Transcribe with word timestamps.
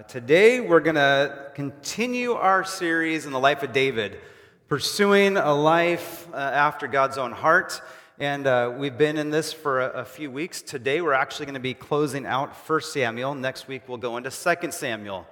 Uh, 0.00 0.02
today, 0.04 0.60
we're 0.60 0.80
going 0.80 0.94
to 0.94 1.50
continue 1.54 2.32
our 2.32 2.64
series 2.64 3.26
in 3.26 3.32
the 3.32 3.38
life 3.38 3.62
of 3.62 3.70
David, 3.70 4.18
pursuing 4.66 5.36
a 5.36 5.52
life 5.52 6.26
uh, 6.32 6.36
after 6.36 6.86
God's 6.86 7.18
own 7.18 7.32
heart. 7.32 7.82
And 8.18 8.46
uh, 8.46 8.72
we've 8.78 8.96
been 8.96 9.18
in 9.18 9.28
this 9.28 9.52
for 9.52 9.80
a, 9.80 10.00
a 10.00 10.04
few 10.06 10.30
weeks. 10.30 10.62
Today, 10.62 11.02
we're 11.02 11.12
actually 11.12 11.44
going 11.46 11.54
to 11.54 11.60
be 11.60 11.74
closing 11.74 12.24
out 12.24 12.54
1 12.54 12.80
Samuel. 12.80 13.34
Next 13.34 13.68
week, 13.68 13.82
we'll 13.88 13.98
go 13.98 14.16
into 14.16 14.30
2 14.30 14.70
Samuel. 14.70 15.26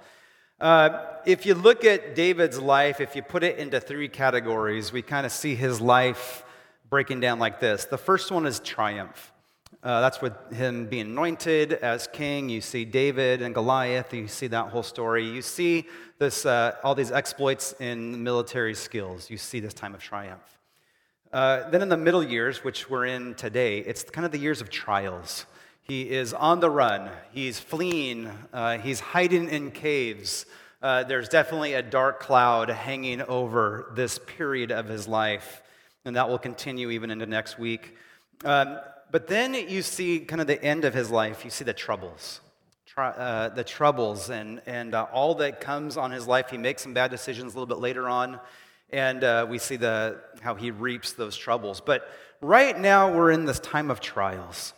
Uh, 0.61 1.03
if 1.25 1.47
you 1.47 1.55
look 1.55 1.83
at 1.83 2.13
David's 2.13 2.59
life, 2.59 3.01
if 3.01 3.15
you 3.15 3.23
put 3.23 3.43
it 3.43 3.57
into 3.57 3.79
three 3.79 4.07
categories, 4.07 4.93
we 4.93 5.01
kind 5.01 5.25
of 5.25 5.31
see 5.31 5.55
his 5.55 5.81
life 5.81 6.43
breaking 6.91 7.21
down 7.21 7.39
like 7.39 7.59
this. 7.59 7.85
The 7.85 7.97
first 7.97 8.29
one 8.29 8.45
is 8.45 8.59
triumph. 8.59 9.33
Uh, 9.81 10.01
that's 10.01 10.21
with 10.21 10.33
him 10.51 10.87
being 10.87 11.05
anointed 11.07 11.73
as 11.73 12.07
king. 12.07 12.49
You 12.49 12.59
see 12.59 12.83
David 12.83 13.41
and 13.41 13.53
Goliath. 13.55 14.13
You 14.13 14.27
see 14.27 14.47
that 14.47 14.67
whole 14.67 14.83
story. 14.83 15.25
You 15.25 15.41
see 15.41 15.85
this, 16.17 16.45
uh, 16.45 16.75
all 16.83 16.95
these 16.95 17.11
exploits 17.11 17.73
in 17.79 18.21
military 18.21 18.75
skills. 18.75 19.29
You 19.29 19.37
see 19.37 19.61
this 19.61 19.73
time 19.73 19.95
of 19.95 20.01
triumph. 20.01 20.59
Uh, 21.31 21.69
then 21.69 21.81
in 21.81 21.89
the 21.89 21.97
middle 21.97 22.23
years, 22.23 22.63
which 22.63 22.89
we're 22.89 23.05
in 23.05 23.35
today, 23.35 23.79
it's 23.79 24.03
kind 24.03 24.25
of 24.25 24.31
the 24.31 24.37
years 24.37 24.59
of 24.61 24.69
trials. 24.69 25.45
He 25.81 26.09
is 26.09 26.33
on 26.33 26.59
the 26.59 26.69
run. 26.69 27.09
He's 27.31 27.59
fleeing. 27.59 28.29
Uh, 28.51 28.79
he's 28.79 28.99
hiding 28.99 29.47
in 29.47 29.71
caves. 29.71 30.45
Uh, 30.81 31.03
there's 31.03 31.29
definitely 31.29 31.73
a 31.73 31.81
dark 31.81 32.19
cloud 32.19 32.69
hanging 32.69 33.21
over 33.21 33.91
this 33.95 34.19
period 34.19 34.71
of 34.71 34.87
his 34.87 35.07
life, 35.07 35.61
and 36.05 36.15
that 36.15 36.27
will 36.27 36.37
continue 36.37 36.89
even 36.89 37.11
into 37.11 37.25
next 37.25 37.57
week. 37.57 37.95
Um, 38.43 38.79
but 39.11 39.27
then 39.27 39.53
you 39.53 39.81
see 39.81 40.19
kind 40.19 40.41
of 40.41 40.47
the 40.47 40.61
end 40.63 40.85
of 40.85 40.93
his 40.93 41.09
life. 41.09 41.43
You 41.43 41.51
see 41.51 41.65
the 41.65 41.73
troubles, 41.73 42.41
uh, 42.97 43.49
the 43.49 43.63
troubles, 43.63 44.29
and, 44.29 44.61
and 44.65 44.93
uh, 44.93 45.07
all 45.11 45.35
that 45.35 45.61
comes 45.61 45.97
on 45.97 46.11
his 46.11 46.27
life. 46.27 46.49
He 46.49 46.57
makes 46.57 46.83
some 46.83 46.93
bad 46.93 47.11
decisions 47.11 47.53
a 47.53 47.59
little 47.59 47.73
bit 47.73 47.81
later 47.81 48.07
on, 48.07 48.39
and 48.89 49.23
uh, 49.23 49.47
we 49.49 49.57
see 49.57 49.75
the, 49.75 50.19
how 50.41 50.55
he 50.55 50.71
reaps 50.71 51.13
those 51.13 51.35
troubles. 51.35 51.81
But 51.81 52.09
right 52.41 52.77
now, 52.77 53.13
we're 53.13 53.31
in 53.31 53.45
this 53.45 53.59
time 53.59 53.89
of 53.91 53.99
trials. 53.99 54.73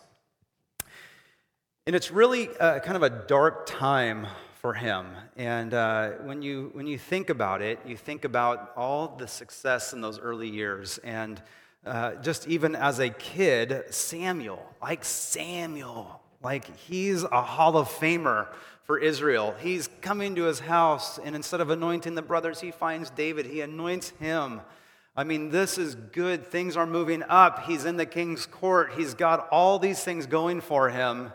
And 1.88 1.96
it's 1.96 2.12
really 2.12 2.48
uh, 2.60 2.80
kind 2.80 2.96
of 2.96 3.04
a 3.04 3.10
dark 3.10 3.66
time 3.66 4.28
for 4.62 4.74
him. 4.76 5.08
And 5.36 5.74
uh, 5.74 6.12
when, 6.22 6.44
you, 6.44 6.70
when 6.74 6.86
you 6.86 7.00
think 7.00 7.32
about 7.32 7.64
it, 7.64 7.80
you 7.88 7.98
think 7.98 8.24
about 8.24 8.72
all 8.78 9.16
the 9.18 9.28
success 9.28 9.92
in 9.92 10.02
those 10.02 10.20
early 10.20 10.48
years. 10.48 11.00
And 11.00 11.42
uh, 11.86 12.16
just 12.16 12.48
even 12.48 12.76
as 12.76 13.00
a 13.00 13.10
kid, 13.10 13.84
Samuel, 13.90 14.64
like 14.82 15.04
Samuel, 15.04 16.22
like 16.44 16.76
he's 16.78 17.24
a 17.24 17.42
Hall 17.42 17.78
of 17.78 17.88
Famer 17.88 18.48
for 18.84 18.98
Israel. 19.00 19.56
He's 19.60 19.88
coming 20.02 20.36
to 20.36 20.44
his 20.44 20.60
house, 20.60 21.18
and 21.18 21.36
instead 21.36 21.62
of 21.62 21.70
anointing 21.70 22.16
the 22.16 22.22
brothers, 22.22 22.62
he 22.62 22.72
finds 22.72 23.10
David. 23.10 23.46
He 23.46 23.62
anoints 23.62 24.12
him. 24.20 24.62
I 25.16 25.24
mean, 25.24 25.50
this 25.50 25.78
is 25.78 25.96
good. 25.96 26.48
Things 26.48 26.78
are 26.78 26.86
moving 26.86 27.24
up. 27.24 27.66
He's 27.66 27.86
in 27.86 27.98
the 27.98 28.06
king's 28.06 28.46
court. 28.46 28.94
He's 28.96 29.14
got 29.14 29.50
all 29.50 29.78
these 29.78 30.04
things 30.04 30.26
going 30.26 30.62
for 30.62 30.90
him. 30.90 31.34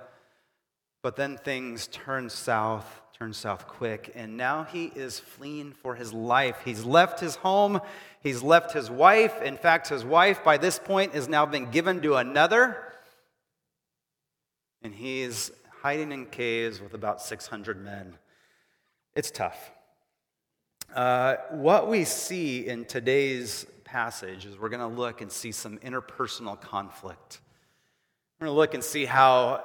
But 1.02 1.16
then 1.16 1.36
things 1.36 1.86
turn 1.88 2.30
south 2.30 3.02
turned 3.18 3.34
south 3.34 3.66
quick, 3.66 4.12
and 4.14 4.36
now 4.36 4.64
he 4.64 4.92
is 4.94 5.18
fleeing 5.18 5.72
for 5.72 5.94
his 5.94 6.12
life. 6.12 6.58
He's 6.66 6.84
left 6.84 7.18
his 7.18 7.36
home, 7.36 7.80
he's 8.22 8.42
left 8.42 8.72
his 8.72 8.90
wife. 8.90 9.40
In 9.40 9.56
fact, 9.56 9.88
his 9.88 10.04
wife 10.04 10.44
by 10.44 10.58
this 10.58 10.78
point 10.78 11.14
has 11.14 11.26
now 11.26 11.46
been 11.46 11.70
given 11.70 12.02
to 12.02 12.16
another, 12.16 12.92
and 14.82 14.94
he's 14.94 15.50
hiding 15.80 16.12
in 16.12 16.26
caves 16.26 16.78
with 16.78 16.92
about 16.92 17.22
600 17.22 17.82
men. 17.82 18.18
It's 19.14 19.30
tough. 19.30 19.70
Uh, 20.94 21.36
what 21.52 21.88
we 21.88 22.04
see 22.04 22.66
in 22.66 22.84
today's 22.84 23.66
passage 23.84 24.44
is 24.44 24.58
we're 24.58 24.68
going 24.68 24.80
to 24.80 24.94
look 24.94 25.22
and 25.22 25.32
see 25.32 25.52
some 25.52 25.78
interpersonal 25.78 26.60
conflict. 26.60 27.40
We're 28.38 28.48
going 28.48 28.54
to 28.54 28.58
look 28.58 28.74
and 28.74 28.84
see 28.84 29.06
how 29.06 29.64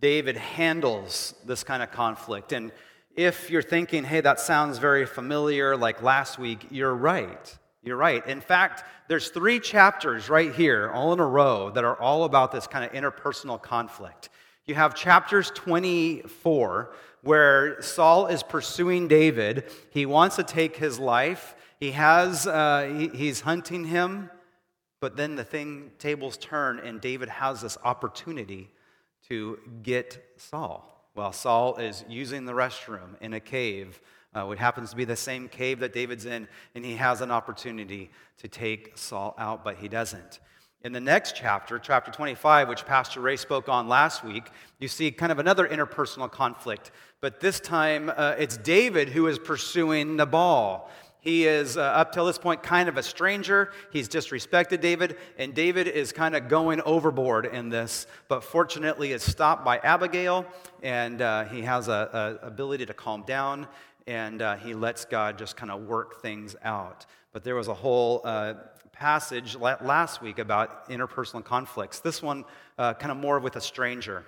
David 0.00 0.36
handles 0.36 1.34
this 1.44 1.64
kind 1.64 1.82
of 1.82 1.90
conflict. 1.90 2.52
And 2.52 2.72
if 3.16 3.50
you're 3.50 3.62
thinking, 3.62 4.04
hey, 4.04 4.20
that 4.20 4.38
sounds 4.38 4.78
very 4.78 5.06
familiar, 5.06 5.76
like 5.76 6.02
last 6.02 6.38
week, 6.38 6.66
you're 6.70 6.94
right. 6.94 7.58
You're 7.82 7.96
right. 7.96 8.24
In 8.26 8.40
fact, 8.40 8.84
there's 9.08 9.30
three 9.30 9.58
chapters 9.58 10.28
right 10.28 10.54
here, 10.54 10.90
all 10.90 11.12
in 11.12 11.20
a 11.20 11.26
row, 11.26 11.70
that 11.70 11.84
are 11.84 12.00
all 12.00 12.24
about 12.24 12.52
this 12.52 12.66
kind 12.66 12.84
of 12.84 12.92
interpersonal 12.92 13.60
conflict. 13.60 14.28
You 14.66 14.74
have 14.74 14.94
chapters 14.94 15.50
24, 15.54 16.92
where 17.22 17.80
Saul 17.80 18.26
is 18.26 18.42
pursuing 18.42 19.08
David. 19.08 19.64
He 19.90 20.06
wants 20.06 20.36
to 20.36 20.42
take 20.42 20.76
his 20.76 20.98
life. 20.98 21.56
He 21.80 21.92
has, 21.92 22.46
uh, 22.46 22.92
he, 22.96 23.08
he's 23.08 23.40
hunting 23.40 23.84
him, 23.84 24.30
but 25.00 25.16
then 25.16 25.36
the 25.36 25.44
thing 25.44 25.92
tables 25.98 26.36
turn, 26.36 26.80
and 26.80 27.00
David 27.00 27.28
has 27.28 27.62
this 27.62 27.78
opportunity 27.84 28.70
to 29.28 29.58
get 29.82 30.32
Saul. 30.36 30.84
While 31.14 31.32
Saul 31.32 31.76
is 31.76 32.04
using 32.08 32.44
the 32.44 32.52
restroom 32.52 33.20
in 33.20 33.34
a 33.34 33.40
cave, 33.40 34.00
uh, 34.34 34.44
what 34.44 34.58
happens 34.58 34.90
to 34.90 34.96
be 34.96 35.04
the 35.04 35.16
same 35.16 35.48
cave 35.48 35.80
that 35.80 35.92
David's 35.92 36.26
in, 36.26 36.48
and 36.74 36.84
he 36.84 36.96
has 36.96 37.20
an 37.20 37.30
opportunity 37.30 38.10
to 38.38 38.48
take 38.48 38.96
Saul 38.96 39.34
out, 39.38 39.64
but 39.64 39.76
he 39.76 39.88
doesn't. 39.88 40.40
In 40.82 40.92
the 40.92 41.00
next 41.00 41.34
chapter, 41.34 41.80
chapter 41.80 42.12
25, 42.12 42.68
which 42.68 42.86
Pastor 42.86 43.20
Ray 43.20 43.36
spoke 43.36 43.68
on 43.68 43.88
last 43.88 44.22
week, 44.22 44.44
you 44.78 44.86
see 44.86 45.10
kind 45.10 45.32
of 45.32 45.40
another 45.40 45.66
interpersonal 45.66 46.30
conflict. 46.30 46.92
But 47.20 47.40
this 47.40 47.58
time, 47.58 48.12
uh, 48.16 48.36
it's 48.38 48.56
David 48.56 49.08
who 49.08 49.26
is 49.26 49.40
pursuing 49.40 50.14
Nabal. 50.14 50.88
He 51.28 51.46
is, 51.46 51.76
uh, 51.76 51.82
up 51.82 52.12
till 52.12 52.24
this 52.24 52.38
point, 52.38 52.62
kind 52.62 52.88
of 52.88 52.96
a 52.96 53.02
stranger. 53.02 53.70
He's 53.90 54.08
disrespected 54.08 54.80
David, 54.80 55.18
and 55.36 55.52
David 55.52 55.86
is 55.86 56.10
kind 56.10 56.34
of 56.34 56.48
going 56.48 56.80
overboard 56.80 57.44
in 57.44 57.68
this. 57.68 58.06
But 58.28 58.42
fortunately, 58.42 59.12
is 59.12 59.22
stopped 59.22 59.62
by 59.62 59.76
Abigail, 59.76 60.46
and 60.82 61.20
uh, 61.20 61.44
he 61.44 61.60
has 61.60 61.88
a, 61.88 62.38
ability 62.40 62.86
to 62.86 62.94
calm 62.94 63.24
down, 63.26 63.68
and 64.06 64.40
uh, 64.40 64.56
he 64.56 64.72
lets 64.72 65.04
God 65.04 65.36
just 65.36 65.54
kind 65.54 65.70
of 65.70 65.82
work 65.82 66.22
things 66.22 66.56
out. 66.64 67.04
But 67.34 67.44
there 67.44 67.56
was 67.56 67.68
a 67.68 67.74
whole 67.74 68.22
uh, 68.24 68.54
passage 68.92 69.54
last 69.54 70.22
week 70.22 70.38
about 70.38 70.88
interpersonal 70.88 71.44
conflicts. 71.44 72.00
This 72.00 72.22
one, 72.22 72.46
uh, 72.78 72.94
kind 72.94 73.12
of 73.12 73.18
more 73.18 73.38
with 73.38 73.56
a 73.56 73.60
stranger. 73.60 74.24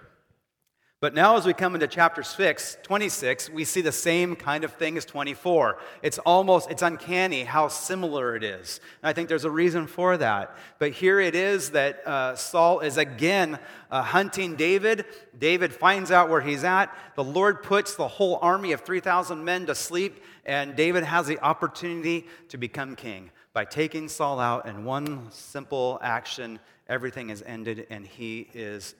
But 1.01 1.15
now, 1.15 1.39
as 1.39 1.47
we 1.47 1.55
come 1.55 1.75
into 1.75 1.87
chapter 1.87 2.23
6, 2.23 2.77
26, 2.83 3.49
we 3.49 3.65
see 3.65 3.81
the 3.81 3.91
same 3.91 4.37
kind 4.37 4.65
of 4.65 4.75
thing 4.75 4.99
as 4.99 5.07
24. 5.07 5.79
It's 6.03 6.19
almost, 6.19 6.71
it's 6.71 6.83
uncanny 6.83 7.45
how 7.45 7.69
similar 7.69 8.37
it 8.37 8.45
is. 8.45 8.81
And 9.03 9.09
I 9.09 9.15
think 9.15 9.31
there's 9.31 9.47
a 9.47 9.51
reason 9.51 9.87
for 9.87 10.19
that. 10.19 10.55
But 10.79 10.93
here 10.93 11.19
it 11.19 11.35
is 11.35 11.71
that 11.71 12.07
uh, 12.07 12.37
Saul 12.37 12.81
is 12.81 12.99
again 12.99 13.59
uh, 13.91 14.03
hunting 14.03 14.57
David. 14.57 15.07
David 15.39 15.73
finds 15.73 16.11
out 16.11 16.29
where 16.29 16.43
he's 16.43 16.65
at. 16.65 16.95
The 17.17 17.25
Lord 17.25 17.63
puts 17.63 17.95
the 17.95 18.07
whole 18.07 18.39
army 18.43 18.73
of 18.73 18.83
3,000 18.83 19.43
men 19.43 19.65
to 19.69 19.75
sleep, 19.75 20.23
and 20.45 20.77
David 20.77 21.05
has 21.05 21.27
the 21.27 21.39
opportunity 21.39 22.27
to 22.51 22.59
become 22.59 22.95
king. 22.95 23.31
By 23.55 23.65
taking 23.65 24.07
Saul 24.07 24.39
out 24.39 24.67
in 24.67 24.85
one 24.85 25.31
simple 25.31 25.99
action, 26.03 26.61
everything 26.91 27.31
is 27.31 27.43
ended, 27.47 27.87
and 27.89 28.07
he 28.07 28.51
is 28.53 28.95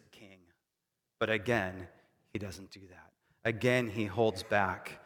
but 1.21 1.31
again, 1.31 1.87
he 2.33 2.41
doesn't 2.41 2.73
do 2.73 2.81
that. 2.89 3.11
Again, 3.45 3.89
he 3.89 4.07
holds 4.07 4.43
back. 4.43 4.99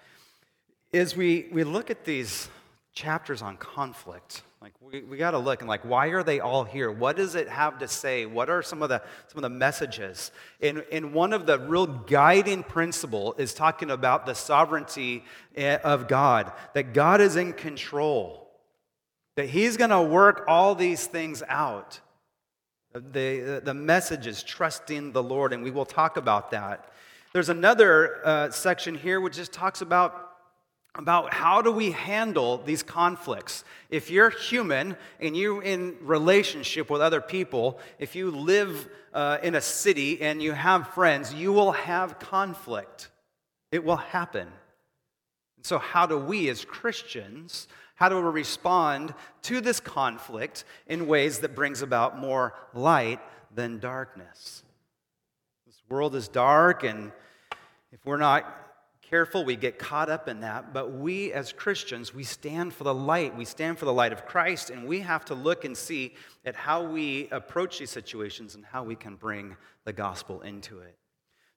As 0.94 1.14
we, 1.14 1.48
we 1.52 1.64
look 1.64 1.90
at 1.90 2.04
these 2.04 2.48
chapters 2.94 3.42
on 3.42 3.56
conflict, 3.58 4.42
like 4.62 4.72
we, 4.80 5.02
we 5.02 5.18
got 5.18 5.32
to 5.32 5.38
look 5.38 5.60
and 5.60 5.68
like 5.68 5.84
why 5.84 6.06
are 6.06 6.22
they 6.22 6.40
all 6.40 6.64
here 6.64 6.90
what 6.90 7.16
does 7.16 7.34
it 7.34 7.50
have 7.50 7.78
to 7.80 7.86
say 7.86 8.24
what 8.24 8.48
are 8.48 8.62
some 8.62 8.82
of 8.82 8.88
the 8.88 9.02
some 9.26 9.36
of 9.36 9.42
the 9.42 9.50
messages 9.50 10.32
and, 10.62 10.82
and 10.90 11.12
one 11.12 11.34
of 11.34 11.44
the 11.44 11.58
real 11.58 11.86
guiding 11.86 12.62
principle 12.62 13.34
is 13.36 13.52
talking 13.52 13.90
about 13.90 14.24
the 14.24 14.32
sovereignty 14.32 15.22
eh, 15.54 15.76
of 15.84 16.08
god 16.08 16.50
that 16.72 16.94
god 16.94 17.20
is 17.20 17.36
in 17.36 17.52
control 17.52 18.48
that 19.36 19.50
he's 19.50 19.76
going 19.76 19.90
to 19.90 20.00
work 20.00 20.46
all 20.48 20.74
these 20.74 21.06
things 21.06 21.42
out 21.46 22.00
the, 22.94 23.60
the 23.64 23.74
message 23.74 24.26
is 24.26 24.42
trusting 24.42 25.12
the 25.12 25.22
Lord, 25.22 25.52
and 25.52 25.62
we 25.62 25.70
will 25.70 25.84
talk 25.84 26.16
about 26.16 26.52
that. 26.52 26.92
There's 27.32 27.48
another 27.48 28.24
uh, 28.24 28.50
section 28.50 28.94
here 28.94 29.20
which 29.20 29.34
just 29.34 29.52
talks 29.52 29.80
about, 29.80 30.36
about 30.94 31.34
how 31.34 31.60
do 31.60 31.72
we 31.72 31.90
handle 31.90 32.58
these 32.58 32.84
conflicts. 32.84 33.64
If 33.90 34.10
you're 34.10 34.30
human 34.30 34.96
and 35.18 35.36
you're 35.36 35.60
in 35.60 35.96
relationship 36.02 36.88
with 36.88 37.00
other 37.00 37.20
people, 37.20 37.80
if 37.98 38.14
you 38.14 38.30
live 38.30 38.88
uh, 39.12 39.38
in 39.42 39.56
a 39.56 39.60
city 39.60 40.22
and 40.22 40.40
you 40.40 40.52
have 40.52 40.88
friends, 40.94 41.34
you 41.34 41.52
will 41.52 41.72
have 41.72 42.20
conflict. 42.20 43.10
It 43.72 43.82
will 43.82 43.96
happen. 43.96 44.46
So, 45.62 45.78
how 45.78 46.06
do 46.06 46.16
we 46.16 46.48
as 46.48 46.64
Christians 46.64 47.66
how 47.94 48.08
do 48.08 48.16
we 48.16 48.22
respond 48.22 49.14
to 49.42 49.60
this 49.60 49.80
conflict 49.80 50.64
in 50.86 51.06
ways 51.06 51.38
that 51.40 51.54
brings 51.54 51.80
about 51.82 52.18
more 52.18 52.54
light 52.72 53.20
than 53.54 53.78
darkness? 53.78 54.62
This 55.66 55.80
world 55.88 56.14
is 56.14 56.28
dark, 56.28 56.82
and 56.82 57.12
if 57.92 58.04
we're 58.04 58.16
not 58.16 58.64
careful, 59.02 59.44
we 59.44 59.54
get 59.54 59.78
caught 59.78 60.10
up 60.10 60.28
in 60.28 60.40
that. 60.40 60.72
But 60.72 60.92
we 60.92 61.32
as 61.32 61.52
Christians, 61.52 62.12
we 62.12 62.24
stand 62.24 62.74
for 62.74 62.82
the 62.82 62.94
light. 62.94 63.36
We 63.36 63.44
stand 63.44 63.78
for 63.78 63.84
the 63.84 63.92
light 63.92 64.12
of 64.12 64.26
Christ, 64.26 64.70
and 64.70 64.88
we 64.88 65.00
have 65.00 65.24
to 65.26 65.34
look 65.34 65.64
and 65.64 65.76
see 65.76 66.14
at 66.44 66.56
how 66.56 66.82
we 66.82 67.28
approach 67.30 67.78
these 67.78 67.90
situations 67.90 68.56
and 68.56 68.64
how 68.64 68.82
we 68.82 68.96
can 68.96 69.14
bring 69.14 69.56
the 69.84 69.92
gospel 69.92 70.40
into 70.40 70.80
it. 70.80 70.96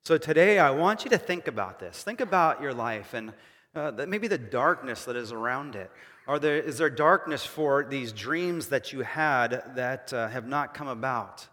So 0.04 0.16
today, 0.18 0.60
I 0.60 0.70
want 0.70 1.04
you 1.04 1.10
to 1.10 1.18
think 1.18 1.48
about 1.48 1.80
this. 1.80 2.02
Think 2.02 2.20
about 2.20 2.62
your 2.62 2.72
life 2.72 3.12
and 3.12 3.32
uh, 3.74 3.92
maybe 4.08 4.28
the 4.28 4.38
darkness 4.38 5.04
that 5.04 5.16
is 5.16 5.32
around 5.32 5.76
it. 5.76 5.90
Are 6.28 6.38
there, 6.38 6.58
is 6.58 6.76
there 6.76 6.90
darkness 6.90 7.46
for 7.46 7.86
these 7.88 8.12
dreams 8.12 8.68
that 8.68 8.92
you 8.92 9.00
had 9.00 9.62
that 9.76 10.12
uh, 10.12 10.28
have 10.28 10.46
not 10.46 10.74
come 10.74 10.88
about? 10.88 11.48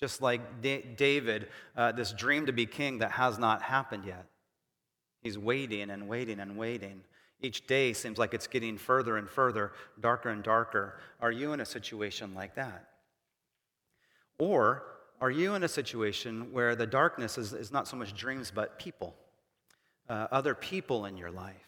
Just 0.00 0.20
like 0.20 0.60
David, 0.60 1.48
uh, 1.76 1.92
this 1.92 2.10
dream 2.10 2.46
to 2.46 2.52
be 2.52 2.66
king 2.66 2.98
that 2.98 3.12
has 3.12 3.38
not 3.38 3.62
happened 3.62 4.04
yet. 4.04 4.26
He's 5.22 5.38
waiting 5.38 5.90
and 5.90 6.08
waiting 6.08 6.40
and 6.40 6.58
waiting. 6.58 7.02
Each 7.40 7.64
day 7.64 7.92
seems 7.92 8.18
like 8.18 8.34
it's 8.34 8.48
getting 8.48 8.76
further 8.76 9.18
and 9.18 9.30
further, 9.30 9.72
darker 10.00 10.30
and 10.30 10.42
darker. 10.42 10.98
Are 11.20 11.30
you 11.30 11.52
in 11.52 11.60
a 11.60 11.64
situation 11.64 12.34
like 12.34 12.56
that? 12.56 12.88
Or 14.38 14.82
are 15.20 15.30
you 15.30 15.54
in 15.54 15.62
a 15.62 15.68
situation 15.68 16.52
where 16.52 16.74
the 16.74 16.88
darkness 16.88 17.38
is, 17.38 17.52
is 17.52 17.70
not 17.70 17.86
so 17.86 17.96
much 17.96 18.14
dreams, 18.14 18.50
but 18.52 18.80
people, 18.80 19.14
uh, 20.08 20.26
other 20.32 20.56
people 20.56 21.06
in 21.06 21.16
your 21.16 21.30
life? 21.30 21.65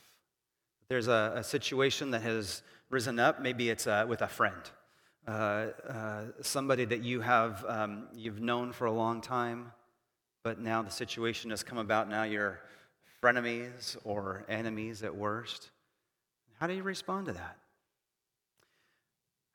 There's 0.88 1.08
a, 1.08 1.32
a, 1.36 1.44
situation 1.44 2.12
that 2.12 2.22
has 2.22 2.62
risen 2.88 3.18
up. 3.18 3.42
Maybe 3.42 3.68
it's 3.68 3.86
uh, 3.86 4.06
with 4.08 4.22
a 4.22 4.26
friend, 4.26 4.56
uh, 5.26 5.30
uh, 5.86 6.22
somebody 6.40 6.86
that 6.86 7.02
you 7.02 7.20
have 7.20 7.62
um, 7.68 8.08
you've 8.14 8.40
known 8.40 8.72
for 8.72 8.86
a 8.86 8.90
long 8.90 9.20
time, 9.20 9.72
but 10.42 10.58
now 10.58 10.80
the 10.80 10.90
situation 10.90 11.50
has 11.50 11.62
come 11.62 11.76
about. 11.76 12.08
Now 12.08 12.22
you're 12.22 12.60
frenemies 13.22 13.98
or 14.02 14.46
enemies 14.48 15.02
at 15.02 15.14
worst. 15.14 15.70
How 16.58 16.66
do 16.66 16.72
you 16.72 16.82
respond 16.82 17.26
to 17.26 17.32
that? 17.34 17.58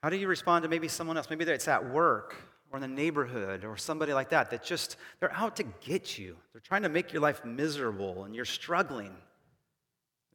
How 0.03 0.09
do 0.09 0.17
you 0.17 0.27
respond 0.27 0.63
to 0.63 0.69
maybe 0.69 0.87
someone 0.87 1.17
else? 1.17 1.31
Maybe 1.31 1.45
it's 1.45 1.67
at 1.67 1.91
work 1.91 2.35
or 2.71 2.77
in 2.77 2.81
the 2.81 2.87
neighborhood 2.87 3.65
or 3.65 3.75
somebody 3.75 4.13
like 4.13 4.29
that 4.29 4.51
that 4.51 4.63
just, 4.63 4.97
they're 5.19 5.33
out 5.33 5.55
to 5.55 5.63
get 5.81 6.19
you. 6.19 6.35
They're 6.51 6.61
trying 6.61 6.83
to 6.83 6.89
make 6.89 7.11
your 7.11 7.23
life 7.23 7.43
miserable 7.43 8.25
and 8.25 8.35
you're 8.35 8.45
struggling. 8.45 9.15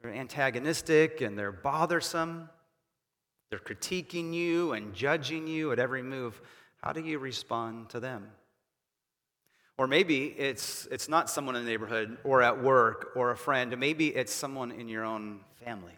They're 0.01 0.13
antagonistic 0.13 1.21
and 1.21 1.39
they're 1.39 1.53
bothersome. 1.53 2.49
They're 3.51 3.59
critiquing 3.59 4.33
you 4.33 4.73
and 4.73 4.95
judging 4.95 5.47
you 5.47 5.73
at 5.73 5.79
every 5.79 6.03
move. 6.03 6.41
How 6.83 6.93
do 6.93 7.01
you 7.01 7.19
respond 7.19 7.91
to 7.91 8.01
them? 8.01 8.29
Or 9.77 9.87
maybe 9.87 10.27
it's, 10.37 10.87
it's 10.91 11.09
not 11.09 11.31
someone 11.31 11.57
in 11.57 11.65
the 11.65 11.71
neighborhood 11.71 12.19
or 12.25 12.43
at 12.43 12.63
work 12.63 13.13
or 13.15 13.31
a 13.31 13.37
friend. 13.37 13.77
Maybe 13.79 14.09
it's 14.09 14.33
someone 14.33 14.73
in 14.73 14.89
your 14.89 15.05
own 15.05 15.41
family 15.65 15.95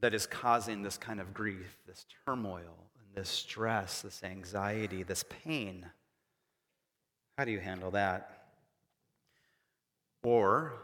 that 0.00 0.14
is 0.14 0.26
causing 0.26 0.82
this 0.82 0.96
kind 0.96 1.20
of 1.20 1.32
grief, 1.32 1.78
this 1.86 2.06
turmoil, 2.26 2.88
and 2.98 3.14
this 3.14 3.28
stress, 3.28 4.02
this 4.02 4.22
anxiety, 4.24 5.02
this 5.02 5.24
pain. 5.44 5.86
How 7.38 7.44
do 7.44 7.52
you 7.52 7.60
handle 7.60 7.92
that? 7.92 8.46
Or 10.24 10.74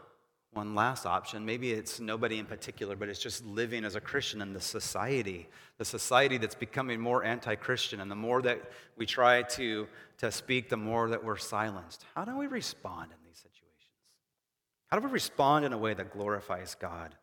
one 0.53 0.73
last 0.73 1.05
option. 1.05 1.45
Maybe 1.45 1.71
it's 1.71 1.99
nobody 1.99 2.39
in 2.39 2.45
particular, 2.45 2.95
but 2.95 3.07
it's 3.07 3.21
just 3.21 3.45
living 3.45 3.85
as 3.85 3.95
a 3.95 4.01
Christian 4.01 4.41
in 4.41 4.53
the 4.53 4.61
society, 4.61 5.47
the 5.77 5.85
society 5.85 6.37
that's 6.37 6.55
becoming 6.55 6.99
more 6.99 7.23
anti 7.23 7.55
Christian. 7.55 8.01
And 8.01 8.09
the 8.09 8.15
more 8.15 8.41
that 8.41 8.71
we 8.97 9.05
try 9.05 9.43
to, 9.43 9.87
to 10.17 10.31
speak, 10.31 10.69
the 10.69 10.77
more 10.77 11.09
that 11.09 11.23
we're 11.23 11.37
silenced. 11.37 12.03
How 12.15 12.25
do 12.25 12.35
we 12.37 12.47
respond 12.47 13.11
in 13.11 13.17
these 13.27 13.37
situations? 13.37 13.59
How 14.87 14.99
do 14.99 15.05
we 15.05 15.13
respond 15.13 15.65
in 15.65 15.73
a 15.73 15.77
way 15.77 15.93
that 15.93 16.11
glorifies 16.11 16.75
God? 16.75 17.15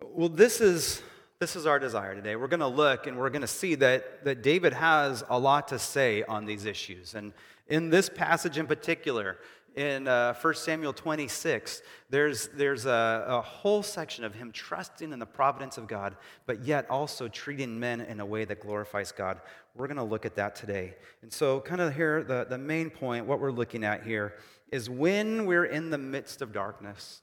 Well, 0.00 0.28
this 0.28 0.60
is, 0.60 1.02
this 1.40 1.56
is 1.56 1.66
our 1.66 1.80
desire 1.80 2.14
today. 2.14 2.36
We're 2.36 2.48
going 2.48 2.60
to 2.60 2.66
look 2.68 3.08
and 3.08 3.18
we're 3.18 3.30
going 3.30 3.42
to 3.42 3.48
see 3.48 3.74
that, 3.76 4.24
that 4.24 4.42
David 4.42 4.72
has 4.72 5.24
a 5.28 5.38
lot 5.38 5.68
to 5.68 5.78
say 5.78 6.22
on 6.22 6.44
these 6.44 6.66
issues. 6.66 7.14
And 7.14 7.32
in 7.66 7.90
this 7.90 8.08
passage 8.08 8.58
in 8.58 8.66
particular, 8.66 9.38
in 9.74 10.06
uh, 10.06 10.34
1 10.34 10.54
Samuel 10.54 10.92
26, 10.92 11.82
there's, 12.08 12.48
there's 12.48 12.86
a, 12.86 13.24
a, 13.26 13.40
whole 13.40 13.82
section 13.82 14.24
of 14.24 14.34
him 14.34 14.52
trusting 14.52 15.12
in 15.12 15.18
the 15.18 15.26
providence 15.26 15.78
of 15.78 15.88
God, 15.88 16.16
but 16.46 16.64
yet 16.64 16.88
also 16.88 17.26
treating 17.26 17.78
men 17.80 18.00
in 18.00 18.20
a 18.20 18.26
way 18.26 18.44
that 18.44 18.60
glorifies 18.60 19.10
God. 19.10 19.40
We're 19.74 19.88
going 19.88 19.96
to 19.96 20.04
look 20.04 20.24
at 20.24 20.36
that 20.36 20.54
today. 20.54 20.94
And 21.22 21.32
so, 21.32 21.60
kind 21.60 21.80
of 21.80 21.94
here, 21.94 22.22
the, 22.22 22.46
the 22.48 22.58
main 22.58 22.88
point, 22.88 23.26
what 23.26 23.40
we're 23.40 23.50
looking 23.50 23.82
at 23.82 24.04
here, 24.04 24.34
is 24.70 24.88
when 24.88 25.44
we're 25.44 25.64
in 25.64 25.90
the 25.90 25.98
midst 25.98 26.40
of 26.40 26.52
darkness, 26.52 27.22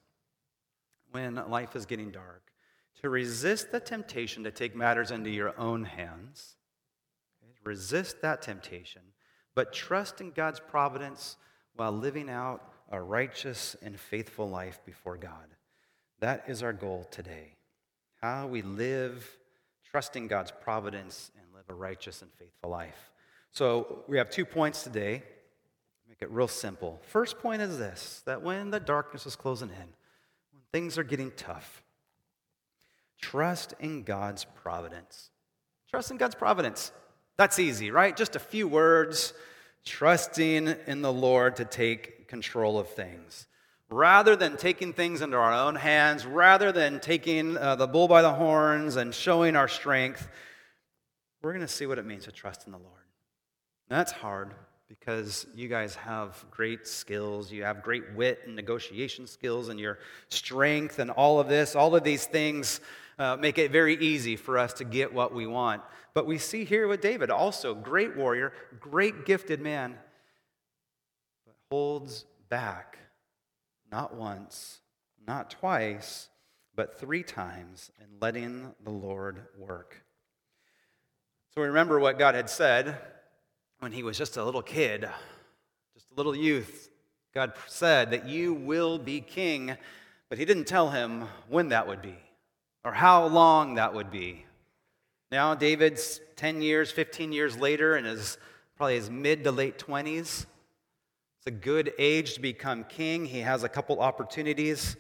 when 1.12 1.36
life 1.50 1.76
is 1.76 1.86
getting 1.86 2.12
dark, 2.12 2.52
to 3.02 3.10
resist 3.10 3.72
the 3.72 3.80
temptation 3.80 4.44
to 4.44 4.52
take 4.52 4.76
matters 4.76 5.12
into 5.12 5.30
your 5.30 5.58
own 5.58 5.86
hands. 5.86 6.56
Okay? 7.42 7.54
Resist 7.64 8.22
that 8.22 8.42
temptation, 8.42 9.02
but 9.56 9.72
trust 9.72 10.20
in 10.20 10.32
God's 10.32 10.60
providence 10.60 11.38
while 11.76 11.92
living 11.92 12.30
out 12.30 12.64
a 12.92 13.02
righteous 13.02 13.76
and 13.82 14.00
faithful 14.00 14.50
life 14.50 14.80
before 14.86 15.18
God. 15.18 15.56
That 16.20 16.44
is 16.48 16.62
our 16.62 16.74
goal 16.74 17.08
today. 17.10 17.56
How 18.22 18.48
we 18.48 18.62
live 18.62 19.38
trusting 19.90 20.28
God's 20.28 20.52
providence 20.52 21.32
and 21.38 21.46
live 21.54 21.66
a 21.70 21.74
righteous 21.74 22.22
and 22.22 22.32
faithful 22.34 22.70
life. 22.70 23.12
So 23.52 24.04
we 24.08 24.18
have 24.18 24.30
two 24.30 24.46
points 24.46 24.84
today. 24.84 25.24
Make 26.08 26.22
it 26.22 26.30
real 26.30 26.48
simple. 26.48 27.00
First 27.08 27.40
point 27.40 27.62
is 27.62 27.78
this 27.78 28.22
that 28.26 28.42
when 28.42 28.70
the 28.70 28.80
darkness 28.80 29.26
is 29.26 29.36
closing 29.36 29.70
in, 29.70 29.76
when 29.76 30.64
things 30.72 30.98
are 30.98 31.04
getting 31.04 31.32
tough, 31.36 31.84
trust 33.20 33.74
in 33.80 34.04
God's 34.04 34.46
providence. 34.46 35.30
Trust 35.90 36.12
in 36.12 36.18
God's 36.18 36.36
providence. 36.36 36.92
That's 37.38 37.60
easy, 37.60 37.92
right? 37.92 38.16
Just 38.16 38.36
a 38.36 38.40
few 38.40 38.68
words 38.68 39.34
trusting 39.86 40.76
in 40.88 41.02
the 41.02 41.12
Lord 41.12 41.56
to 41.58 41.66
take 41.66 42.28
control 42.28 42.80
of 42.80 42.90
things. 42.90 43.48
Rather 43.90 44.36
than 44.36 44.56
taking 44.56 44.94
things 44.94 45.22
into 45.22 45.36
our 45.36 45.54
own 45.54 45.76
hands, 45.76 46.26
rather 46.26 46.72
than 46.72 47.00
taking 47.00 47.58
uh, 47.58 47.76
the 47.76 47.88
bull 47.88 48.08
by 48.08 48.22
the 48.22 48.34
horns 48.34 48.96
and 48.96 49.14
showing 49.14 49.56
our 49.56 49.68
strength, 49.68 50.30
we're 51.42 51.52
going 51.52 51.66
to 51.66 51.68
see 51.68 51.86
what 51.86 51.98
it 52.00 52.06
means 52.06 52.24
to 52.26 52.32
trust 52.32 52.66
in 52.66 52.72
the 52.72 52.78
Lord. 52.78 53.02
That's 53.90 54.12
hard 54.12 54.54
because 55.00 55.48
you 55.56 55.70
guys 55.70 55.96
have 55.96 56.44
great 56.52 56.86
skills. 56.86 57.50
You 57.50 57.64
have 57.64 57.82
great 57.82 58.14
wit 58.14 58.42
and 58.46 58.56
negotiation 58.56 59.26
skills, 59.26 59.70
and 59.70 59.80
your 59.80 60.00
strength, 60.30 61.00
and 61.00 61.10
all 61.10 61.40
of 61.40 61.48
this, 61.48 61.76
all 61.78 61.96
of 61.96 62.04
these 62.04 62.26
things 62.26 62.82
uh, 63.18 63.38
make 63.38 63.58
it 63.58 63.72
very 63.72 63.96
easy 63.96 64.36
for 64.36 64.58
us 64.58 64.74
to 64.74 64.84
get 64.84 65.14
what 65.14 65.34
we 65.34 65.48
want. 65.48 65.82
But 66.14 66.28
we 66.28 66.38
see 66.38 66.66
here 66.66 66.90
with 66.90 67.00
David 67.00 67.30
also, 67.30 67.74
great 67.74 68.18
warrior, 68.18 68.52
great 68.82 69.26
gifted 69.26 69.62
man, 69.62 69.96
but 71.46 71.56
holds 71.72 72.26
back 72.50 72.98
not 73.92 74.16
once, 74.16 74.80
not 75.26 75.52
twice, 75.52 76.28
but 76.76 77.00
three 77.00 77.24
times 77.24 77.92
in 78.00 78.08
letting 78.20 78.74
the 78.84 78.92
Lord 78.92 79.44
work. 79.58 80.04
So 81.54 81.62
we 81.62 81.68
remember 81.68 82.00
what 82.00 82.20
God 82.20 82.36
had 82.36 82.50
said 82.50 82.98
when 83.82 83.92
he 83.92 84.04
was 84.04 84.16
just 84.16 84.38
a 84.38 84.46
little 84.46 84.62
kid, 84.62 85.10
just 85.96 86.12
a 86.12 86.14
little 86.16 86.36
youth. 86.36 86.90
God 87.34 87.54
said 87.66 88.12
that 88.12 88.28
you 88.28 88.54
will 88.54 89.00
be 89.00 89.22
king, 89.22 89.76
but 90.30 90.38
he 90.38 90.46
didn't 90.46 90.66
tell 90.66 90.92
him 90.92 91.24
when 91.50 91.70
that 91.70 91.88
would 91.88 92.02
be 92.02 92.16
or 92.86 92.92
how 92.92 93.26
long 93.26 93.76
that 93.76 93.96
would 93.96 94.12
be. 94.12 94.46
Now, 95.32 95.56
David's 95.56 96.22
10 96.36 96.62
years, 96.62 96.92
15 96.92 97.32
years 97.32 97.58
later, 97.58 97.98
in 97.98 98.06
his 98.06 98.38
probably 98.76 98.96
his 98.96 99.10
mid 99.10 99.44
to 99.46 99.52
late 99.52 99.80
20s. 99.80 100.46
It's 101.38 101.48
a 101.48 101.52
good 101.52 101.92
age 101.98 102.36
to 102.36 102.40
become 102.40 102.84
king. 102.84 103.26
He 103.26 103.40
has 103.40 103.64
a 103.64 103.70
couple 103.70 104.00
opportunities. 104.00 104.96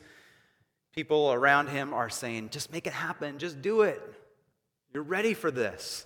People 0.95 1.31
around 1.31 1.67
him 1.67 1.93
are 1.93 2.09
saying, 2.09 2.50
just 2.50 2.71
make 2.71 2.88
it 2.88 2.93
happen, 2.93 3.38
just 3.38 3.61
do 3.61 3.83
it. 3.83 4.01
You're 4.91 5.03
ready 5.03 5.35
for 5.35 5.51
this. 5.51 6.05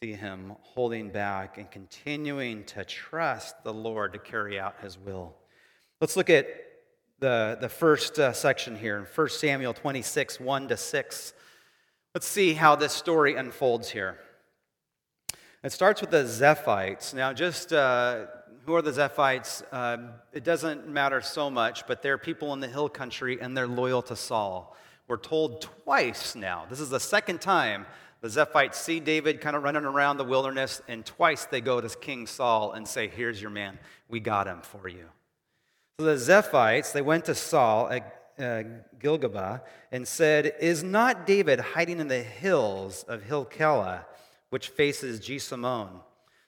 See 0.00 0.12
him 0.12 0.52
holding 0.60 1.10
back 1.10 1.58
and 1.58 1.68
continuing 1.68 2.62
to 2.66 2.84
trust 2.84 3.64
the 3.64 3.74
Lord 3.74 4.12
to 4.12 4.20
carry 4.20 4.56
out 4.56 4.76
his 4.80 4.96
will. 4.96 5.34
Let's 6.00 6.16
look 6.16 6.30
at 6.30 6.46
the, 7.18 7.58
the 7.60 7.68
first 7.68 8.16
uh, 8.16 8.32
section 8.32 8.76
here 8.76 8.96
in 8.96 9.02
1 9.02 9.28
Samuel 9.28 9.74
26, 9.74 10.38
1 10.38 10.68
to 10.68 10.76
6. 10.76 11.32
Let's 12.14 12.28
see 12.28 12.52
how 12.52 12.76
this 12.76 12.92
story 12.92 13.34
unfolds 13.34 13.90
here. 13.90 14.20
It 15.64 15.72
starts 15.72 16.00
with 16.00 16.10
the 16.10 16.22
Ziphites. 16.22 17.12
Now, 17.12 17.32
just 17.32 17.72
uh, 17.72 18.26
who 18.66 18.74
are 18.76 18.82
the 18.82 18.92
Ziphites? 18.92 19.64
Uh, 19.72 20.12
it 20.32 20.44
doesn't 20.44 20.86
matter 20.86 21.20
so 21.20 21.50
much, 21.50 21.88
but 21.88 22.02
they're 22.02 22.18
people 22.18 22.52
in 22.52 22.60
the 22.60 22.68
hill 22.68 22.88
country 22.88 23.40
and 23.40 23.56
they're 23.56 23.66
loyal 23.66 24.02
to 24.02 24.14
Saul. 24.14 24.76
We're 25.08 25.16
told 25.16 25.62
twice 25.62 26.36
now. 26.36 26.66
This 26.70 26.78
is 26.78 26.90
the 26.90 27.00
second 27.00 27.40
time 27.40 27.86
the 28.20 28.28
Ziphites 28.28 28.74
see 28.74 28.98
David 28.98 29.40
kind 29.40 29.54
of 29.54 29.62
running 29.62 29.84
around 29.84 30.16
the 30.16 30.24
wilderness, 30.24 30.82
and 30.88 31.06
twice 31.06 31.44
they 31.44 31.60
go 31.60 31.80
to 31.80 31.88
King 31.88 32.26
Saul 32.26 32.72
and 32.72 32.86
say, 32.86 33.08
Here's 33.08 33.40
your 33.40 33.50
man. 33.50 33.78
We 34.08 34.20
got 34.20 34.46
him 34.46 34.60
for 34.62 34.88
you. 34.88 35.06
So 35.98 36.06
the 36.06 36.14
Ziphites, 36.14 36.92
they 36.92 37.02
went 37.02 37.26
to 37.26 37.34
Saul 37.34 37.88
at 37.88 38.18
uh, 38.38 38.62
Gilgabah 39.00 39.60
and 39.92 40.06
said, 40.06 40.54
Is 40.60 40.82
not 40.82 41.26
David 41.26 41.60
hiding 41.60 42.00
in 42.00 42.08
the 42.08 42.22
hills 42.22 43.04
of 43.04 43.22
Hilkiah, 43.22 44.00
which 44.50 44.68
faces 44.68 45.20
Jeshimon? 45.20 45.88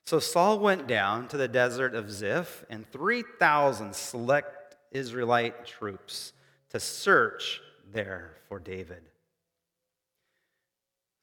So 0.06 0.18
Saul 0.18 0.58
went 0.58 0.88
down 0.88 1.28
to 1.28 1.36
the 1.36 1.48
desert 1.48 1.94
of 1.94 2.10
Ziph 2.10 2.64
and 2.68 2.90
3,000 2.90 3.94
select 3.94 4.76
Israelite 4.90 5.64
troops 5.66 6.32
to 6.70 6.80
search 6.80 7.60
there 7.92 8.36
for 8.48 8.58
David. 8.58 9.02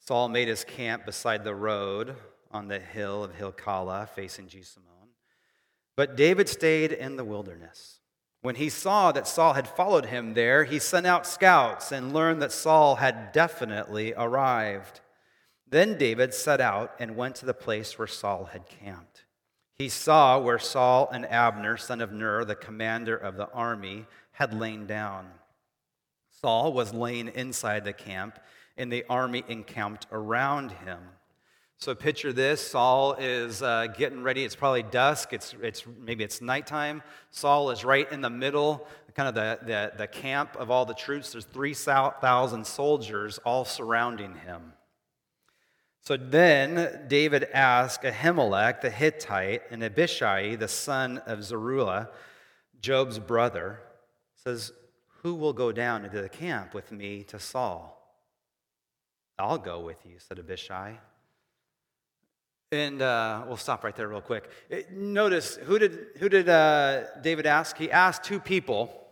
Saul 0.08 0.30
made 0.30 0.48
his 0.48 0.64
camp 0.64 1.06
beside 1.06 1.44
the 1.44 1.54
road 1.54 2.16
on 2.50 2.70
the 2.70 2.80
hill 2.80 3.26
of 3.26 3.36
Hilkiah 3.36 4.08
facing 4.08 4.48
Jeshimon. 4.48 5.10
But 5.98 6.16
David 6.16 6.48
stayed 6.48 6.94
in 6.94 7.18
the 7.18 7.26
wilderness. 7.26 8.00
When 8.42 8.56
he 8.56 8.70
saw 8.70 9.12
that 9.12 9.28
Saul 9.28 9.52
had 9.52 9.68
followed 9.68 10.06
him 10.06 10.34
there, 10.34 10.64
he 10.64 10.80
sent 10.80 11.06
out 11.06 11.28
scouts 11.28 11.92
and 11.92 12.14
learned 12.14 12.42
that 12.42 12.54
Saul 12.54 12.96
had 12.96 13.34
definitely 13.34 14.14
arrived. 14.16 15.02
Then 15.70 15.98
David 15.98 16.34
set 16.34 16.62
out 16.62 16.96
and 17.00 17.18
went 17.18 17.36
to 17.38 17.46
the 17.46 17.54
place 17.54 17.98
where 17.98 18.08
Saul 18.08 18.46
had 18.46 18.70
camped. 18.70 19.26
He 19.74 19.90
saw 19.90 20.40
where 20.40 20.58
Saul 20.58 21.10
and 21.12 21.26
Abner, 21.26 21.76
son 21.76 22.00
of 22.00 22.14
Ner, 22.14 22.46
the 22.46 22.56
commander 22.56 23.18
of 23.18 23.36
the 23.36 23.50
army, 23.50 24.06
had 24.32 24.58
lain 24.58 24.88
down. 24.88 25.32
Saul 26.30 26.72
was 26.72 26.94
laying 26.94 27.28
inside 27.28 27.84
the 27.84 27.92
camp, 27.92 28.40
and 28.78 28.92
the 28.92 29.06
army 29.10 29.44
encamped 29.48 30.08
around 30.12 30.72
him. 30.72 31.00
So 31.78 31.94
picture 31.94 32.34
this: 32.34 32.66
Saul 32.66 33.14
is 33.14 33.62
uh, 33.62 33.88
getting 33.88 34.24
ready. 34.24 34.44
It's 34.44 34.56
probably 34.56 34.84
dusk. 34.84 35.34
It's, 35.34 35.56
it's 35.62 35.84
maybe 36.00 36.24
it's 36.24 36.42
nighttime. 36.42 37.04
Saul 37.32 37.70
is 37.72 37.86
right 37.86 38.12
in 38.12 38.22
the 38.22 38.30
middle, 38.30 38.88
kind 39.14 39.30
of 39.30 39.36
the, 39.36 39.60
the, 39.66 39.92
the 39.98 40.08
camp 40.08 40.56
of 40.56 40.72
all 40.72 40.86
the 40.86 40.94
troops. 40.94 41.32
There's 41.32 41.46
three 41.46 41.74
thousand 41.74 42.66
soldiers 42.66 43.38
all 43.40 43.66
surrounding 43.66 44.36
him. 44.36 44.74
So 46.08 46.16
then 46.16 47.06
David 47.10 47.50
asked 47.54 48.04
Ahimelech 48.04 48.80
the 48.80 48.90
Hittite 48.90 49.64
and 49.70 49.84
Abishai 49.84 50.56
the 50.56 50.70
son 50.70 51.18
of 51.26 51.44
Zeruiah, 51.44 52.10
Joab's 52.80 53.20
brother, 53.20 53.82
says, 54.36 54.72
Who 55.22 55.36
will 55.36 55.52
go 55.52 55.74
down 55.74 56.06
into 56.06 56.22
the 56.22 56.30
camp 56.30 56.74
with 56.74 56.94
me 56.94 57.24
to 57.24 57.40
Saul? 57.40 57.97
I'll 59.40 59.58
go 59.58 59.80
with 59.82 59.98
you, 60.06 60.16
said 60.18 60.40
Abishai. 60.40 61.00
And 62.72 63.02
uh, 63.02 63.44
we'll 63.48 63.58
stop 63.58 63.84
right 63.84 63.96
there 63.96 64.08
real 64.08 64.22
quick. 64.22 64.50
Notice 64.92 65.56
who 65.56 65.80
did, 65.80 66.08
who 66.18 66.28
did 66.28 66.50
uh, 66.50 67.04
David 67.22 67.46
ask? 67.46 67.78
He 67.78 67.90
asked 67.90 68.24
two 68.24 68.40
people, 68.40 69.08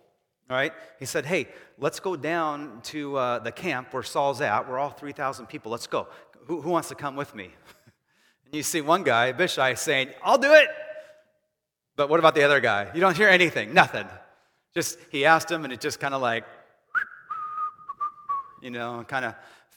right? 0.49 0.73
He 0.99 1.05
said, 1.05 1.25
Hey, 1.25 1.47
let's 1.77 2.01
go 2.01 2.17
down 2.17 2.81
to 2.85 3.15
uh, 3.15 3.39
the 3.39 3.53
camp 3.53 3.93
where 3.93 4.03
Saul's 4.03 4.41
at. 4.41 4.69
We're 4.69 4.77
all 4.77 4.89
3,000 4.89 5.45
people. 5.45 5.71
Let's 5.71 5.87
go 5.87 6.07
who, 6.47 6.61
who 6.61 6.69
wants 6.69 6.89
to 6.89 6.95
come 6.95 7.15
with 7.15 7.33
me? 7.35 7.45
and 8.45 8.53
you 8.53 8.63
see 8.63 8.81
one 8.81 9.03
guy, 9.03 9.27
Abishai, 9.27 9.73
saying, 9.75 10.09
I'll 10.23 10.37
do 10.37 10.53
it. 10.53 10.67
But 11.95 12.09
what 12.09 12.19
about 12.19 12.35
the 12.35 12.43
other 12.43 12.59
guy? 12.59 12.91
You 12.93 13.01
don't 13.01 13.15
hear 13.15 13.29
anything, 13.29 13.73
nothing. 13.73 14.07
Just, 14.73 14.99
he 15.09 15.25
asked 15.25 15.49
him, 15.49 15.63
and 15.63 15.71
it 15.71 15.79
just 15.79 15.99
kind 15.99 16.13
of 16.13 16.21
like, 16.21 16.43
you 18.61 18.69
know, 18.69 19.05
kind 19.07 19.25
of 19.25 19.35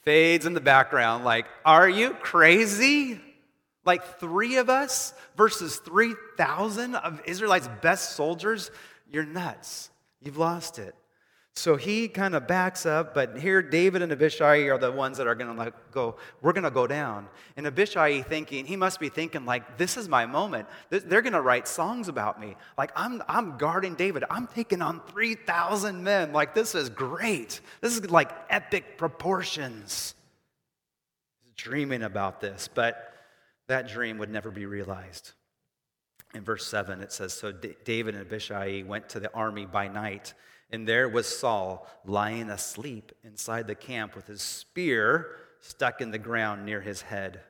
fades 0.08 0.46
in 0.46 0.54
the 0.54 0.60
background. 0.60 1.22
Like, 1.22 1.44
are 1.66 1.86
you 1.86 2.14
crazy? 2.14 3.20
Like 3.84 4.18
three 4.18 4.56
of 4.56 4.70
us 4.70 5.12
versus 5.36 5.76
3,000 5.76 6.94
of 6.94 7.20
Israelites' 7.26 7.68
best 7.82 8.16
soldiers? 8.16 8.70
You're 9.12 9.26
nuts. 9.26 9.90
You've 10.22 10.38
lost 10.38 10.78
it. 10.78 10.94
So 11.58 11.74
he 11.74 12.06
kind 12.06 12.36
of 12.36 12.46
backs 12.46 12.86
up, 12.86 13.14
but 13.14 13.36
here 13.36 13.60
David 13.62 14.00
and 14.00 14.12
Abishai 14.12 14.68
are 14.68 14.78
the 14.78 14.92
ones 14.92 15.18
that 15.18 15.26
are 15.26 15.34
going 15.34 15.56
to 15.56 15.72
go, 15.90 16.14
we're 16.40 16.52
going 16.52 16.62
to 16.62 16.70
go 16.70 16.86
down. 16.86 17.26
And 17.56 17.66
Abishai 17.66 18.22
thinking, 18.22 18.64
he 18.64 18.76
must 18.76 19.00
be 19.00 19.08
thinking 19.08 19.44
like, 19.44 19.76
this 19.76 19.96
is 19.96 20.08
my 20.08 20.24
moment. 20.24 20.68
They're 20.90 21.20
going 21.20 21.32
to 21.32 21.40
write 21.40 21.66
songs 21.66 22.06
about 22.06 22.40
me. 22.40 22.54
Like 22.78 22.92
I'm, 22.94 23.24
I'm 23.26 23.58
guarding 23.58 23.96
David. 23.96 24.22
I'm 24.30 24.46
taking 24.46 24.80
on 24.80 25.00
3,000 25.08 26.04
men. 26.04 26.32
Like 26.32 26.54
this 26.54 26.76
is 26.76 26.90
great. 26.90 27.60
This 27.80 27.96
is 27.96 28.08
like 28.08 28.30
epic 28.48 28.96
proportions. 28.96 30.14
He's 31.42 31.54
dreaming 31.56 32.04
about 32.04 32.40
this, 32.40 32.68
but 32.72 33.14
that 33.66 33.88
dream 33.88 34.18
would 34.18 34.30
never 34.30 34.52
be 34.52 34.66
realized. 34.66 35.32
In 36.34 36.44
verse 36.44 36.68
7, 36.68 37.00
it 37.00 37.10
says, 37.10 37.32
So 37.32 37.50
David 37.50 38.14
and 38.14 38.24
Abishai 38.24 38.84
went 38.86 39.08
to 39.08 39.18
the 39.18 39.34
army 39.34 39.66
by 39.66 39.88
night 39.88 40.34
and 40.70 40.86
there 40.86 41.08
was 41.08 41.26
Saul 41.26 41.86
lying 42.04 42.50
asleep 42.50 43.12
inside 43.24 43.66
the 43.66 43.74
camp 43.74 44.14
with 44.14 44.26
his 44.26 44.42
spear 44.42 45.36
stuck 45.60 46.00
in 46.00 46.10
the 46.10 46.18
ground 46.18 46.64
near 46.64 46.80
his 46.80 47.02
head. 47.02 47.40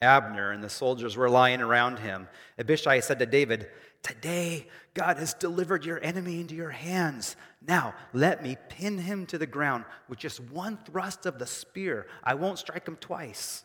Abner 0.00 0.52
and 0.52 0.62
the 0.62 0.68
soldiers 0.68 1.16
were 1.16 1.30
lying 1.30 1.60
around 1.60 1.98
him. 1.98 2.28
Abishai 2.58 3.00
said 3.00 3.18
to 3.18 3.26
David, 3.26 3.68
Today 4.02 4.68
God 4.94 5.16
has 5.16 5.34
delivered 5.34 5.84
your 5.84 6.02
enemy 6.02 6.40
into 6.40 6.54
your 6.54 6.70
hands. 6.70 7.34
Now 7.66 7.94
let 8.12 8.42
me 8.42 8.56
pin 8.68 8.98
him 8.98 9.26
to 9.26 9.38
the 9.38 9.46
ground 9.46 9.84
with 10.08 10.18
just 10.18 10.40
one 10.40 10.78
thrust 10.84 11.26
of 11.26 11.38
the 11.38 11.46
spear. 11.46 12.06
I 12.22 12.34
won't 12.34 12.58
strike 12.58 12.86
him 12.86 12.96
twice. 12.96 13.64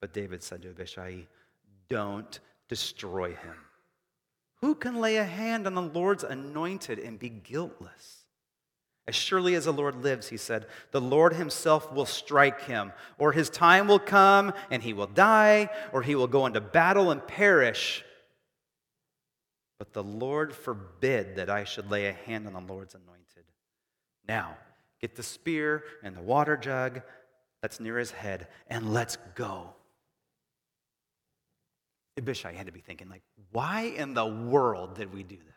But 0.00 0.12
David 0.12 0.42
said 0.42 0.62
to 0.62 0.70
Abishai, 0.70 1.26
Don't 1.88 2.38
destroy 2.68 3.30
him. 3.30 3.65
Who 4.60 4.74
can 4.74 5.00
lay 5.00 5.16
a 5.16 5.24
hand 5.24 5.66
on 5.66 5.74
the 5.74 5.82
Lord's 5.82 6.24
anointed 6.24 6.98
and 6.98 7.18
be 7.18 7.28
guiltless? 7.28 8.24
As 9.08 9.14
surely 9.14 9.54
as 9.54 9.66
the 9.66 9.72
Lord 9.72 10.02
lives, 10.02 10.28
he 10.28 10.36
said, 10.36 10.66
the 10.90 11.00
Lord 11.00 11.34
himself 11.34 11.92
will 11.92 12.06
strike 12.06 12.62
him, 12.62 12.92
or 13.18 13.32
his 13.32 13.48
time 13.48 13.86
will 13.86 14.00
come 14.00 14.52
and 14.70 14.82
he 14.82 14.92
will 14.92 15.06
die, 15.06 15.68
or 15.92 16.02
he 16.02 16.16
will 16.16 16.26
go 16.26 16.46
into 16.46 16.60
battle 16.60 17.12
and 17.12 17.24
perish. 17.24 18.04
But 19.78 19.92
the 19.92 20.02
Lord 20.02 20.54
forbid 20.54 21.36
that 21.36 21.50
I 21.50 21.64
should 21.64 21.90
lay 21.90 22.06
a 22.06 22.12
hand 22.12 22.46
on 22.46 22.54
the 22.54 22.72
Lord's 22.72 22.94
anointed. 22.94 23.44
Now, 24.26 24.56
get 25.00 25.14
the 25.14 25.22
spear 25.22 25.84
and 26.02 26.16
the 26.16 26.22
water 26.22 26.56
jug 26.56 27.02
that's 27.62 27.78
near 27.78 27.98
his 27.98 28.10
head, 28.10 28.48
and 28.68 28.92
let's 28.92 29.18
go. 29.34 29.74
Abishai 32.18 32.52
had 32.52 32.66
to 32.66 32.72
be 32.72 32.80
thinking, 32.80 33.08
like, 33.08 33.22
why 33.52 33.82
in 33.82 34.14
the 34.14 34.26
world 34.26 34.96
did 34.96 35.12
we 35.12 35.22
do 35.22 35.36
this? 35.36 35.56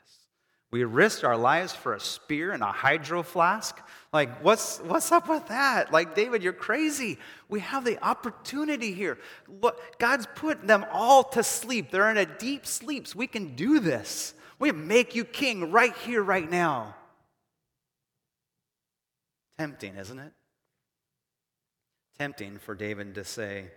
We 0.72 0.84
risked 0.84 1.24
our 1.24 1.38
lives 1.38 1.74
for 1.74 1.96
a 1.96 2.00
spear 2.00 2.52
and 2.52 2.62
a 2.62 2.72
hydro 2.72 3.24
flask? 3.24 3.80
Like, 4.14 4.44
what's, 4.44 4.78
what's 4.80 5.12
up 5.12 5.28
with 5.28 5.48
that? 5.48 5.92
Like, 5.92 6.14
David, 6.14 6.44
you're 6.44 6.54
crazy. 6.54 7.18
We 7.48 7.62
have 7.62 7.84
the 7.84 8.04
opportunity 8.06 8.94
here. 8.94 9.18
Look, 9.62 9.98
God's 9.98 10.28
put 10.36 10.68
them 10.68 10.86
all 10.92 11.24
to 11.24 11.44
sleep. 11.44 11.90
They're 11.90 12.12
in 12.12 12.18
a 12.18 12.26
deep 12.26 12.68
sleep. 12.68 13.08
So 13.08 13.18
we 13.18 13.26
can 13.26 13.56
do 13.56 13.80
this. 13.80 14.36
We 14.60 14.72
make 14.72 15.16
you 15.16 15.26
king 15.26 15.72
right 15.72 15.96
here, 15.98 16.22
right 16.22 16.50
now. 16.50 16.96
Tempting, 19.58 19.96
isn't 19.96 20.20
it? 20.20 20.34
Tempting 22.20 22.60
for 22.60 22.76
David 22.76 23.16
to 23.16 23.24
say, 23.24 23.72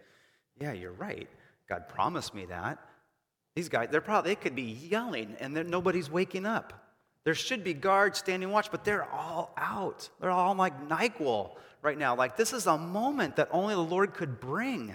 Yeah, 0.60 0.72
you're 0.72 0.92
right. 0.92 1.28
God 1.72 1.88
promised 1.88 2.34
me 2.34 2.44
that. 2.46 2.78
These 3.56 3.70
guys, 3.70 3.88
they're 3.90 4.02
probably, 4.02 4.32
they 4.32 4.36
could 4.36 4.54
be 4.54 4.62
yelling 4.90 5.36
and 5.40 5.54
nobody's 5.70 6.10
waking 6.10 6.44
up. 6.44 6.74
There 7.24 7.34
should 7.34 7.64
be 7.64 7.72
guards 7.72 8.18
standing 8.18 8.50
watch, 8.50 8.70
but 8.70 8.84
they're 8.84 9.10
all 9.10 9.54
out. 9.56 10.10
They're 10.20 10.30
all 10.30 10.54
like 10.54 10.86
NyQuil 10.86 11.52
right 11.80 11.96
now. 11.96 12.14
Like, 12.14 12.36
this 12.36 12.52
is 12.52 12.66
a 12.66 12.76
moment 12.76 13.36
that 13.36 13.48
only 13.52 13.74
the 13.74 13.80
Lord 13.80 14.12
could 14.12 14.38
bring. 14.38 14.88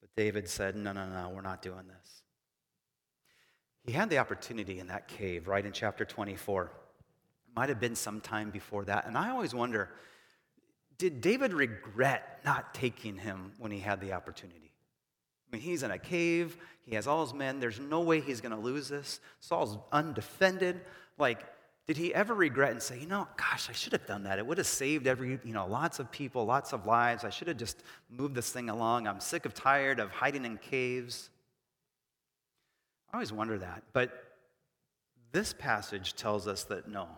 But 0.00 0.10
David 0.16 0.48
said, 0.48 0.74
No, 0.74 0.92
no, 0.92 1.06
no, 1.06 1.28
we're 1.28 1.42
not 1.42 1.60
doing 1.60 1.86
this. 1.86 2.22
He 3.84 3.92
had 3.92 4.08
the 4.08 4.18
opportunity 4.18 4.78
in 4.78 4.86
that 4.86 5.06
cave, 5.06 5.48
right 5.48 5.66
in 5.66 5.72
chapter 5.72 6.06
24. 6.06 6.64
It 6.64 6.70
might 7.54 7.68
have 7.68 7.80
been 7.80 7.96
some 7.96 8.22
time 8.22 8.48
before 8.48 8.86
that. 8.86 9.06
And 9.06 9.18
I 9.18 9.28
always 9.28 9.54
wonder 9.54 9.90
did 11.02 11.20
David 11.20 11.52
regret 11.52 12.38
not 12.44 12.74
taking 12.74 13.18
him 13.18 13.50
when 13.58 13.72
he 13.72 13.80
had 13.80 14.00
the 14.00 14.12
opportunity? 14.12 14.70
I 15.48 15.56
mean, 15.56 15.60
he's 15.60 15.82
in 15.82 15.90
a 15.90 15.98
cave, 15.98 16.56
he 16.86 16.94
has 16.94 17.08
all 17.08 17.24
his 17.24 17.34
men, 17.34 17.58
there's 17.58 17.80
no 17.80 18.02
way 18.02 18.20
he's 18.20 18.40
going 18.40 18.54
to 18.54 18.60
lose 18.60 18.88
this. 18.88 19.18
Saul's 19.40 19.78
undefended. 19.90 20.80
Like, 21.18 21.44
did 21.88 21.96
he 21.96 22.14
ever 22.14 22.32
regret 22.34 22.70
and 22.70 22.80
say, 22.80 23.00
you 23.00 23.08
know, 23.08 23.26
gosh, 23.36 23.68
I 23.68 23.72
should 23.72 23.90
have 23.94 24.06
done 24.06 24.22
that. 24.22 24.38
It 24.38 24.46
would 24.46 24.58
have 24.58 24.66
saved 24.68 25.08
every, 25.08 25.40
you 25.42 25.52
know, 25.52 25.66
lots 25.66 25.98
of 25.98 26.08
people, 26.12 26.44
lots 26.44 26.72
of 26.72 26.86
lives. 26.86 27.24
I 27.24 27.30
should 27.30 27.48
have 27.48 27.56
just 27.56 27.82
moved 28.08 28.36
this 28.36 28.50
thing 28.52 28.70
along. 28.70 29.08
I'm 29.08 29.18
sick 29.18 29.44
of 29.44 29.54
tired 29.54 29.98
of 29.98 30.12
hiding 30.12 30.44
in 30.44 30.56
caves. 30.56 31.30
I 33.12 33.16
always 33.16 33.32
wonder 33.32 33.58
that. 33.58 33.82
But 33.92 34.12
this 35.32 35.52
passage 35.52 36.14
tells 36.14 36.46
us 36.46 36.62
that 36.64 36.86
no, 36.86 37.08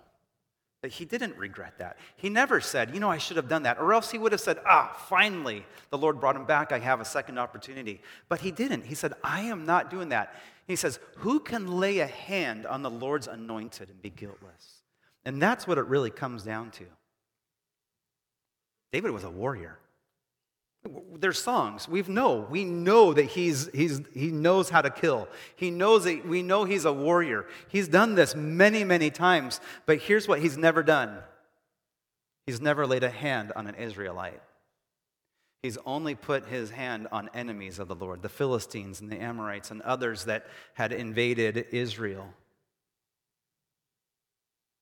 that 0.84 0.92
he 0.92 1.06
didn't 1.06 1.34
regret 1.38 1.78
that. 1.78 1.96
He 2.14 2.28
never 2.28 2.60
said, 2.60 2.92
you 2.92 3.00
know, 3.00 3.10
I 3.10 3.16
should 3.16 3.38
have 3.38 3.48
done 3.48 3.62
that. 3.62 3.78
Or 3.78 3.94
else 3.94 4.10
he 4.10 4.18
would 4.18 4.32
have 4.32 4.40
said, 4.42 4.58
ah, 4.66 4.94
finally, 5.08 5.64
the 5.88 5.96
Lord 5.96 6.20
brought 6.20 6.36
him 6.36 6.44
back. 6.44 6.72
I 6.72 6.78
have 6.78 7.00
a 7.00 7.06
second 7.06 7.38
opportunity. 7.38 8.02
But 8.28 8.40
he 8.40 8.50
didn't. 8.50 8.84
He 8.84 8.94
said, 8.94 9.14
I 9.24 9.44
am 9.44 9.64
not 9.64 9.90
doing 9.90 10.10
that. 10.10 10.34
He 10.66 10.76
says, 10.76 10.98
Who 11.20 11.40
can 11.40 11.78
lay 11.78 12.00
a 12.00 12.06
hand 12.06 12.66
on 12.66 12.82
the 12.82 12.90
Lord's 12.90 13.28
anointed 13.28 13.88
and 13.88 14.02
be 14.02 14.10
guiltless? 14.10 14.82
And 15.24 15.40
that's 15.40 15.66
what 15.66 15.78
it 15.78 15.86
really 15.86 16.10
comes 16.10 16.42
down 16.42 16.70
to. 16.72 16.84
David 18.92 19.10
was 19.12 19.24
a 19.24 19.30
warrior. 19.30 19.78
There's 21.18 21.40
songs. 21.40 21.88
We 21.88 22.02
know. 22.02 22.46
We 22.50 22.64
know 22.64 23.14
that 23.14 23.24
he's, 23.24 23.70
he's, 23.72 24.02
he 24.12 24.30
knows 24.30 24.68
how 24.68 24.82
to 24.82 24.90
kill. 24.90 25.28
He 25.56 25.70
knows 25.70 26.04
that 26.04 26.26
we 26.26 26.42
know 26.42 26.64
he's 26.64 26.84
a 26.84 26.92
warrior. 26.92 27.46
He's 27.68 27.88
done 27.88 28.14
this 28.14 28.34
many, 28.34 28.84
many 28.84 29.10
times. 29.10 29.60
But 29.86 29.98
here's 29.98 30.28
what 30.28 30.40
he's 30.40 30.58
never 30.58 30.82
done 30.82 31.18
He's 32.46 32.60
never 32.60 32.86
laid 32.86 33.04
a 33.04 33.10
hand 33.10 33.52
on 33.56 33.66
an 33.66 33.74
Israelite. 33.76 34.42
He's 35.62 35.78
only 35.86 36.14
put 36.14 36.44
his 36.44 36.70
hand 36.70 37.08
on 37.10 37.30
enemies 37.32 37.78
of 37.78 37.88
the 37.88 37.94
Lord, 37.94 38.20
the 38.20 38.28
Philistines 38.28 39.00
and 39.00 39.10
the 39.10 39.16
Amorites 39.16 39.70
and 39.70 39.80
others 39.80 40.26
that 40.26 40.46
had 40.74 40.92
invaded 40.92 41.66
Israel. 41.72 42.28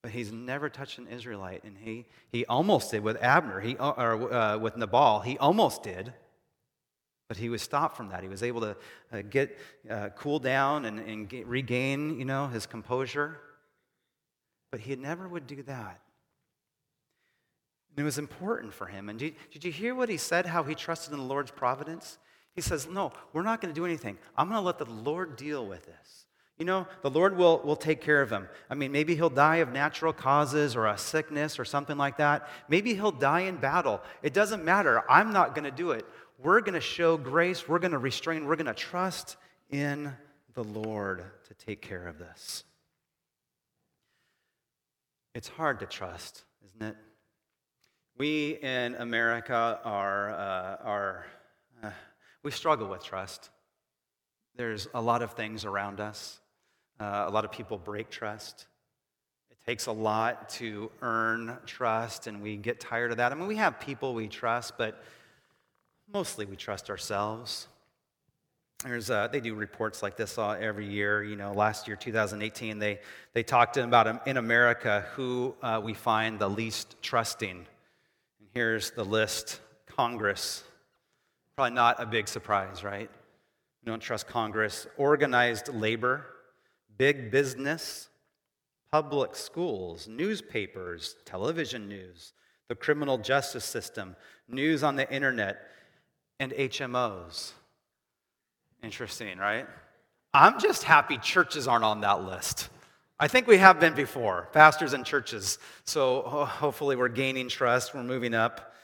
But 0.02 0.10
he's 0.10 0.32
never 0.32 0.68
touched 0.68 0.98
an 0.98 1.06
Israelite, 1.06 1.62
and 1.62 1.76
he, 1.78 2.06
he 2.32 2.44
almost 2.46 2.90
did 2.90 3.04
with 3.04 3.22
Abner, 3.22 3.60
he, 3.60 3.76
or 3.76 4.32
uh, 4.32 4.58
with 4.58 4.76
Nabal. 4.76 5.20
He 5.20 5.38
almost 5.38 5.84
did, 5.84 6.12
but 7.28 7.36
he 7.36 7.48
was 7.48 7.62
stopped 7.62 7.96
from 7.96 8.08
that. 8.08 8.22
He 8.22 8.28
was 8.28 8.42
able 8.42 8.60
to 8.62 8.76
uh, 9.12 9.22
get 9.22 9.56
uh, 9.88 10.08
cool 10.16 10.40
down 10.40 10.86
and, 10.86 10.98
and 10.98 11.28
get, 11.28 11.46
regain, 11.46 12.18
you 12.18 12.24
know, 12.24 12.48
his 12.48 12.66
composure. 12.66 13.38
But 14.72 14.80
he 14.80 14.96
never 14.96 15.28
would 15.28 15.46
do 15.46 15.62
that. 15.62 16.00
And 17.90 18.02
it 18.02 18.04
was 18.04 18.18
important 18.18 18.74
for 18.74 18.86
him. 18.86 19.08
And 19.08 19.18
did, 19.18 19.34
did 19.52 19.64
you 19.64 19.70
hear 19.70 19.94
what 19.94 20.08
he 20.08 20.16
said, 20.16 20.46
how 20.46 20.64
he 20.64 20.74
trusted 20.74 21.12
in 21.12 21.18
the 21.18 21.24
Lord's 21.24 21.50
providence? 21.50 22.18
He 22.54 22.60
says, 22.60 22.88
No, 22.88 23.12
we're 23.32 23.42
not 23.42 23.60
going 23.60 23.72
to 23.72 23.78
do 23.78 23.84
anything. 23.84 24.18
I'm 24.36 24.48
going 24.48 24.60
to 24.60 24.64
let 24.64 24.78
the 24.78 24.86
Lord 24.86 25.36
deal 25.36 25.64
with 25.64 25.86
this. 25.86 26.26
You 26.62 26.66
know, 26.66 26.86
the 27.00 27.10
Lord 27.10 27.36
will, 27.36 27.58
will 27.64 27.74
take 27.74 28.00
care 28.00 28.22
of 28.22 28.30
him. 28.30 28.48
I 28.70 28.76
mean, 28.76 28.92
maybe 28.92 29.16
he'll 29.16 29.28
die 29.28 29.56
of 29.56 29.72
natural 29.72 30.12
causes 30.12 30.76
or 30.76 30.86
a 30.86 30.96
sickness 30.96 31.58
or 31.58 31.64
something 31.64 31.98
like 31.98 32.18
that. 32.18 32.48
Maybe 32.68 32.94
he'll 32.94 33.10
die 33.10 33.40
in 33.40 33.56
battle. 33.56 34.00
It 34.22 34.32
doesn't 34.32 34.64
matter. 34.64 35.02
I'm 35.10 35.32
not 35.32 35.56
going 35.56 35.64
to 35.64 35.72
do 35.72 35.90
it. 35.90 36.06
We're 36.38 36.60
going 36.60 36.74
to 36.74 36.80
show 36.80 37.16
grace. 37.16 37.66
We're 37.66 37.80
going 37.80 37.90
to 37.90 37.98
restrain. 37.98 38.46
We're 38.46 38.54
going 38.54 38.66
to 38.66 38.74
trust 38.74 39.38
in 39.70 40.12
the 40.54 40.62
Lord 40.62 41.24
to 41.48 41.54
take 41.54 41.82
care 41.82 42.06
of 42.06 42.20
this. 42.20 42.62
It's 45.34 45.48
hard 45.48 45.80
to 45.80 45.86
trust, 45.86 46.44
isn't 46.64 46.90
it? 46.90 46.96
We 48.16 48.56
in 48.62 48.94
America 48.94 49.80
are, 49.82 50.30
uh, 50.30 50.76
are 50.84 51.26
uh, 51.82 51.90
we 52.44 52.52
struggle 52.52 52.86
with 52.86 53.02
trust. 53.02 53.50
There's 54.54 54.86
a 54.94 55.02
lot 55.02 55.22
of 55.22 55.32
things 55.32 55.64
around 55.64 55.98
us. 55.98 56.38
Uh, 57.02 57.24
a 57.26 57.30
lot 57.30 57.44
of 57.44 57.50
people 57.50 57.78
break 57.78 58.10
trust. 58.10 58.66
It 59.50 59.56
takes 59.66 59.86
a 59.86 59.92
lot 59.92 60.48
to 60.50 60.88
earn 61.00 61.58
trust, 61.66 62.28
and 62.28 62.40
we 62.40 62.56
get 62.56 62.78
tired 62.78 63.10
of 63.10 63.16
that. 63.16 63.32
I 63.32 63.34
mean, 63.34 63.48
we 63.48 63.56
have 63.56 63.80
people 63.80 64.14
we 64.14 64.28
trust, 64.28 64.78
but 64.78 65.02
mostly 66.12 66.46
we 66.46 66.54
trust 66.54 66.90
ourselves. 66.90 67.66
There's, 68.84 69.10
uh, 69.10 69.26
they 69.26 69.40
do 69.40 69.56
reports 69.56 70.00
like 70.00 70.16
this 70.16 70.38
every 70.38 70.86
year. 70.86 71.24
You 71.24 71.34
know, 71.34 71.52
last 71.52 71.88
year, 71.88 71.96
2018, 71.96 72.78
they, 72.78 73.00
they 73.32 73.42
talked 73.42 73.78
about 73.78 74.06
um, 74.06 74.20
in 74.24 74.36
America 74.36 75.04
who 75.14 75.56
uh, 75.60 75.80
we 75.82 75.94
find 75.94 76.38
the 76.38 76.48
least 76.48 76.94
trusting. 77.02 77.50
And 77.50 78.48
here's 78.54 78.92
the 78.92 79.04
list 79.04 79.60
Congress. 79.86 80.62
Probably 81.56 81.74
not 81.74 82.00
a 82.00 82.06
big 82.06 82.28
surprise, 82.28 82.84
right? 82.84 83.10
We 83.84 83.90
don't 83.90 84.00
trust 84.00 84.28
Congress. 84.28 84.86
Organized 84.96 85.66
labor, 85.68 86.26
big 87.02 87.32
business, 87.32 88.10
public 88.92 89.34
schools, 89.34 90.06
newspapers, 90.06 91.16
television 91.24 91.88
news, 91.88 92.32
the 92.68 92.76
criminal 92.76 93.18
justice 93.18 93.64
system, 93.64 94.14
news 94.46 94.84
on 94.84 94.94
the 94.94 95.12
internet, 95.12 95.62
and 96.38 96.52
HMOs. 96.52 97.54
Interesting, 98.84 99.36
right? 99.38 99.66
I'm 100.32 100.60
just 100.60 100.84
happy 100.84 101.18
churches 101.18 101.66
aren't 101.66 101.82
on 101.82 102.02
that 102.02 102.22
list. 102.22 102.68
I 103.18 103.26
think 103.26 103.48
we 103.48 103.56
have 103.56 103.80
been 103.80 103.94
before, 103.94 104.48
pastors 104.52 104.92
and 104.92 105.04
churches. 105.04 105.58
So 105.82 106.22
hopefully 106.22 106.94
we're 106.94 107.08
gaining 107.08 107.48
trust, 107.48 107.96
we're 107.96 108.04
moving 108.04 108.32
up. 108.32 108.76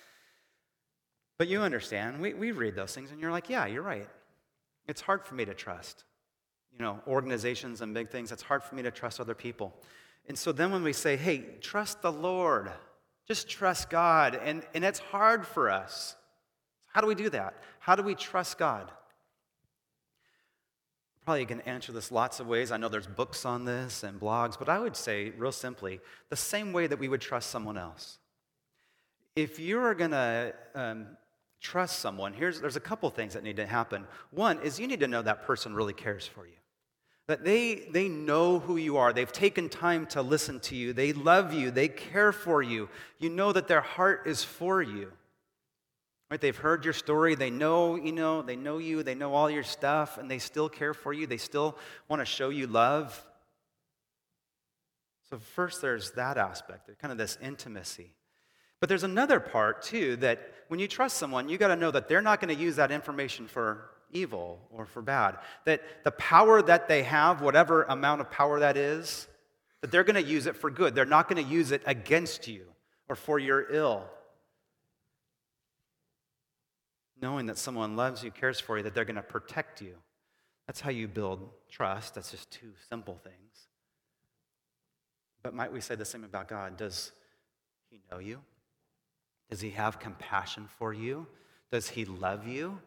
But 1.38 1.47
you 1.47 1.61
understand, 1.61 2.21
we, 2.21 2.35
we 2.35 2.51
read 2.51 2.75
those 2.75 2.93
things 2.93 3.12
and 3.12 3.21
you're 3.21 3.31
like, 3.31 3.49
yeah, 3.49 3.66
you're 3.66 3.85
right. 3.85 4.09
It's 4.88 5.03
hard 5.03 5.25
for 5.25 5.37
me 5.37 5.45
to 5.45 5.55
trust 5.55 6.03
you 6.79 6.85
know, 6.85 7.01
organizations 7.07 7.81
and 7.81 7.93
big 7.93 8.09
things, 8.09 8.31
it's 8.31 8.43
hard 8.43 8.62
for 8.62 8.75
me 8.75 8.83
to 8.83 8.91
trust 8.91 9.21
other 9.21 9.35
people. 9.35 9.75
And 10.29 10.38
so 10.38 10.53
then 10.53 10.71
when 10.71 10.85
we 10.85 10.93
say, 10.93 11.17
hey, 11.17 11.45
trust 11.61 12.03
the 12.03 12.12
Lord, 12.12 12.71
just 13.27 13.49
trust 13.49 13.91
God, 13.91 14.38
and, 14.43 14.62
and 14.75 14.85
it's 14.85 15.01
hard 15.01 15.47
for 15.47 15.71
us. 15.71 16.14
How 16.87 17.01
do 17.01 17.07
we 17.07 17.14
do 17.14 17.31
that? 17.31 17.55
How 17.81 17.97
do 17.97 18.03
we 18.03 18.14
trust 18.14 18.59
God? 18.59 18.91
Probably 21.25 21.45
can 21.47 21.61
answer 21.62 21.93
this 21.93 22.11
lots 22.12 22.41
of 22.41 22.47
ways. 22.47 22.71
I 22.71 22.77
know 22.77 22.88
there's 22.88 23.07
books 23.07 23.45
on 23.45 23.64
this 23.64 24.03
and 24.03 24.21
blogs, 24.21 24.59
but 24.59 24.69
I 24.69 24.79
would 24.79 24.97
say, 24.97 25.31
real 25.31 25.53
simply, 25.53 26.01
the 26.31 26.37
same 26.37 26.73
way 26.73 26.87
that 26.87 26.99
we 26.99 27.09
would 27.09 27.21
trust 27.21 27.51
someone 27.51 27.77
else. 27.77 28.19
If 29.37 29.59
you're 29.59 29.95
going 29.95 30.12
to 30.12 30.55
um, 30.75 31.07
trust 31.61 31.99
someone, 31.99 32.33
here's, 32.33 32.61
there's 32.61 32.77
a 32.77 32.81
couple 32.81 33.11
things 33.11 33.35
that 33.35 33.43
need 33.43 33.57
to 33.57 33.67
happen. 33.67 34.07
One 34.31 34.61
is 34.62 34.81
you 34.81 34.87
need 34.87 35.01
to 35.01 35.09
know 35.09 35.23
that 35.23 35.45
person 35.45 35.75
really 35.75 35.93
cares 35.93 36.27
for 36.27 36.47
you. 36.47 36.58
That 37.29 37.45
they, 37.45 37.75
they 37.91 38.09
know 38.09 38.59
who 38.59 38.77
you 38.79 38.97
are. 38.97 39.12
They've 39.12 39.31
taken 39.31 39.69
time 39.69 40.07
to 40.07 40.23
listen 40.23 40.61
to 40.61 40.75
you. 40.75 40.93
They 40.93 41.12
love 41.12 41.53
you. 41.53 41.71
They 41.71 41.88
care 41.88 42.33
for 42.33 42.62
you. 42.62 42.88
You 43.19 43.29
know 43.29 43.53
that 43.53 43.69
their 43.69 43.83
heart 43.83 44.23
is 44.27 44.43
for 44.43 44.83
you. 44.83 45.12
Right? 46.31 46.41
They've 46.41 46.57
heard 46.57 46.85
your 46.85 46.95
story. 46.95 47.35
They 47.35 47.51
know, 47.51 47.97
you 47.97 48.12
know, 48.12 48.43
they 48.43 48.57
know 48.57 48.79
you. 48.79 49.03
They 49.03 49.14
know 49.14 49.35
all 49.35 49.51
your 49.51 49.62
stuff, 49.62 50.19
and 50.19 50.31
they 50.31 50.38
still 50.38 50.69
care 50.69 50.95
for 50.95 51.12
you. 51.12 51.27
They 51.27 51.37
still 51.37 51.77
want 52.09 52.21
to 52.21 52.27
show 52.27 52.49
you 52.49 52.67
love. 52.67 53.25
So 55.31 55.38
first 55.38 55.83
there's 55.83 56.12
that 56.12 56.38
aspect, 56.38 56.91
kind 57.01 57.12
of 57.12 57.19
this 57.19 57.37
intimacy. 57.43 58.14
But 58.81 58.88
there's 58.88 59.05
another 59.05 59.41
part 59.41 59.83
too 59.83 60.17
that 60.17 60.55
when 60.69 60.81
you 60.81 60.88
trust 60.88 61.19
someone, 61.19 61.49
you 61.49 61.59
got 61.59 61.69
to 61.69 61.77
know 61.77 61.91
that 61.91 62.09
they're 62.09 62.23
not 62.23 62.41
going 62.41 62.55
to 62.55 62.62
use 62.62 62.77
that 62.77 62.91
information 62.91 63.47
for 63.47 63.91
evil 64.11 64.61
or 64.71 64.87
for 64.87 65.03
bad. 65.03 65.38
That 65.64 65.83
the 66.05 66.11
power 66.11 66.62
that 66.62 66.88
they 66.88 67.03
have, 67.03 67.40
whatever 67.40 67.85
amount 67.85 68.21
of 68.21 68.31
power 68.31 68.61
that 68.61 68.77
is, 68.77 69.27
that 69.81 69.90
they're 69.90 70.05
going 70.05 70.23
to 70.23 70.29
use 70.29 70.47
it 70.47 70.57
for 70.57 70.71
good. 70.71 70.94
They're 70.94 71.05
not 71.05 71.29
going 71.29 71.44
to 71.44 71.51
use 71.51 71.71
it 71.71 71.83
against 71.87 72.49
you 72.49 72.66
or 73.09 73.16
for 73.16 73.38
your 73.38 73.73
ill. 73.73 74.05
Knowing 77.21 77.47
that 77.47 77.59
someone 77.59 77.97
loves 77.97 78.23
you, 78.23 78.31
cares 78.31 78.61
for 78.61 78.77
you, 78.77 78.85
that 78.85 78.94
they're 78.94 79.05
going 79.05 79.16
to 79.16 79.23
protect 79.23 79.81
you. 79.81 79.94
That's 80.66 80.81
how 80.81 80.90
you 80.90 81.09
build 81.09 81.49
trust. 81.71 82.14
That's 82.14 82.31
just 82.31 82.51
two 82.51 82.73
simple 82.88 83.18
things. 83.23 83.35
But 85.42 85.55
might 85.55 85.73
we 85.73 85.81
say 85.81 85.94
the 85.94 86.05
same 86.05 86.25
about 86.25 86.49
God? 86.49 86.77
Does 86.77 87.12
He 87.90 88.01
know 88.11 88.18
you? 88.18 88.40
Does 89.51 89.61
He 89.61 89.71
have 89.71 89.99
compassion 89.99 90.68
for 90.79 90.92
you? 90.92 91.27
Does 91.73 91.88
He 91.88 92.05
love 92.05 92.47
you? 92.47 92.81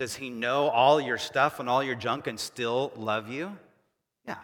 Does 0.00 0.14
he 0.16 0.30
know 0.30 0.70
all 0.70 0.98
your 0.98 1.18
stuff 1.18 1.60
and 1.60 1.68
all 1.68 1.84
your 1.84 1.94
junk 1.94 2.26
and 2.26 2.40
still 2.40 2.90
love 2.96 3.28
you? 3.28 3.54
Yeah, 4.26 4.38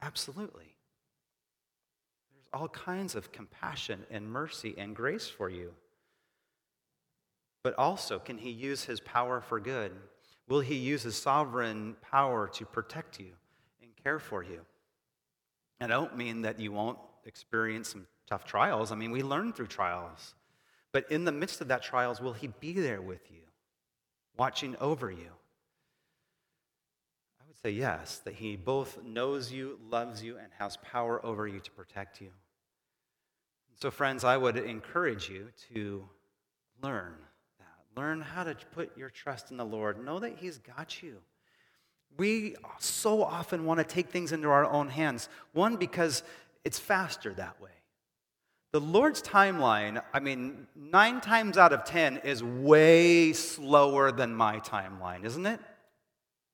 absolutely. 0.00 0.74
There's 2.32 2.48
all 2.54 2.68
kinds 2.68 3.14
of 3.14 3.32
compassion 3.32 4.06
and 4.10 4.26
mercy 4.26 4.74
and 4.78 4.96
grace 4.96 5.28
for 5.28 5.50
you. 5.50 5.74
But 7.62 7.74
also, 7.76 8.18
can 8.18 8.38
he 8.38 8.48
use 8.48 8.82
his 8.82 8.98
power 8.98 9.42
for 9.42 9.60
good? 9.60 9.92
Will 10.48 10.60
he 10.60 10.76
use 10.76 11.02
his 11.02 11.16
sovereign 11.16 11.94
power 12.00 12.48
to 12.54 12.64
protect 12.64 13.20
you 13.20 13.32
and 13.82 13.90
care 14.02 14.18
for 14.18 14.42
you? 14.42 14.62
I 15.82 15.86
don't 15.86 16.16
mean 16.16 16.40
that 16.42 16.58
you 16.58 16.72
won't 16.72 16.98
experience 17.26 17.90
some 17.90 18.06
tough 18.26 18.46
trials. 18.46 18.90
I 18.90 18.94
mean, 18.94 19.10
we 19.10 19.22
learn 19.22 19.52
through 19.52 19.66
trials. 19.66 20.34
But 20.92 21.12
in 21.12 21.26
the 21.26 21.32
midst 21.32 21.60
of 21.60 21.68
that 21.68 21.82
trials, 21.82 22.22
will 22.22 22.32
he 22.32 22.46
be 22.46 22.72
there 22.72 23.02
with 23.02 23.30
you? 23.30 23.45
Watching 24.36 24.76
over 24.80 25.10
you? 25.10 25.30
I 27.40 27.44
would 27.46 27.56
say 27.56 27.70
yes, 27.70 28.18
that 28.24 28.34
He 28.34 28.56
both 28.56 29.02
knows 29.04 29.52
you, 29.52 29.78
loves 29.88 30.22
you, 30.22 30.36
and 30.38 30.48
has 30.58 30.76
power 30.78 31.24
over 31.24 31.46
you 31.46 31.60
to 31.60 31.70
protect 31.70 32.20
you. 32.20 32.30
So, 33.80 33.90
friends, 33.90 34.24
I 34.24 34.36
would 34.36 34.56
encourage 34.56 35.28
you 35.28 35.48
to 35.74 36.08
learn 36.82 37.14
that. 37.58 38.00
Learn 38.00 38.20
how 38.22 38.44
to 38.44 38.56
put 38.74 38.96
your 38.96 39.10
trust 39.10 39.50
in 39.50 39.58
the 39.58 39.64
Lord. 39.64 40.02
Know 40.02 40.18
that 40.18 40.36
He's 40.38 40.58
got 40.58 41.02
you. 41.02 41.18
We 42.16 42.56
so 42.78 43.22
often 43.22 43.66
want 43.66 43.78
to 43.78 43.84
take 43.84 44.08
things 44.08 44.32
into 44.32 44.48
our 44.48 44.64
own 44.64 44.88
hands. 44.88 45.28
One, 45.52 45.76
because 45.76 46.22
it's 46.64 46.78
faster 46.78 47.34
that 47.34 47.60
way. 47.60 47.70
The 48.76 48.80
Lord's 48.82 49.22
timeline, 49.22 50.02
I 50.12 50.20
mean, 50.20 50.66
nine 50.76 51.22
times 51.22 51.56
out 51.56 51.72
of 51.72 51.84
ten 51.84 52.18
is 52.18 52.44
way 52.44 53.32
slower 53.32 54.12
than 54.12 54.34
my 54.34 54.60
timeline, 54.60 55.24
isn't 55.24 55.46
it? 55.46 55.60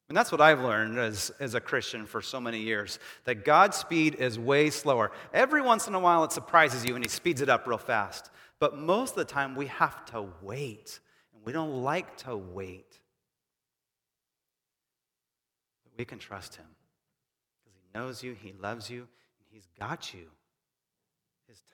And 0.09 0.17
that's 0.17 0.31
what 0.31 0.41
I've 0.41 0.61
learned 0.61 1.01
as, 1.01 1.33
as 1.41 1.57
a 1.57 1.61
Christian 1.61 2.07
for 2.07 2.23
so 2.23 2.41
many 2.41 2.61
years 2.61 3.01
that 3.25 3.45
God's 3.45 3.77
speed 3.77 4.15
is 4.15 4.39
way 4.39 4.71
slower. 4.71 5.11
Every 5.35 5.63
once 5.63 5.89
in 5.89 5.97
a 5.97 5.99
while, 5.99 6.23
it 6.23 6.31
surprises 6.31 6.85
you 6.85 6.95
and 6.95 7.05
He 7.05 7.09
speeds 7.09 7.41
it 7.41 7.49
up 7.49 7.67
real 7.67 7.77
fast. 7.77 8.31
But 8.61 8.79
most 8.79 9.11
of 9.11 9.17
the 9.17 9.25
time, 9.25 9.57
we 9.57 9.67
have 9.67 10.05
to 10.13 10.29
wait. 10.43 11.01
And 11.35 11.45
we 11.45 11.53
don't 11.53 11.83
like 11.83 12.19
to 12.19 12.37
wait. 12.37 13.01
But 15.83 15.99
we 15.99 16.05
can 16.05 16.21
trust 16.21 16.55
Him 16.55 16.67
because 17.65 17.77
He 17.83 17.99
knows 17.99 18.23
you, 18.23 18.37
He 18.41 18.53
loves 18.63 18.89
you, 18.89 19.01
and 19.01 19.49
He's 19.51 19.67
got 19.77 20.15
you. 20.15 20.29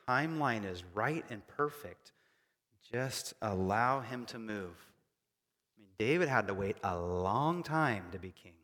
Timeline 0.09 0.64
is 0.64 0.85
right 0.94 1.25
and 1.29 1.47
perfect. 1.47 2.12
Just 2.90 3.35
allow 3.42 4.01
Him 4.01 4.25
to 4.27 4.38
move. 4.38 4.87
I 5.77 5.81
mean, 5.81 5.88
David 5.99 6.29
had 6.29 6.47
to 6.47 6.55
wait 6.55 6.77
a 6.83 6.99
long 6.99 7.62
time 7.62 8.05
to 8.12 8.18
be 8.18 8.31
king. 8.31 8.55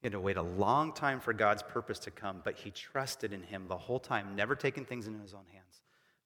He 0.00 0.06
had 0.06 0.12
to 0.12 0.20
wait 0.20 0.36
a 0.36 0.42
long 0.42 0.92
time 0.92 1.18
for 1.18 1.32
God's 1.32 1.62
purpose 1.62 1.98
to 2.00 2.10
come, 2.10 2.42
but 2.44 2.56
he 2.56 2.70
trusted 2.70 3.32
in 3.32 3.42
him 3.42 3.64
the 3.68 3.76
whole 3.78 3.98
time, 3.98 4.36
never 4.36 4.54
taking 4.54 4.84
things 4.84 5.06
into 5.06 5.18
his 5.20 5.32
own 5.32 5.46
hands, 5.50 5.80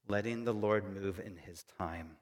letting 0.08 0.44
the 0.44 0.52
Lord 0.52 0.92
move 0.92 1.20
in 1.24 1.36
his 1.36 1.64
time. 1.78 2.16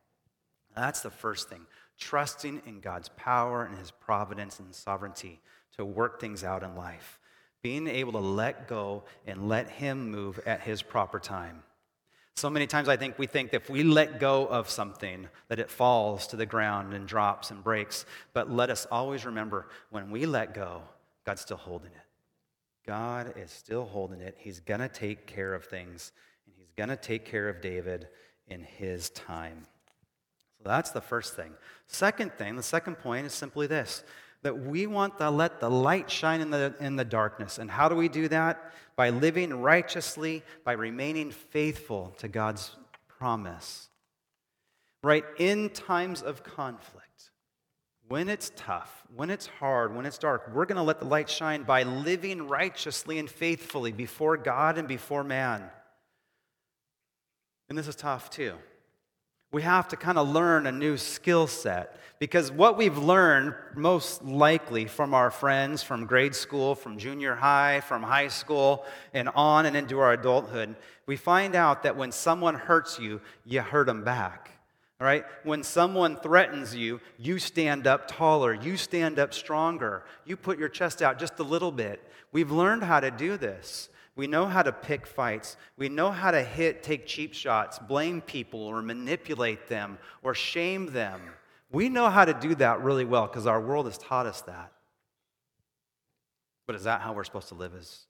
That's 0.75 1.01
the 1.01 1.11
first 1.11 1.49
thing. 1.49 1.63
Trusting 1.99 2.61
in 2.67 2.81
God's 2.81 3.09
power 3.17 3.65
and 3.65 3.79
his 3.79 3.91
providence 3.91 4.61
and 4.61 4.75
sovereignty 4.75 5.41
to 5.77 5.85
work 5.87 6.21
things 6.21 6.45
out 6.45 6.63
in 6.63 6.77
life. 6.77 7.19
Being 7.67 7.89
able 7.89 8.13
to 8.13 8.21
let 8.21 8.69
go 8.69 9.03
and 9.27 9.49
let 9.49 9.69
him 9.69 10.09
move 10.09 10.39
at 10.47 10.61
his 10.61 10.83
proper 10.83 11.19
time. 11.19 11.65
So 12.37 12.49
many 12.49 12.69
times 12.69 12.89
I 12.89 12.97
think 12.97 13.19
we 13.19 13.27
think 13.27 13.53
if 13.53 13.69
we 13.69 13.83
let 13.83 14.21
go 14.21 14.47
of 14.47 14.71
something, 14.71 15.27
that 15.49 15.59
it 15.59 15.69
falls 15.69 16.29
to 16.29 16.37
the 16.37 16.47
ground 16.47 16.95
and 16.95 17.09
drops 17.09 17.51
and 17.51 17.65
breaks. 17.65 18.07
But 18.35 18.53
let 18.53 18.71
us 18.71 18.87
always 18.89 19.27
remember 19.27 19.67
when 19.91 20.13
we 20.13 20.27
let 20.27 20.55
go, 20.55 20.83
God's 21.25 21.41
still 21.41 21.57
holding 21.57 21.91
it. 21.91 22.87
God 22.87 23.35
is 23.37 23.51
still 23.51 23.85
holding 23.85 24.21
it. 24.21 24.37
He's 24.39 24.61
going 24.61 24.79
to 24.79 24.89
take 24.89 25.27
care 25.27 25.53
of 25.53 25.65
things, 25.65 26.13
and 26.47 26.55
He's 26.57 26.71
going 26.77 26.91
to 26.91 26.97
take 26.97 27.25
care 27.25 27.49
of 27.49 27.61
David 27.61 28.07
in 28.47 28.63
His 28.63 29.11
time. 29.11 29.67
So 30.63 30.69
that's 30.69 30.93
the 30.93 31.01
first 31.01 31.35
thing. 31.35 31.51
Second 31.89 32.33
thing, 32.35 32.55
the 32.55 32.63
second 32.63 33.01
point 33.01 33.27
is 33.27 33.33
simply 33.33 33.67
this 33.67 34.05
that 34.47 34.65
we 34.65 34.87
want 34.87 35.19
to 35.19 35.29
let 35.29 35.59
the 35.59 35.69
light 35.69 36.09
shine 36.09 36.41
in 36.41 36.51
the, 36.51 36.73
in 36.79 36.95
the 36.95 37.05
darkness. 37.05 37.59
And 37.59 37.69
how 37.69 37.89
do 37.89 37.97
we 37.97 38.09
do 38.09 38.29
that? 38.29 38.73
By 38.95 39.11
living 39.11 39.61
righteously, 39.61 40.45
by 40.63 40.75
remaining 40.75 41.33
faithful 41.33 42.15
to 42.19 42.29
God's 42.29 42.71
promise. 43.09 43.89
Right? 45.03 45.25
In 45.39 45.71
times 45.71 46.23
of 46.23 46.45
conflict, 46.45 47.33
when 48.07 48.29
it's 48.29 48.53
tough, 48.55 49.03
when 49.17 49.31
it's 49.31 49.49
hard, 49.49 49.97
when 49.97 50.07
it's 50.07 50.17
dark, 50.17 50.49
we're 50.55 50.67
going 50.67 50.77
to 50.77 50.83
let 50.83 51.01
the 51.01 51.07
light 51.07 51.29
shine 51.29 51.65
by 51.65 51.83
living 51.83 52.47
righteously 52.47 53.19
and 53.19 53.29
faithfully 53.29 53.91
before 53.91 54.37
God 54.37 54.79
and 54.79 54.87
before 54.87 55.25
man. 55.25 55.65
And 57.69 57.77
this 57.77 57.89
is 57.89 57.97
tough 57.97 58.31
too 58.31 58.55
we 59.53 59.63
have 59.63 59.89
to 59.89 59.97
kind 59.97 60.19
of 60.19 60.29
learn 60.29 60.67
a 60.67 60.73
new 60.73 60.97
skill 60.97 61.47
set 61.47 61.99
because 62.19 62.51
what 62.51 62.77
we've 62.77 62.99
learned 62.99 63.55
most 63.75 64.25
likely 64.25 64.87
from 64.87 65.13
our 65.13 65.31
friends 65.31 65.83
from 65.83 66.07
grade 66.07 66.35
school, 66.35 66.75
from 66.75 66.99
junior 66.99 67.35
high, 67.35 67.81
from 67.81 68.03
high 68.03 68.29
school, 68.29 68.85
and 69.13 69.29
on 69.31 69.67
and 69.67 69.77
into 69.77 69.99
our 69.99 70.13
adulthood, 70.13 70.77
we 71.07 71.17
find 71.17 71.55
out 71.55 71.83
that 71.83 71.97
when 71.97 72.13
someone 72.13 72.55
hurts 72.55 72.99
you, 72.99 73.21
you 73.45 73.61
hurt 73.61 73.87
them 73.87 74.03
back. 74.03 74.51
All 74.99 75.07
right? 75.07 75.27
When 75.45 75.63
someone 75.63 76.17
threatens 76.17 76.75
you, 76.75 77.01
you 77.19 77.39
stand 77.39 77.87
up 77.87 78.09
taller, 78.09 78.55
you 78.55 78.79
stand 78.79 79.19
up 79.19 79.35
stronger, 79.35 80.05
you 80.25 80.37
put 80.37 80.59
your 80.59 80.71
chest 80.71 81.03
out 81.03 81.19
just 81.19 81.39
a 81.39 81.43
little 81.43 81.73
bit. 81.73 82.03
We've 82.33 82.51
learned 82.51 82.83
how 82.83 83.01
to 83.01 83.11
do 83.11 83.37
this. 83.37 83.91
We 84.17 84.27
know 84.27 84.47
how 84.47 84.63
to 84.63 84.73
pick 84.73 85.07
fights. 85.07 85.59
We 85.77 85.91
know 85.91 86.11
how 86.11 86.31
to 86.31 86.43
hit, 86.43 86.83
take 86.83 87.07
cheap 87.07 87.35
shots, 87.35 87.79
blame 87.79 88.23
people, 88.23 88.61
or 88.61 88.81
manipulate 88.81 89.69
them, 89.69 89.99
or 90.23 90.35
shame 90.35 90.87
them. 90.87 91.21
We 91.71 91.91
know 91.91 92.09
how 92.09 92.25
to 92.25 92.33
do 92.33 92.55
that 92.57 92.83
really 92.83 93.05
well 93.05 93.27
because 93.27 93.47
our 93.47 93.61
world 93.61 93.85
has 93.85 93.99
taught 93.99 94.25
us 94.25 94.41
that. 94.43 94.73
But 96.67 96.77
is 96.77 96.85
that 96.85 97.03
how 97.03 97.13
we're 97.13 97.25
supposed 97.25 97.49
to 97.49 97.55
live 97.55 97.75
as 97.79 98.07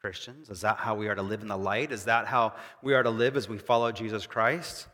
Christians? 0.00 0.48
Is 0.48 0.62
that 0.62 0.78
how 0.78 0.94
we 0.94 1.08
are 1.08 1.14
to 1.14 1.22
live 1.22 1.42
in 1.42 1.48
the 1.48 1.58
light? 1.58 1.92
Is 1.92 2.06
that 2.06 2.26
how 2.26 2.54
we 2.82 2.94
are 2.94 3.02
to 3.02 3.10
live 3.10 3.36
as 3.36 3.48
we 3.48 3.58
follow 3.58 3.92
Jesus 3.92 4.26
Christ? 4.26 4.88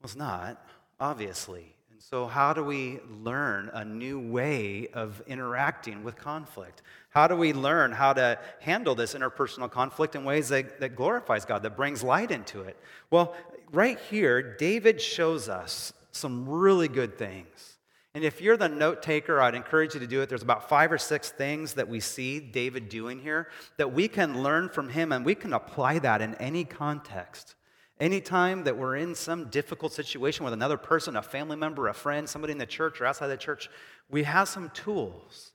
Well, 0.00 0.06
it's 0.06 0.16
not, 0.16 0.62
obviously. 1.00 1.77
And 1.98 2.04
so, 2.04 2.28
how 2.28 2.52
do 2.52 2.62
we 2.62 3.00
learn 3.24 3.72
a 3.74 3.84
new 3.84 4.20
way 4.20 4.86
of 4.94 5.20
interacting 5.26 6.04
with 6.04 6.14
conflict? 6.14 6.82
How 7.10 7.26
do 7.26 7.34
we 7.34 7.52
learn 7.52 7.90
how 7.90 8.12
to 8.12 8.38
handle 8.60 8.94
this 8.94 9.14
interpersonal 9.14 9.68
conflict 9.68 10.14
in 10.14 10.22
ways 10.22 10.48
that, 10.50 10.78
that 10.78 10.94
glorifies 10.94 11.44
God, 11.44 11.64
that 11.64 11.76
brings 11.76 12.04
light 12.04 12.30
into 12.30 12.60
it? 12.60 12.76
Well, 13.10 13.34
right 13.72 13.98
here, 14.10 14.56
David 14.56 15.00
shows 15.00 15.48
us 15.48 15.92
some 16.12 16.48
really 16.48 16.86
good 16.86 17.18
things. 17.18 17.78
And 18.14 18.22
if 18.22 18.40
you're 18.40 18.56
the 18.56 18.68
note 18.68 19.02
taker, 19.02 19.40
I'd 19.40 19.56
encourage 19.56 19.94
you 19.94 19.98
to 19.98 20.06
do 20.06 20.20
it. 20.20 20.28
There's 20.28 20.42
about 20.42 20.68
five 20.68 20.92
or 20.92 20.98
six 20.98 21.32
things 21.32 21.74
that 21.74 21.88
we 21.88 21.98
see 21.98 22.38
David 22.38 22.88
doing 22.88 23.18
here 23.18 23.48
that 23.76 23.92
we 23.92 24.06
can 24.06 24.40
learn 24.44 24.68
from 24.68 24.88
him 24.88 25.10
and 25.10 25.24
we 25.24 25.34
can 25.34 25.52
apply 25.52 25.98
that 25.98 26.22
in 26.22 26.36
any 26.36 26.62
context. 26.62 27.56
Anytime 28.00 28.64
that 28.64 28.76
we're 28.76 28.96
in 28.96 29.14
some 29.14 29.50
difficult 29.50 29.92
situation 29.92 30.44
with 30.44 30.52
another 30.52 30.76
person, 30.76 31.16
a 31.16 31.22
family 31.22 31.56
member, 31.56 31.88
a 31.88 31.94
friend, 31.94 32.28
somebody 32.28 32.52
in 32.52 32.58
the 32.58 32.66
church 32.66 33.00
or 33.00 33.06
outside 33.06 33.26
the 33.26 33.36
church, 33.36 33.68
we 34.08 34.22
have 34.22 34.48
some 34.48 34.70
tools 34.70 35.52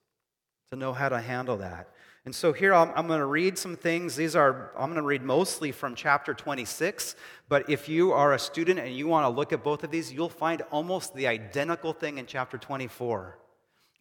to 0.70 0.76
know 0.76 0.92
how 0.92 1.08
to 1.08 1.22
handle 1.22 1.58
that. 1.58 1.88
And 2.26 2.34
so 2.34 2.54
here 2.54 2.74
I'm, 2.74 2.92
I'm 2.96 3.08
going 3.08 3.20
to 3.20 3.26
read 3.26 3.58
some 3.58 3.76
things. 3.76 4.16
These 4.16 4.36
are, 4.36 4.72
I'm 4.78 4.88
going 4.88 4.96
to 4.96 5.02
read 5.02 5.24
mostly 5.24 5.72
from 5.72 5.96
chapter 5.96 6.34
26, 6.34 7.16
but 7.48 7.70
if 7.70 7.88
you 7.88 8.12
are 8.12 8.34
a 8.34 8.40
student 8.40 8.80
and 8.80 8.94
you 8.96 9.08
want 9.08 9.26
to 9.26 9.30
look 9.30 9.54
at 9.54 9.64
both 9.64 9.84
of 9.84 9.92
these, 9.92 10.12
you'll 10.12 10.30
find 10.30 10.62
almost 10.72 11.16
the 11.16 11.28
identical 11.28 11.94
thing 11.94 12.18
in 12.18 12.26
chapter 12.26 12.58
24, 12.58 13.38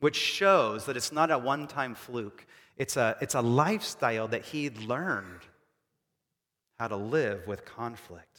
which 0.00 0.16
shows 0.16 0.86
that 0.86 0.96
it's 0.96 1.12
not 1.12 1.30
a 1.30 1.38
one 1.38 1.66
time 1.66 1.94
fluke. 1.94 2.46
It's 2.76 2.96
a, 2.96 3.16
it's 3.20 3.34
a 3.34 3.40
lifestyle 3.42 4.28
that 4.28 4.44
he 4.46 4.70
learned 4.70 5.42
how 6.78 6.88
to 6.88 6.96
live 6.96 7.46
with 7.46 7.64
conflict. 7.64 8.31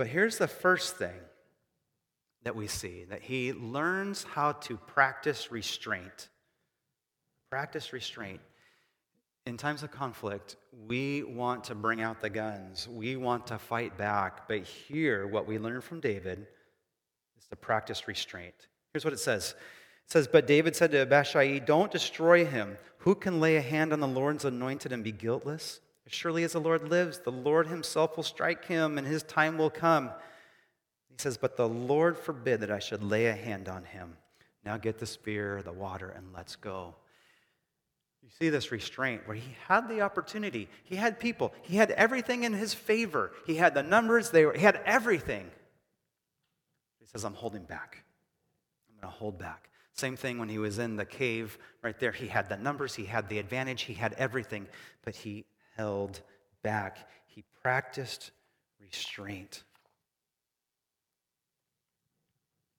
But 0.00 0.06
here's 0.06 0.38
the 0.38 0.48
first 0.48 0.96
thing 0.96 1.20
that 2.44 2.56
we 2.56 2.68
see 2.68 3.04
that 3.10 3.20
he 3.20 3.52
learns 3.52 4.22
how 4.24 4.52
to 4.52 4.78
practice 4.78 5.52
restraint. 5.52 6.30
Practice 7.50 7.92
restraint. 7.92 8.40
In 9.44 9.58
times 9.58 9.82
of 9.82 9.90
conflict, 9.90 10.56
we 10.88 11.22
want 11.22 11.64
to 11.64 11.74
bring 11.74 12.00
out 12.00 12.22
the 12.22 12.30
guns. 12.30 12.88
We 12.88 13.16
want 13.16 13.48
to 13.48 13.58
fight 13.58 13.98
back. 13.98 14.48
But 14.48 14.62
here, 14.62 15.26
what 15.26 15.46
we 15.46 15.58
learn 15.58 15.82
from 15.82 16.00
David 16.00 16.46
is 17.38 17.46
to 17.48 17.56
practice 17.56 18.08
restraint. 18.08 18.68
Here's 18.94 19.04
what 19.04 19.12
it 19.12 19.20
says 19.20 19.50
It 20.06 20.12
says, 20.12 20.26
But 20.26 20.46
David 20.46 20.74
said 20.74 20.92
to 20.92 21.02
Abishai, 21.02 21.58
Don't 21.58 21.92
destroy 21.92 22.46
him. 22.46 22.78
Who 23.00 23.14
can 23.14 23.38
lay 23.38 23.56
a 23.56 23.60
hand 23.60 23.92
on 23.92 24.00
the 24.00 24.08
Lord's 24.08 24.46
anointed 24.46 24.92
and 24.92 25.04
be 25.04 25.12
guiltless? 25.12 25.80
Surely 26.12 26.42
as 26.42 26.52
the 26.52 26.60
Lord 26.60 26.88
lives, 26.88 27.20
the 27.20 27.30
Lord 27.30 27.68
himself 27.68 28.16
will 28.16 28.24
strike 28.24 28.64
him, 28.64 28.98
and 28.98 29.06
his 29.06 29.22
time 29.22 29.56
will 29.56 29.70
come. 29.70 30.10
He 31.08 31.16
says, 31.18 31.36
But 31.36 31.56
the 31.56 31.68
Lord 31.68 32.18
forbid 32.18 32.60
that 32.60 32.70
I 32.70 32.80
should 32.80 33.04
lay 33.04 33.26
a 33.26 33.32
hand 33.32 33.68
on 33.68 33.84
him. 33.84 34.16
Now 34.64 34.76
get 34.76 34.98
the 34.98 35.06
spear, 35.06 35.62
the 35.62 35.72
water, 35.72 36.10
and 36.10 36.32
let's 36.34 36.56
go. 36.56 36.96
You 38.22 38.28
see 38.40 38.50
this 38.50 38.72
restraint 38.72 39.22
where 39.26 39.36
he 39.36 39.54
had 39.68 39.88
the 39.88 40.00
opportunity. 40.00 40.68
He 40.82 40.96
had 40.96 41.20
people. 41.20 41.54
He 41.62 41.76
had 41.76 41.92
everything 41.92 42.42
in 42.42 42.54
his 42.54 42.74
favor. 42.74 43.30
He 43.46 43.54
had 43.54 43.74
the 43.74 43.84
numbers. 43.84 44.30
They 44.30 44.44
were, 44.44 44.52
he 44.52 44.62
had 44.62 44.80
everything. 44.84 45.48
He 46.98 47.06
says, 47.06 47.24
I'm 47.24 47.34
holding 47.34 47.62
back. 47.62 48.02
I'm 48.88 49.00
going 49.00 49.12
to 49.12 49.18
hold 49.18 49.38
back. 49.38 49.70
Same 49.94 50.16
thing 50.16 50.38
when 50.38 50.48
he 50.48 50.58
was 50.58 50.80
in 50.80 50.96
the 50.96 51.04
cave 51.04 51.56
right 51.82 51.98
there. 52.00 52.12
He 52.12 52.26
had 52.26 52.48
the 52.48 52.56
numbers. 52.56 52.96
He 52.96 53.04
had 53.04 53.28
the 53.28 53.38
advantage. 53.38 53.82
He 53.82 53.94
had 53.94 54.12
everything. 54.14 54.66
But 55.04 55.14
he 55.14 55.44
held 55.80 56.20
back. 56.62 57.08
He 57.26 57.42
practiced 57.62 58.32
restraint. 58.82 59.62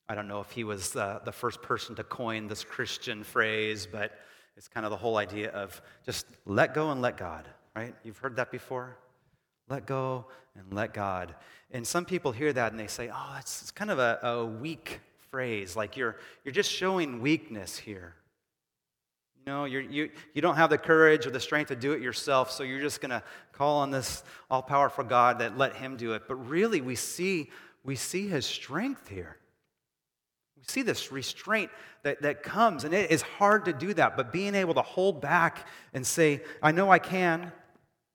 I 0.07 0.13
don't 0.13 0.27
know 0.27 0.39
if 0.39 0.51
he 0.51 0.63
was 0.63 0.95
uh, 0.95 1.19
the 1.25 1.31
first 1.31 1.63
person 1.63 1.95
to 1.95 2.03
coin 2.03 2.47
this 2.47 2.63
Christian 2.63 3.23
phrase, 3.23 3.87
but 3.91 4.11
it's 4.55 4.67
kind 4.67 4.85
of 4.85 4.91
the 4.91 4.97
whole 4.97 5.17
idea 5.17 5.49
of 5.49 5.81
just 6.05 6.27
let 6.45 6.75
go 6.75 6.91
and 6.91 7.01
let 7.01 7.17
God, 7.17 7.47
right? 7.75 7.95
You've 8.03 8.19
heard 8.19 8.35
that 8.35 8.51
before? 8.51 8.97
Let 9.67 9.87
go 9.87 10.27
and 10.55 10.71
let 10.71 10.93
God. 10.93 11.33
And 11.71 11.87
some 11.87 12.05
people 12.05 12.31
hear 12.31 12.53
that 12.53 12.71
and 12.71 12.79
they 12.79 12.85
say, 12.85 13.09
oh, 13.11 13.35
it's, 13.39 13.63
it's 13.63 13.71
kind 13.71 13.89
of 13.89 13.97
a, 13.97 14.19
a 14.21 14.45
weak 14.45 14.99
phrase. 15.31 15.75
Like 15.75 15.97
you're, 15.97 16.17
you're 16.45 16.53
just 16.53 16.71
showing 16.71 17.19
weakness 17.19 17.77
here. 17.79 18.13
You 19.45 19.51
know, 19.51 19.65
you're, 19.65 19.81
you, 19.81 20.11
you 20.35 20.41
don't 20.43 20.55
have 20.55 20.69
the 20.69 20.77
courage 20.77 21.25
or 21.25 21.31
the 21.31 21.39
strength 21.39 21.69
to 21.69 21.75
do 21.75 21.93
it 21.93 22.01
yourself, 22.01 22.51
so 22.51 22.61
you're 22.61 22.79
just 22.79 23.01
going 23.01 23.09
to 23.09 23.23
call 23.53 23.79
on 23.79 23.89
this 23.89 24.23
all 24.51 24.61
powerful 24.61 25.03
God 25.03 25.39
that 25.39 25.57
let 25.57 25.75
Him 25.75 25.97
do 25.97 26.13
it. 26.13 26.23
But 26.27 26.35
really, 26.35 26.79
we 26.79 26.93
see, 26.93 27.49
we 27.83 27.95
see 27.95 28.27
His 28.27 28.45
strength 28.45 29.07
here. 29.07 29.37
we 30.57 30.63
see 30.67 30.83
this 30.83 31.11
restraint 31.11 31.71
that, 32.03 32.21
that 32.21 32.43
comes, 32.43 32.83
and 32.83 32.93
it 32.93 33.09
is 33.09 33.23
hard 33.23 33.65
to 33.65 33.73
do 33.73 33.95
that, 33.95 34.15
but 34.15 34.31
being 34.31 34.53
able 34.53 34.75
to 34.75 34.83
hold 34.83 35.21
back 35.21 35.67
and 35.91 36.05
say, 36.05 36.41
I 36.61 36.71
know 36.71 36.91
I 36.91 36.99
can, 36.99 37.51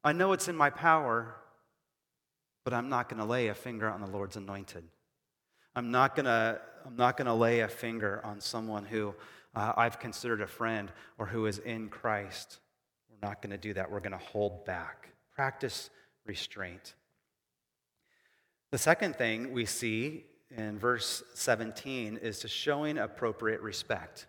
I 0.04 0.12
know 0.12 0.32
it's 0.32 0.46
in 0.46 0.56
my 0.56 0.70
power, 0.70 1.34
but 2.64 2.72
I'm 2.72 2.88
not 2.88 3.08
going 3.08 3.18
to 3.18 3.26
lay 3.26 3.48
a 3.48 3.54
finger 3.54 3.90
on 3.90 4.00
the 4.00 4.06
Lord's 4.06 4.36
anointed. 4.36 4.84
I'm 5.74 5.90
not 5.90 6.14
going 6.14 6.26
to 6.26 6.60
I'm 6.86 6.94
not 6.94 7.16
going 7.16 7.26
to 7.26 7.34
lay 7.34 7.60
a 7.60 7.68
finger 7.68 8.20
on 8.22 8.40
someone 8.40 8.84
who 8.84 9.12
uh, 9.56 9.72
I've 9.76 9.98
considered 9.98 10.42
a 10.42 10.46
friend 10.46 10.92
or 11.18 11.26
who 11.26 11.46
is 11.46 11.58
in 11.58 11.88
Christ. 11.88 12.60
We're 13.10 13.26
not 13.26 13.40
going 13.40 13.50
to 13.50 13.58
do 13.58 13.72
that. 13.74 13.90
We're 13.90 14.00
going 14.00 14.12
to 14.12 14.18
hold 14.18 14.66
back. 14.66 15.08
Practice 15.34 15.90
restraint. 16.26 16.94
The 18.70 18.78
second 18.78 19.16
thing 19.16 19.52
we 19.52 19.64
see 19.64 20.24
in 20.54 20.78
verse 20.78 21.22
17 21.34 22.18
is 22.18 22.40
to 22.40 22.48
showing 22.48 22.98
appropriate 22.98 23.62
respect. 23.62 24.26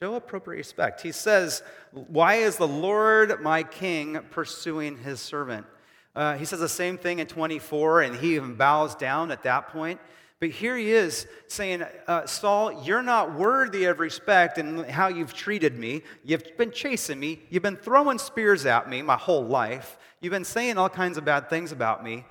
Show 0.00 0.14
appropriate 0.14 0.58
respect. 0.58 1.00
He 1.00 1.12
says, 1.12 1.62
Why 1.92 2.36
is 2.36 2.56
the 2.56 2.68
Lord 2.68 3.42
my 3.42 3.64
king 3.64 4.18
pursuing 4.30 4.96
his 4.98 5.20
servant? 5.20 5.66
Uh, 6.14 6.36
he 6.36 6.44
says 6.44 6.60
the 6.60 6.68
same 6.68 6.98
thing 6.98 7.18
in 7.18 7.26
24, 7.26 8.02
and 8.02 8.16
he 8.16 8.36
even 8.36 8.54
bows 8.54 8.94
down 8.94 9.30
at 9.30 9.42
that 9.42 9.68
point. 9.68 10.00
But 10.40 10.50
here 10.50 10.76
he 10.76 10.90
is 10.90 11.26
saying, 11.48 11.84
uh, 12.06 12.26
Saul, 12.26 12.82
you're 12.82 13.02
not 13.02 13.34
worthy 13.34 13.84
of 13.84 14.00
respect 14.00 14.56
in 14.56 14.84
how 14.84 15.08
you've 15.08 15.34
treated 15.34 15.78
me. 15.78 16.02
You've 16.24 16.56
been 16.56 16.70
chasing 16.70 17.20
me. 17.20 17.42
You've 17.50 17.62
been 17.62 17.76
throwing 17.76 18.18
spears 18.18 18.64
at 18.64 18.88
me 18.88 19.02
my 19.02 19.18
whole 19.18 19.44
life. 19.44 19.98
You've 20.22 20.30
been 20.30 20.44
saying 20.44 20.78
all 20.78 20.88
kinds 20.88 21.18
of 21.18 21.26
bad 21.26 21.50
things 21.50 21.72
about 21.72 22.02
me. 22.02 22.24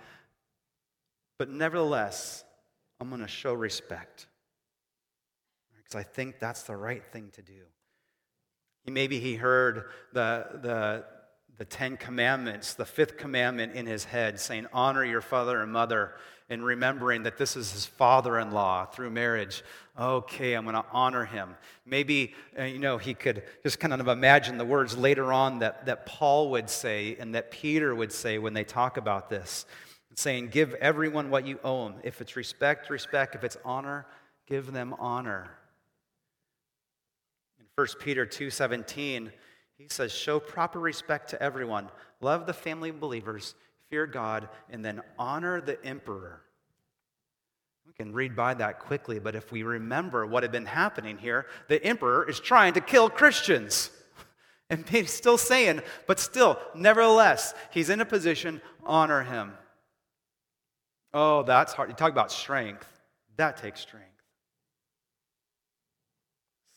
But 1.37 1.49
nevertheless, 1.49 2.43
I'm 2.99 3.09
going 3.09 3.21
to 3.21 3.27
show 3.27 3.53
respect 3.53 4.25
because 5.77 5.95
I 5.95 6.03
think 6.03 6.39
that's 6.39 6.63
the 6.63 6.75
right 6.75 7.03
thing 7.11 7.29
to 7.33 7.43
do. 7.43 7.61
Maybe 8.87 9.19
he 9.19 9.35
heard 9.35 9.85
the, 10.13 10.47
the, 10.61 11.05
the 11.59 11.65
Ten 11.65 11.97
Commandments, 11.97 12.73
the 12.73 12.85
fifth 12.85 13.17
commandment 13.17 13.75
in 13.75 13.85
his 13.85 14.05
head, 14.05 14.39
saying, 14.39 14.65
Honor 14.71 15.03
your 15.03 15.19
father 15.19 15.61
and 15.61 15.71
mother, 15.71 16.13
and 16.49 16.63
remembering 16.63 17.23
that 17.23 17.37
this 17.37 17.57
is 17.57 17.73
his 17.73 17.85
father 17.85 18.39
in 18.39 18.51
law 18.51 18.85
through 18.85 19.09
marriage. 19.09 19.61
Okay, 19.99 20.53
I'm 20.53 20.63
going 20.63 20.75
to 20.75 20.85
honor 20.93 21.25
him. 21.25 21.57
Maybe, 21.85 22.33
uh, 22.57 22.63
you 22.63 22.79
know, 22.79 22.97
he 22.97 23.13
could 23.13 23.43
just 23.61 23.77
kind 23.77 23.93
of 23.93 24.07
imagine 24.07 24.57
the 24.57 24.63
words 24.63 24.97
later 24.97 25.33
on 25.33 25.59
that, 25.59 25.85
that 25.85 26.05
Paul 26.05 26.49
would 26.51 26.69
say 26.69 27.17
and 27.19 27.35
that 27.35 27.51
Peter 27.51 27.93
would 27.93 28.13
say 28.13 28.37
when 28.37 28.53
they 28.53 28.63
talk 28.63 28.95
about 28.95 29.29
this 29.29 29.65
saying, 30.15 30.47
Give 30.47 30.73
everyone 30.75 31.29
what 31.29 31.45
you 31.45 31.59
owe 31.63 31.89
them. 31.89 31.99
If 32.03 32.21
it's 32.21 32.37
respect, 32.37 32.89
respect. 32.89 33.35
If 33.35 33.43
it's 33.43 33.57
honor, 33.65 34.05
give 34.47 34.71
them 34.71 34.95
honor. 34.97 35.49
In 37.59 37.65
1 37.75 37.87
Peter 37.99 38.25
2:17, 38.25 39.31
he 39.79 39.87
says, 39.87 40.11
Show 40.11 40.39
proper 40.39 40.79
respect 40.79 41.29
to 41.29 41.41
everyone, 41.41 41.89
love 42.19 42.45
the 42.45 42.53
family 42.53 42.89
of 42.89 42.99
believers, 42.99 43.55
fear 43.89 44.05
God, 44.05 44.49
and 44.69 44.83
then 44.83 45.01
honor 45.17 45.61
the 45.61 45.83
emperor. 45.85 46.41
We 47.87 47.93
can 47.93 48.13
read 48.13 48.35
by 48.35 48.53
that 48.55 48.79
quickly, 48.79 49.19
but 49.19 49.35
if 49.35 49.51
we 49.51 49.63
remember 49.63 50.25
what 50.27 50.43
had 50.43 50.51
been 50.51 50.65
happening 50.65 51.17
here, 51.17 51.47
the 51.69 51.83
emperor 51.83 52.29
is 52.29 52.39
trying 52.39 52.73
to 52.73 52.81
kill 52.81 53.09
Christians. 53.09 53.89
And 54.71 54.87
he's 54.87 55.11
still 55.11 55.39
saying, 55.39 55.81
but 56.05 56.19
still, 56.19 56.59
nevertheless, 56.75 57.55
he's 57.71 57.89
in 57.89 58.01
a 58.01 58.05
position, 58.05 58.61
honor 58.85 59.23
him. 59.23 59.53
Oh, 61.11 61.41
that's 61.41 61.73
hard. 61.73 61.89
You 61.89 61.95
talk 61.95 62.11
about 62.11 62.31
strength. 62.31 62.87
That 63.37 63.57
takes 63.57 63.79
strength. 63.79 64.05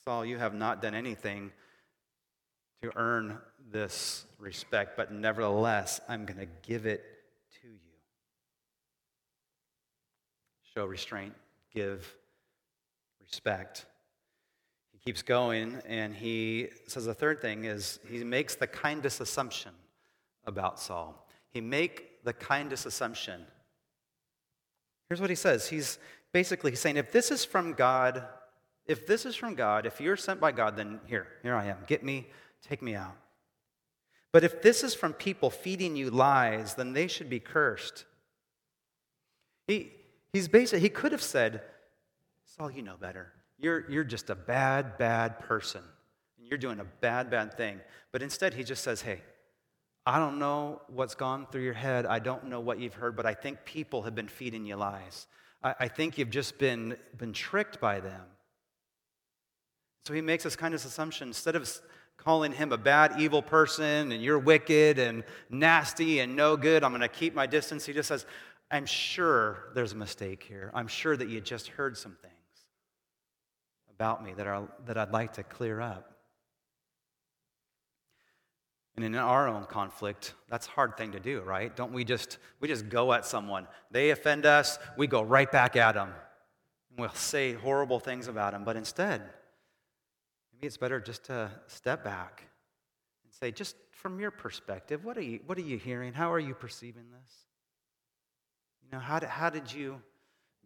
Saul, 0.06 0.24
you 0.24 0.38
have 0.38 0.54
not 0.54 0.80
done 0.80 0.94
anything 0.94 1.52
to 2.82 2.92
earn 2.96 3.38
this 3.70 4.26
respect, 4.38 4.96
but 4.96 5.12
nevertheless, 5.12 6.00
I'm 6.08 6.26
going 6.26 6.40
to 6.40 6.48
give 6.62 6.86
it 6.86 7.04
to 7.62 7.68
you. 7.68 7.78
Show 10.74 10.84
restraint, 10.84 11.34
give 11.74 12.12
respect. 13.20 13.86
He 14.92 14.98
keeps 14.98 15.22
going, 15.22 15.80
and 15.86 16.14
he 16.14 16.68
says 16.86 17.06
the 17.06 17.14
third 17.14 17.40
thing 17.40 17.64
is 17.64 17.98
he 18.08 18.24
makes 18.24 18.56
the 18.56 18.66
kindest 18.66 19.20
assumption 19.20 19.72
about 20.44 20.78
Saul. 20.78 21.26
He 21.50 21.60
make 21.60 22.24
the 22.24 22.32
kindest 22.32 22.84
assumption 22.86 23.46
Here's 25.12 25.20
what 25.20 25.28
he 25.28 25.36
says. 25.36 25.68
He's 25.68 25.98
basically 26.32 26.74
saying, 26.74 26.96
if 26.96 27.12
this 27.12 27.30
is 27.30 27.44
from 27.44 27.74
God, 27.74 28.24
if 28.86 29.06
this 29.06 29.26
is 29.26 29.36
from 29.36 29.54
God, 29.54 29.84
if 29.84 30.00
you're 30.00 30.16
sent 30.16 30.40
by 30.40 30.52
God, 30.52 30.74
then 30.74 31.00
here, 31.04 31.26
here 31.42 31.54
I 31.54 31.66
am. 31.66 31.76
Get 31.86 32.02
me, 32.02 32.28
take 32.68 32.82
me 32.82 32.94
out. 32.94 33.16
But 34.32 34.44
if 34.44 34.62
this 34.62 34.82
is 34.82 34.94
from 34.94 35.12
people 35.12 35.50
feeding 35.50 35.94
you 35.94 36.10
lies, 36.10 36.74
then 36.74 36.94
they 36.94 37.06
should 37.06 37.28
be 37.28 37.40
cursed. 37.40 38.06
He, 39.68 39.92
he's 40.32 40.48
basically, 40.48 40.80
he 40.80 40.88
could 40.88 41.12
have 41.12 41.22
said, 41.22 41.62
Saul, 42.44 42.70
you 42.70 42.82
know 42.82 42.96
better. 42.98 43.32
You're, 43.58 43.88
you're 43.90 44.04
just 44.04 44.30
a 44.30 44.34
bad, 44.34 44.96
bad 44.98 45.38
person. 45.40 45.82
And 46.38 46.48
you're 46.48 46.58
doing 46.58 46.80
a 46.80 46.84
bad, 46.84 47.30
bad 47.30 47.56
thing. 47.56 47.80
But 48.10 48.22
instead, 48.22 48.54
he 48.54 48.64
just 48.64 48.82
says, 48.82 49.02
hey, 49.02 49.20
I 50.04 50.18
don't 50.18 50.38
know 50.38 50.80
what's 50.88 51.14
gone 51.14 51.46
through 51.52 51.62
your 51.62 51.74
head. 51.74 52.06
I 52.06 52.18
don't 52.18 52.46
know 52.46 52.58
what 52.58 52.80
you've 52.80 52.94
heard, 52.94 53.16
but 53.16 53.26
I 53.26 53.34
think 53.34 53.64
people 53.64 54.02
have 54.02 54.14
been 54.14 54.28
feeding 54.28 54.64
you 54.66 54.76
lies. 54.76 55.26
I, 55.62 55.74
I 55.80 55.88
think 55.88 56.18
you've 56.18 56.30
just 56.30 56.58
been, 56.58 56.96
been 57.16 57.32
tricked 57.32 57.80
by 57.80 58.00
them. 58.00 58.22
So 60.04 60.14
he 60.14 60.20
makes 60.20 60.42
this 60.42 60.56
kind 60.56 60.74
of 60.74 60.84
assumption. 60.84 61.28
Instead 61.28 61.54
of 61.54 61.70
calling 62.22 62.52
him 62.52 62.72
a 62.72 62.78
bad, 62.78 63.14
evil 63.18 63.42
person 63.42 64.12
and 64.12 64.22
you're 64.22 64.38
wicked 64.38 64.98
and 64.98 65.24
nasty 65.50 66.20
and 66.20 66.36
no 66.36 66.56
good, 66.56 66.84
I'm 66.84 66.92
going 66.92 67.00
to 67.00 67.08
keep 67.08 67.34
my 67.34 67.46
distance, 67.46 67.84
he 67.84 67.92
just 67.92 68.08
says, 68.08 68.26
I'm 68.70 68.86
sure 68.86 69.70
there's 69.74 69.92
a 69.92 69.96
mistake 69.96 70.44
here. 70.48 70.70
I'm 70.72 70.88
sure 70.88 71.16
that 71.16 71.28
you 71.28 71.40
just 71.40 71.68
heard 71.68 71.96
some 71.96 72.16
things 72.22 72.32
about 73.90 74.24
me 74.24 74.32
that, 74.34 74.46
are, 74.46 74.68
that 74.86 74.96
I'd 74.96 75.12
like 75.12 75.34
to 75.34 75.42
clear 75.42 75.80
up. 75.80 76.12
And 78.96 79.04
in 79.04 79.14
our 79.14 79.48
own 79.48 79.64
conflict, 79.64 80.34
that's 80.48 80.66
a 80.66 80.70
hard 80.70 80.96
thing 80.96 81.12
to 81.12 81.20
do, 81.20 81.40
right? 81.40 81.74
Don't 81.74 81.92
we 81.92 82.04
just 82.04 82.38
we 82.60 82.68
just 82.68 82.90
go 82.90 83.14
at 83.14 83.24
someone. 83.24 83.66
They 83.90 84.10
offend 84.10 84.44
us, 84.44 84.78
we 84.98 85.06
go 85.06 85.22
right 85.22 85.50
back 85.50 85.76
at 85.76 85.94
them. 85.94 86.10
And 86.90 86.98
we'll 86.98 87.14
say 87.14 87.54
horrible 87.54 88.00
things 88.00 88.28
about 88.28 88.52
them, 88.52 88.64
but 88.64 88.76
instead, 88.76 89.22
maybe 90.62 90.68
it's 90.68 90.76
better 90.76 91.00
just 91.00 91.24
to 91.24 91.50
step 91.66 92.04
back 92.04 92.44
and 93.24 93.34
say 93.34 93.50
just 93.50 93.74
from 93.90 94.20
your 94.20 94.30
perspective, 94.30 95.04
what 95.04 95.18
are 95.18 95.22
you 95.22 95.40
what 95.46 95.58
are 95.58 95.62
you 95.62 95.76
hearing? 95.76 96.12
How 96.12 96.32
are 96.32 96.38
you 96.38 96.54
perceiving 96.54 97.10
this? 97.10 97.34
You 98.84 98.90
know, 98.92 99.00
how 99.00 99.18
did, 99.18 99.28
how 99.28 99.50
did 99.50 99.72
you 99.72 100.00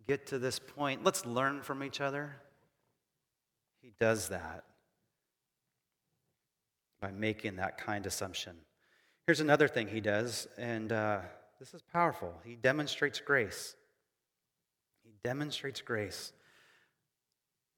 get 0.06 0.26
to 0.26 0.38
this 0.38 0.58
point? 0.58 1.02
Let's 1.02 1.24
learn 1.24 1.62
from 1.62 1.82
each 1.82 2.02
other. 2.02 2.36
He 3.80 3.94
does 3.98 4.28
that 4.28 4.64
by 7.00 7.10
making 7.10 7.56
that 7.56 7.78
kind 7.78 8.04
assumption. 8.06 8.56
Here's 9.26 9.40
another 9.40 9.66
thing 9.66 9.88
he 9.88 10.00
does, 10.00 10.46
and 10.58 10.92
uh, 10.92 11.20
this 11.58 11.72
is 11.72 11.82
powerful. 11.90 12.34
He 12.44 12.54
demonstrates 12.54 13.18
grace. 13.20 13.74
He 15.04 15.12
demonstrates 15.24 15.80
grace. 15.80 16.32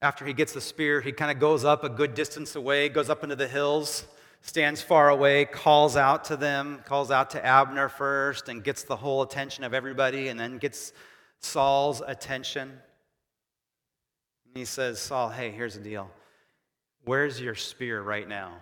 After 0.01 0.25
he 0.25 0.33
gets 0.33 0.53
the 0.53 0.61
spear, 0.61 1.01
he 1.01 1.13
kind 1.13 1.31
of 1.31 1.39
goes 1.41 1.65
up 1.65 1.83
a 1.83 1.89
good 1.89 2.15
distance 2.15 2.55
away, 2.55 2.89
goes 2.89 3.11
up 3.11 3.25
into 3.25 3.37
the 3.37 3.49
hills, 3.49 4.05
stands 4.43 4.81
far 4.81 5.09
away, 5.09 5.45
calls 5.45 5.97
out 5.97 6.25
to 6.27 6.37
them, 6.37 6.81
calls 6.85 7.11
out 7.11 7.31
to 7.31 7.45
Abner 7.45 7.89
first, 7.89 8.49
and 8.49 8.63
gets 8.63 8.85
the 8.85 8.97
whole 8.97 9.23
attention 9.23 9.65
of 9.65 9.75
everybody, 9.75 10.29
and 10.29 10.39
then 10.39 10.59
gets 10.59 10.93
Saul's 11.41 12.01
attention. 12.07 12.69
And 14.47 14.57
he 14.57 14.65
says, 14.65 15.01
Saul, 15.01 15.31
hey, 15.31 15.51
here's 15.51 15.75
the 15.75 15.81
deal. 15.81 16.11
Where's 17.05 17.41
your 17.41 17.55
spear 17.55 18.01
right 18.03 18.29
now? 18.29 18.55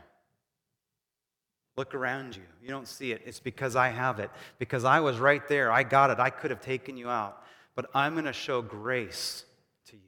Look 1.77 1.95
around 1.95 2.37
you. 2.37 2.43
You 2.63 2.69
don't 2.69 2.89
see 2.89 3.13
it. 3.13 3.23
It's 3.27 3.41
because 3.41 3.77
I 3.77 3.89
have 3.89 4.19
it. 4.19 4.31
Because 4.59 4.85
I 4.85 5.01
was 5.01 5.19
right 5.19 5.47
there. 5.49 5.71
I 5.71 5.83
got 5.83 6.11
it. 6.11 6.19
I 6.19 6.31
could 6.31 6.51
have 6.51 6.63
taken 6.63 6.97
you 6.97 7.11
out. 7.11 7.43
But 7.75 7.91
I'm 7.95 8.15
going 8.15 8.25
to 8.25 8.33
show 8.33 8.63
grace 8.63 9.45
to 9.89 9.97
you. 9.97 10.03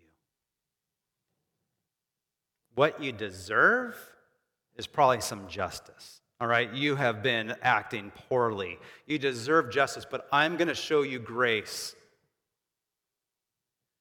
What 2.78 3.02
you 3.02 3.10
deserve 3.10 3.96
is 4.76 4.86
probably 4.86 5.20
some 5.20 5.48
justice. 5.48 6.20
All 6.40 6.46
right? 6.46 6.72
You 6.72 6.94
have 6.94 7.24
been 7.24 7.56
acting 7.60 8.12
poorly. 8.28 8.78
You 9.04 9.18
deserve 9.18 9.72
justice, 9.72 10.06
but 10.08 10.28
I'm 10.30 10.56
going 10.56 10.68
to 10.68 10.76
show 10.76 11.02
you 11.02 11.18
grace. 11.18 11.96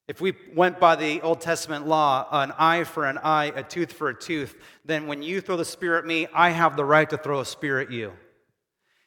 If 0.07 0.21
we 0.21 0.35
went 0.53 0.79
by 0.79 0.95
the 0.95 1.21
Old 1.21 1.41
Testament 1.41 1.87
law, 1.87 2.27
an 2.31 2.51
eye 2.51 2.83
for 2.83 3.05
an 3.05 3.17
eye, 3.17 3.51
a 3.55 3.63
tooth 3.63 3.93
for 3.93 4.09
a 4.09 4.13
tooth, 4.13 4.55
then 4.85 5.07
when 5.07 5.23
you 5.23 5.41
throw 5.41 5.57
the 5.57 5.65
spear 5.65 5.97
at 5.97 6.05
me, 6.05 6.27
I 6.31 6.51
have 6.51 6.77
the 6.77 6.85
right 6.85 7.09
to 7.09 7.17
throw 7.17 7.39
a 7.39 7.45
spear 7.45 7.79
at 7.79 7.91
you. 7.91 8.13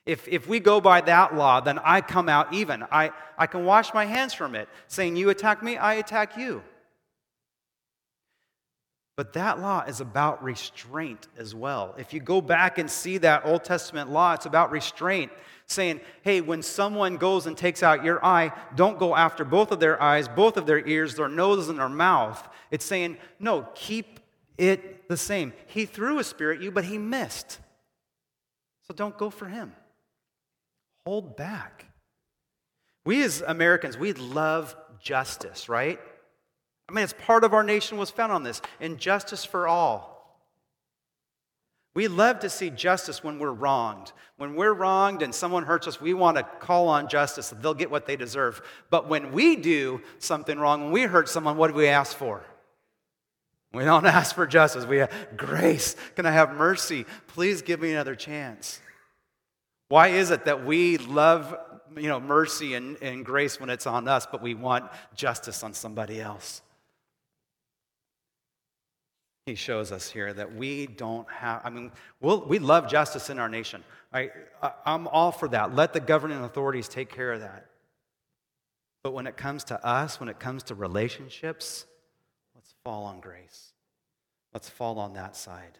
If, 0.04 0.26
if 0.26 0.48
we 0.48 0.58
go 0.58 0.80
by 0.80 1.00
that 1.02 1.36
law, 1.36 1.60
then 1.60 1.78
I 1.78 2.00
come 2.00 2.28
out 2.28 2.52
even. 2.52 2.82
I, 2.90 3.12
I 3.38 3.46
can 3.46 3.64
wash 3.64 3.94
my 3.94 4.04
hands 4.04 4.34
from 4.34 4.56
it, 4.56 4.68
saying, 4.88 5.14
You 5.14 5.30
attack 5.30 5.62
me, 5.62 5.76
I 5.76 5.94
attack 5.94 6.36
you. 6.36 6.64
But 9.20 9.34
that 9.34 9.60
law 9.60 9.82
is 9.82 10.00
about 10.00 10.42
restraint 10.42 11.28
as 11.36 11.54
well. 11.54 11.94
If 11.98 12.14
you 12.14 12.20
go 12.20 12.40
back 12.40 12.78
and 12.78 12.90
see 12.90 13.18
that 13.18 13.44
Old 13.44 13.64
Testament 13.64 14.10
law, 14.10 14.32
it's 14.32 14.46
about 14.46 14.70
restraint, 14.70 15.30
saying, 15.66 16.00
hey, 16.22 16.40
when 16.40 16.62
someone 16.62 17.18
goes 17.18 17.46
and 17.46 17.54
takes 17.54 17.82
out 17.82 18.02
your 18.02 18.24
eye, 18.24 18.50
don't 18.76 18.98
go 18.98 19.14
after 19.14 19.44
both 19.44 19.72
of 19.72 19.78
their 19.78 20.02
eyes, 20.02 20.26
both 20.26 20.56
of 20.56 20.64
their 20.64 20.82
ears, 20.88 21.16
their 21.16 21.28
nose, 21.28 21.68
and 21.68 21.78
their 21.78 21.90
mouth. 21.90 22.48
It's 22.70 22.86
saying, 22.86 23.18
no, 23.38 23.68
keep 23.74 24.20
it 24.56 25.06
the 25.06 25.18
same. 25.18 25.52
He 25.66 25.84
threw 25.84 26.18
a 26.18 26.24
spear 26.24 26.52
at 26.52 26.62
you, 26.62 26.70
but 26.70 26.86
he 26.86 26.96
missed. 26.96 27.58
So 28.88 28.94
don't 28.94 29.18
go 29.18 29.28
for 29.28 29.48
him. 29.48 29.74
Hold 31.04 31.36
back. 31.36 31.84
We 33.04 33.22
as 33.22 33.42
Americans, 33.46 33.98
we 33.98 34.14
love 34.14 34.74
justice, 34.98 35.68
right? 35.68 36.00
I 36.90 36.92
mean, 36.92 37.04
it's 37.04 37.14
part 37.24 37.44
of 37.44 37.54
our 37.54 37.62
nation 37.62 37.98
was 37.98 38.10
found 38.10 38.32
on 38.32 38.42
this 38.42 38.60
and 38.80 38.98
justice 38.98 39.44
for 39.44 39.68
all. 39.68 40.10
We 41.94 42.08
love 42.08 42.40
to 42.40 42.50
see 42.50 42.68
justice 42.68 43.22
when 43.22 43.38
we're 43.38 43.52
wronged. 43.52 44.10
When 44.38 44.56
we're 44.56 44.72
wronged 44.72 45.22
and 45.22 45.32
someone 45.32 45.64
hurts 45.64 45.86
us, 45.86 46.00
we 46.00 46.14
want 46.14 46.36
to 46.36 46.42
call 46.42 46.88
on 46.88 47.08
justice 47.08 47.54
they'll 47.60 47.74
get 47.74 47.92
what 47.92 48.06
they 48.06 48.16
deserve. 48.16 48.60
But 48.90 49.08
when 49.08 49.30
we 49.30 49.54
do 49.54 50.00
something 50.18 50.58
wrong, 50.58 50.82
when 50.82 50.92
we 50.92 51.02
hurt 51.02 51.28
someone, 51.28 51.56
what 51.56 51.68
do 51.68 51.74
we 51.74 51.86
ask 51.86 52.16
for? 52.16 52.42
We 53.72 53.84
don't 53.84 54.06
ask 54.06 54.34
for 54.34 54.46
justice. 54.46 54.84
We 54.84 54.98
have 54.98 55.12
grace. 55.36 55.94
Can 56.16 56.26
I 56.26 56.32
have 56.32 56.54
mercy? 56.54 57.06
Please 57.28 57.62
give 57.62 57.80
me 57.80 57.92
another 57.92 58.16
chance. 58.16 58.80
Why 59.88 60.08
is 60.08 60.32
it 60.32 60.44
that 60.46 60.64
we 60.64 60.98
love 60.98 61.56
you 61.96 62.08
know, 62.08 62.18
mercy 62.18 62.74
and, 62.74 62.96
and 63.00 63.24
grace 63.24 63.60
when 63.60 63.70
it's 63.70 63.86
on 63.86 64.08
us, 64.08 64.26
but 64.26 64.42
we 64.42 64.54
want 64.54 64.90
justice 65.14 65.62
on 65.62 65.72
somebody 65.72 66.20
else? 66.20 66.62
He 69.50 69.56
shows 69.56 69.90
us 69.90 70.08
here 70.08 70.32
that 70.32 70.54
we 70.54 70.86
don't 70.86 71.28
have, 71.28 71.62
I 71.64 71.70
mean, 71.70 71.90
we'll, 72.20 72.46
we 72.46 72.60
love 72.60 72.88
justice 72.88 73.30
in 73.30 73.40
our 73.40 73.48
nation. 73.48 73.82
I, 74.12 74.30
I'm 74.86 75.08
all 75.08 75.32
for 75.32 75.48
that. 75.48 75.74
Let 75.74 75.92
the 75.92 75.98
governing 75.98 76.38
authorities 76.44 76.86
take 76.86 77.10
care 77.10 77.32
of 77.32 77.40
that. 77.40 77.66
But 79.02 79.12
when 79.12 79.26
it 79.26 79.36
comes 79.36 79.64
to 79.64 79.84
us, 79.84 80.20
when 80.20 80.28
it 80.28 80.38
comes 80.38 80.62
to 80.64 80.76
relationships, 80.76 81.84
let's 82.54 82.72
fall 82.84 83.02
on 83.06 83.18
grace. 83.18 83.72
Let's 84.54 84.68
fall 84.68 85.00
on 85.00 85.14
that 85.14 85.34
side. 85.34 85.78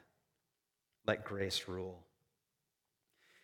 Let 1.06 1.24
grace 1.24 1.68
rule. 1.68 2.02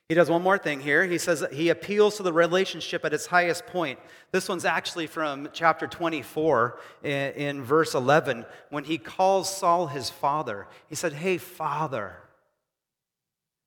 He 0.08 0.14
does 0.14 0.30
one 0.30 0.42
more 0.42 0.58
thing 0.58 0.80
here. 0.80 1.04
He 1.04 1.18
says 1.18 1.44
he 1.52 1.68
appeals 1.68 2.16
to 2.16 2.22
the 2.22 2.32
relationship 2.32 3.04
at 3.04 3.12
its 3.12 3.26
highest 3.26 3.66
point. 3.66 3.98
This 4.30 4.48
one's 4.48 4.64
actually 4.64 5.08
from 5.08 5.48
chapter 5.52 5.88
24 5.88 6.78
in, 7.02 7.10
in, 7.32 7.62
verse 7.64 7.92
11 7.92 8.46
when 8.70 8.84
he 8.84 8.98
calls 8.98 9.52
Saul 9.52 9.88
his 9.88 10.08
father. 10.08 10.68
He 10.88 10.94
said, 10.94 11.12
Hey, 11.12 11.38
father. 11.38 12.14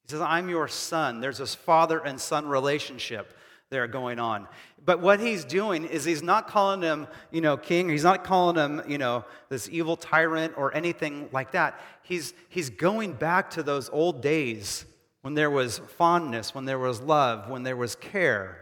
He 0.04 0.12
says, 0.12 0.22
I'm 0.22 0.50
your 0.50 0.70
son. 0.70 1.20
There's 1.20 1.40
this 1.40 1.56
father 1.56 2.00
and 2.00 2.20
son 2.20 2.48
relationship 2.48 3.38
there 3.70 3.86
going 3.88 4.18
on. 4.18 4.48
But 4.84 5.02
what 5.02 5.20
he's 5.20 5.44
doing 5.44 5.84
is 5.84 6.06
he's 6.06 6.24
not 6.24 6.48
calling 6.48 6.82
him, 6.82 7.08
you 7.32 7.42
know, 7.42 7.58
king. 7.58 7.90
He's 7.90 8.04
not 8.04 8.24
calling 8.24 8.56
him, 8.56 8.82
you 8.88 8.98
know, 8.98 9.26
this 9.50 9.68
evil 9.70 9.98
tyrant 9.98 10.54
or 10.56 10.74
anything 10.74 11.28
like 11.34 11.52
that. 11.52 11.80
He's, 12.02 12.34
he's 12.48 12.70
going 12.70 13.12
back 13.14 13.52
to 13.52 13.62
those 13.62 13.90
old 13.90 14.22
days 14.22 14.86
when 15.22 15.34
there 15.34 15.50
was 15.50 15.80
fondness, 15.98 16.56
when 16.56 16.66
there 16.66 16.80
was 16.80 17.02
love, 17.02 17.50
when 17.50 17.64
there 17.64 17.76
was 17.76 17.96
care. 17.96 18.58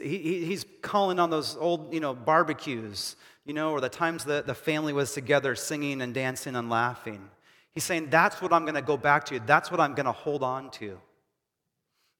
He, 0.00 0.44
he's 0.44 0.64
calling 0.82 1.18
on 1.18 1.30
those 1.30 1.56
old, 1.56 1.92
you 1.92 2.00
know, 2.00 2.14
barbecues, 2.14 3.16
you 3.44 3.54
know, 3.54 3.72
or 3.72 3.80
the 3.80 3.88
times 3.88 4.24
that 4.24 4.46
the 4.46 4.54
family 4.54 4.92
was 4.92 5.12
together 5.12 5.54
singing 5.54 6.02
and 6.02 6.12
dancing 6.12 6.54
and 6.54 6.68
laughing. 6.68 7.30
He's 7.72 7.84
saying, 7.84 8.10
that's 8.10 8.42
what 8.42 8.52
I'm 8.52 8.62
going 8.62 8.74
to 8.74 8.82
go 8.82 8.96
back 8.96 9.24
to. 9.26 9.40
That's 9.40 9.70
what 9.70 9.80
I'm 9.80 9.94
going 9.94 10.06
to 10.06 10.12
hold 10.12 10.42
on 10.42 10.70
to. 10.72 10.98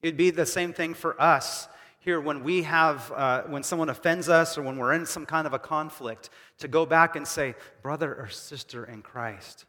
It'd 0.01 0.17
be 0.17 0.29
the 0.29 0.45
same 0.45 0.73
thing 0.73 0.93
for 0.93 1.21
us 1.21 1.67
here 1.99 2.21
when 2.21 2.43
we 2.43 2.63
have, 2.63 3.11
uh, 3.11 3.43
when 3.43 3.61
someone 3.61 3.89
offends 3.89 4.29
us 4.29 4.57
or 4.57 4.61
when 4.61 4.77
we're 4.77 4.93
in 4.93 5.05
some 5.05 5.25
kind 5.25 5.45
of 5.45 5.53
a 5.53 5.59
conflict, 5.59 6.29
to 6.59 6.67
go 6.67 6.85
back 6.85 7.15
and 7.15 7.27
say, 7.27 7.55
brother 7.83 8.15
or 8.15 8.29
sister 8.29 8.85
in 8.85 9.01
Christ, 9.01 9.65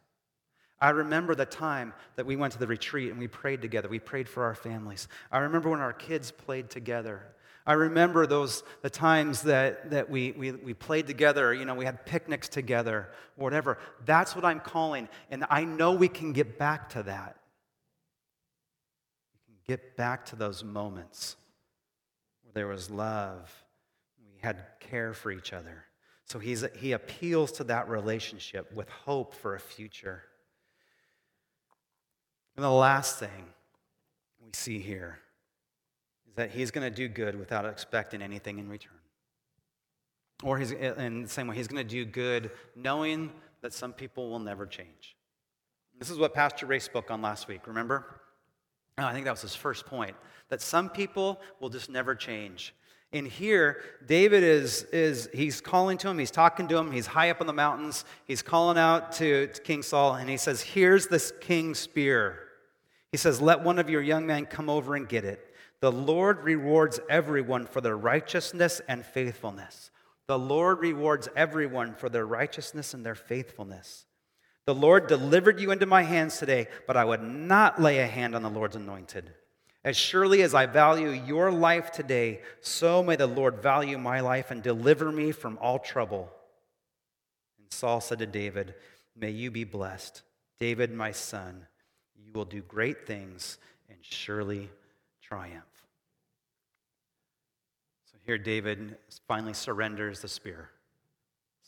I 0.81 0.91
remember 0.91 1.35
the 1.35 1.47
time 1.47 1.93
that 2.17 2.25
we 2.25 2.37
went 2.37 2.55
to 2.55 2.59
the 2.59 2.67
retreat 2.67 3.11
and 3.11 3.19
we 3.19 3.29
prayed 3.29 3.61
together. 3.61 3.89
We 3.89 3.99
prayed 3.99 4.29
for 4.29 4.45
our 4.45 4.55
families. 4.55 5.09
I 5.31 5.39
remember 5.41 5.69
when 5.69 5.81
our 5.81 5.93
kids 5.93 6.31
played 6.31 6.71
together. 6.71 7.23
I 7.67 7.75
remember 7.75 8.27
those 8.27 8.63
the 8.81 8.89
times 8.89 9.43
that, 9.43 9.91
that 9.91 10.09
we, 10.09 10.33
we, 10.33 10.53
we 10.53 10.73
played 10.73 11.07
together, 11.07 11.53
you 11.53 11.67
know, 11.67 11.75
we 11.75 11.85
had 11.85 12.07
picnics 12.07 12.49
together, 12.49 13.11
whatever. 13.37 13.77
That's 14.07 14.35
what 14.35 14.47
I'm 14.47 14.61
calling. 14.61 15.09
And 15.31 15.45
I 15.51 15.65
know 15.65 15.93
we 15.93 16.09
can 16.09 16.33
get 16.33 16.59
back 16.59 16.89
to 16.91 17.03
that. 17.03 17.37
We 19.49 19.55
can 19.55 19.63
get 19.67 19.97
back 19.99 20.25
to 20.27 20.37
those 20.37 20.65
moments 20.65 21.37
where 22.43 22.53
there 22.55 22.67
was 22.67 22.91
love, 22.91 23.53
we 24.19 24.41
had 24.41 24.65
care 24.81 25.13
for 25.13 25.31
each 25.31 25.53
other. 25.53 25.85
So 26.25 26.39
he's, 26.39 26.65
he 26.79 26.93
appeals 26.93 27.53
to 27.53 27.65
that 27.65 27.91
relationship 27.91 28.73
with 28.73 28.89
hope 28.89 29.35
for 29.35 29.55
a 29.55 29.61
future. 29.61 30.23
And 32.61 32.65
the 32.67 32.71
last 32.71 33.19
thing 33.19 33.47
we 34.45 34.51
see 34.53 34.81
here 34.81 35.19
is 36.29 36.35
that 36.35 36.51
he's 36.51 36.71
going 36.71 36.87
to 36.87 36.95
do 36.95 37.09
good 37.09 37.39
without 37.39 37.65
expecting 37.65 38.21
anything 38.21 38.59
in 38.59 38.69
return. 38.69 38.99
Or 40.43 40.59
he's, 40.59 40.71
in 40.71 41.23
the 41.23 41.29
same 41.31 41.47
way, 41.47 41.57
he's 41.57 41.69
going 41.69 41.83
to 41.83 41.91
do 41.91 42.05
good 42.05 42.51
knowing 42.77 43.33
that 43.63 43.73
some 43.73 43.95
people 43.95 44.29
will 44.29 44.41
never 44.41 44.67
change. 44.67 45.17
This 45.99 46.11
is 46.11 46.19
what 46.19 46.35
Pastor 46.35 46.67
Ray 46.67 46.81
spoke 46.81 47.11
on 47.11 47.23
last 47.23 47.49
week, 47.49 47.67
remember? 47.67 48.21
Oh, 48.99 49.07
I 49.07 49.15
think 49.15 49.25
that 49.25 49.31
was 49.31 49.41
his 49.41 49.55
first 49.55 49.87
point 49.87 50.15
that 50.51 50.61
some 50.61 50.91
people 50.91 51.41
will 51.61 51.71
just 51.71 51.89
never 51.89 52.15
change. 52.15 52.75
And 53.15 53.27
here, 53.27 53.81
David 54.07 54.43
is, 54.43 54.83
is 54.93 55.31
he's 55.33 55.63
calling 55.63 55.97
to 55.97 56.11
him, 56.11 56.19
he's 56.19 56.31
talking 56.31 56.69
to 56.69 56.77
him, 56.77 56.93
he's 56.93 57.07
high 57.07 57.31
up 57.31 57.41
in 57.41 57.47
the 57.47 57.55
mountains, 57.55 58.05
he's 58.27 58.43
calling 58.43 58.77
out 58.77 59.13
to, 59.13 59.47
to 59.47 59.63
King 59.63 59.83
Saul, 59.83 60.17
and 60.17 60.29
he 60.29 60.37
says, 60.37 60.61
Here's 60.61 61.07
this 61.07 61.33
king's 61.41 61.79
spear. 61.79 62.49
He 63.13 63.19
says, 63.19 63.41
Let 63.41 63.63
one 63.63 63.79
of 63.79 63.91
your 63.91 64.03
young 64.03 64.27
men 64.27 64.47
come 64.47 64.71
over 64.71 64.95
and 64.95 65.09
get 65.09 65.25
it. 65.25 65.55
The 65.81 65.93
Lord 65.93 66.45
rewards 66.45 67.01
everyone 67.09 67.67
for 67.67 67.81
their 67.81 67.97
righteousness 67.97 68.81
and 68.87 69.05
faithfulness. 69.05 69.91
The 70.27 70.39
Lord 70.39 70.79
rewards 70.79 71.29
everyone 71.35 71.95
for 71.95 72.09
their 72.09 72.27
righteousness 72.27 72.95
and 72.95 73.05
their 73.05 73.15
faithfulness. 73.15 74.05
The 74.67 74.75
Lord 74.75 75.07
delivered 75.07 75.59
you 75.59 75.71
into 75.71 75.87
my 75.87 76.03
hands 76.03 76.39
today, 76.39 76.69
but 76.87 76.97
I 76.97 77.05
would 77.05 77.23
not 77.23 77.81
lay 77.81 77.99
a 77.99 78.07
hand 78.07 78.37
on 78.37 78.43
the 78.43 78.51
Lord's 78.51 78.77
anointed. 78.77 79.33
As 79.83 79.97
surely 79.97 80.43
as 80.43 80.55
I 80.55 80.67
value 80.67 81.09
your 81.09 81.51
life 81.51 81.91
today, 81.91 82.43
so 82.61 83.03
may 83.03 83.17
the 83.17 83.27
Lord 83.27 83.63
value 83.63 83.97
my 83.97 84.21
life 84.21 84.51
and 84.51 84.63
deliver 84.63 85.11
me 85.11 85.33
from 85.33 85.59
all 85.61 85.79
trouble. 85.79 86.31
And 87.59 87.67
Saul 87.73 88.03
said 88.03 88.19
to 88.19 88.27
David, 88.27 88.75
May 89.17 89.31
you 89.31 89.51
be 89.51 89.65
blessed. 89.65 90.23
David, 90.61 90.93
my 90.93 91.13
son, 91.13 91.67
you 92.27 92.33
will 92.33 92.45
do 92.45 92.63
great 92.63 93.07
things 93.07 93.59
and 93.89 93.99
surely 94.03 94.71
triumph. 95.23 95.65
So 98.11 98.19
here, 98.25 98.39
David 98.39 98.97
finally 99.29 99.55
surrenders 99.55 100.21
the 100.21 100.29
spear, 100.29 100.71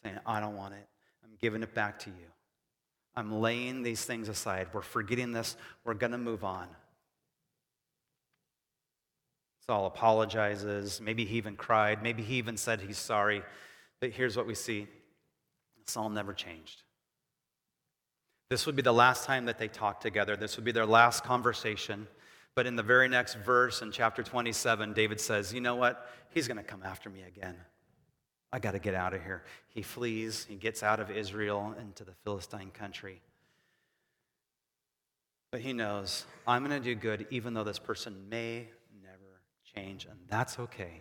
saying, 0.02 0.18
I 0.26 0.40
don't 0.40 0.56
want 0.56 0.74
it. 0.74 0.86
I'm 1.24 1.30
giving 1.40 1.62
it 1.62 1.74
back 1.74 1.98
to 2.00 2.10
you. 2.10 2.26
I'm 3.14 3.40
laying 3.40 3.82
these 3.82 4.04
things 4.04 4.28
aside. 4.28 4.68
We're 4.72 4.80
forgetting 4.80 5.32
this. 5.32 5.56
We're 5.84 5.94
going 5.94 6.12
to 6.12 6.18
move 6.18 6.44
on. 6.44 6.68
Saul 9.66 9.86
apologizes. 9.86 11.00
Maybe 11.00 11.24
he 11.24 11.36
even 11.36 11.56
cried. 11.56 12.02
Maybe 12.02 12.22
he 12.22 12.36
even 12.36 12.56
said 12.56 12.80
he's 12.80 12.98
sorry. 12.98 13.42
But 14.00 14.10
here's 14.10 14.36
what 14.36 14.46
we 14.46 14.55
see 14.55 14.88
Saul 15.86 16.09
never 16.09 16.32
changed. 16.32 16.82
This 18.53 18.66
would 18.66 18.76
be 18.76 18.82
the 18.82 18.92
last 18.92 19.24
time 19.24 19.46
that 19.46 19.57
they 19.57 19.66
talked 19.66 20.03
together. 20.03 20.36
This 20.36 20.57
would 20.57 20.64
be 20.66 20.72
their 20.72 20.84
last 20.84 21.24
conversation. 21.24 22.07
But 22.55 22.66
in 22.66 22.76
the 22.76 22.82
very 22.82 23.09
next 23.09 23.36
verse 23.36 23.80
in 23.80 23.90
chapter 23.90 24.22
27, 24.22 24.92
David 24.92 25.18
says, 25.22 25.55
You 25.55 25.62
know 25.62 25.74
what? 25.74 26.07
He's 26.34 26.48
going 26.48 26.59
to 26.59 26.62
come 26.62 26.82
after 26.82 27.09
me 27.09 27.22
again. 27.22 27.57
I 28.53 28.59
got 28.59 28.72
to 28.72 28.78
get 28.78 28.94
out 28.94 29.14
of 29.14 29.22
here. 29.22 29.42
He 29.70 29.80
flees, 29.80 30.44
he 30.46 30.57
gets 30.57 30.82
out 30.82 31.00
of 31.00 31.11
Israel 31.11 31.74
into 31.80 32.05
the 32.05 32.12
Philistine 32.24 32.68
country. 32.72 33.22
But 35.50 35.62
he 35.62 35.72
knows, 35.72 36.26
I'm 36.46 36.62
going 36.62 36.78
to 36.78 36.84
do 36.84 36.94
good 36.94 37.26
even 37.30 37.55
though 37.55 37.64
this 37.64 37.78
person 37.78 38.28
may 38.28 38.68
never 39.03 39.40
change. 39.74 40.05
And 40.05 40.18
that's 40.28 40.59
okay 40.59 41.00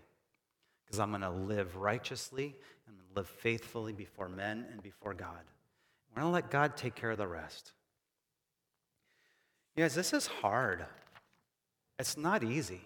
because 0.85 0.99
I'm 0.99 1.09
going 1.09 1.19
to 1.19 1.29
live 1.29 1.75
righteously 1.75 2.55
and 2.87 2.95
live 3.13 3.27
faithfully 3.27 3.91
before 3.91 4.29
men 4.29 4.67
and 4.71 4.81
before 4.81 5.13
God. 5.13 5.41
We're 6.15 6.23
going 6.23 6.31
to 6.31 6.33
let 6.33 6.51
God 6.51 6.75
take 6.75 6.95
care 6.95 7.11
of 7.11 7.17
the 7.17 7.27
rest. 7.27 7.71
You 9.75 9.83
guys, 9.83 9.95
this 9.95 10.13
is 10.13 10.27
hard. 10.27 10.85
It's 11.97 12.17
not 12.17 12.43
easy. 12.43 12.81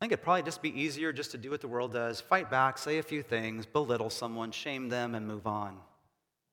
I 0.00 0.04
think 0.04 0.12
it'd 0.12 0.24
probably 0.24 0.44
just 0.44 0.62
be 0.62 0.80
easier 0.80 1.12
just 1.12 1.32
to 1.32 1.38
do 1.38 1.50
what 1.50 1.60
the 1.60 1.68
world 1.68 1.92
does 1.92 2.20
fight 2.20 2.50
back, 2.50 2.78
say 2.78 2.98
a 2.98 3.02
few 3.02 3.22
things, 3.22 3.66
belittle 3.66 4.10
someone, 4.10 4.52
shame 4.52 4.88
them, 4.88 5.14
and 5.14 5.26
move 5.26 5.46
on. 5.46 5.72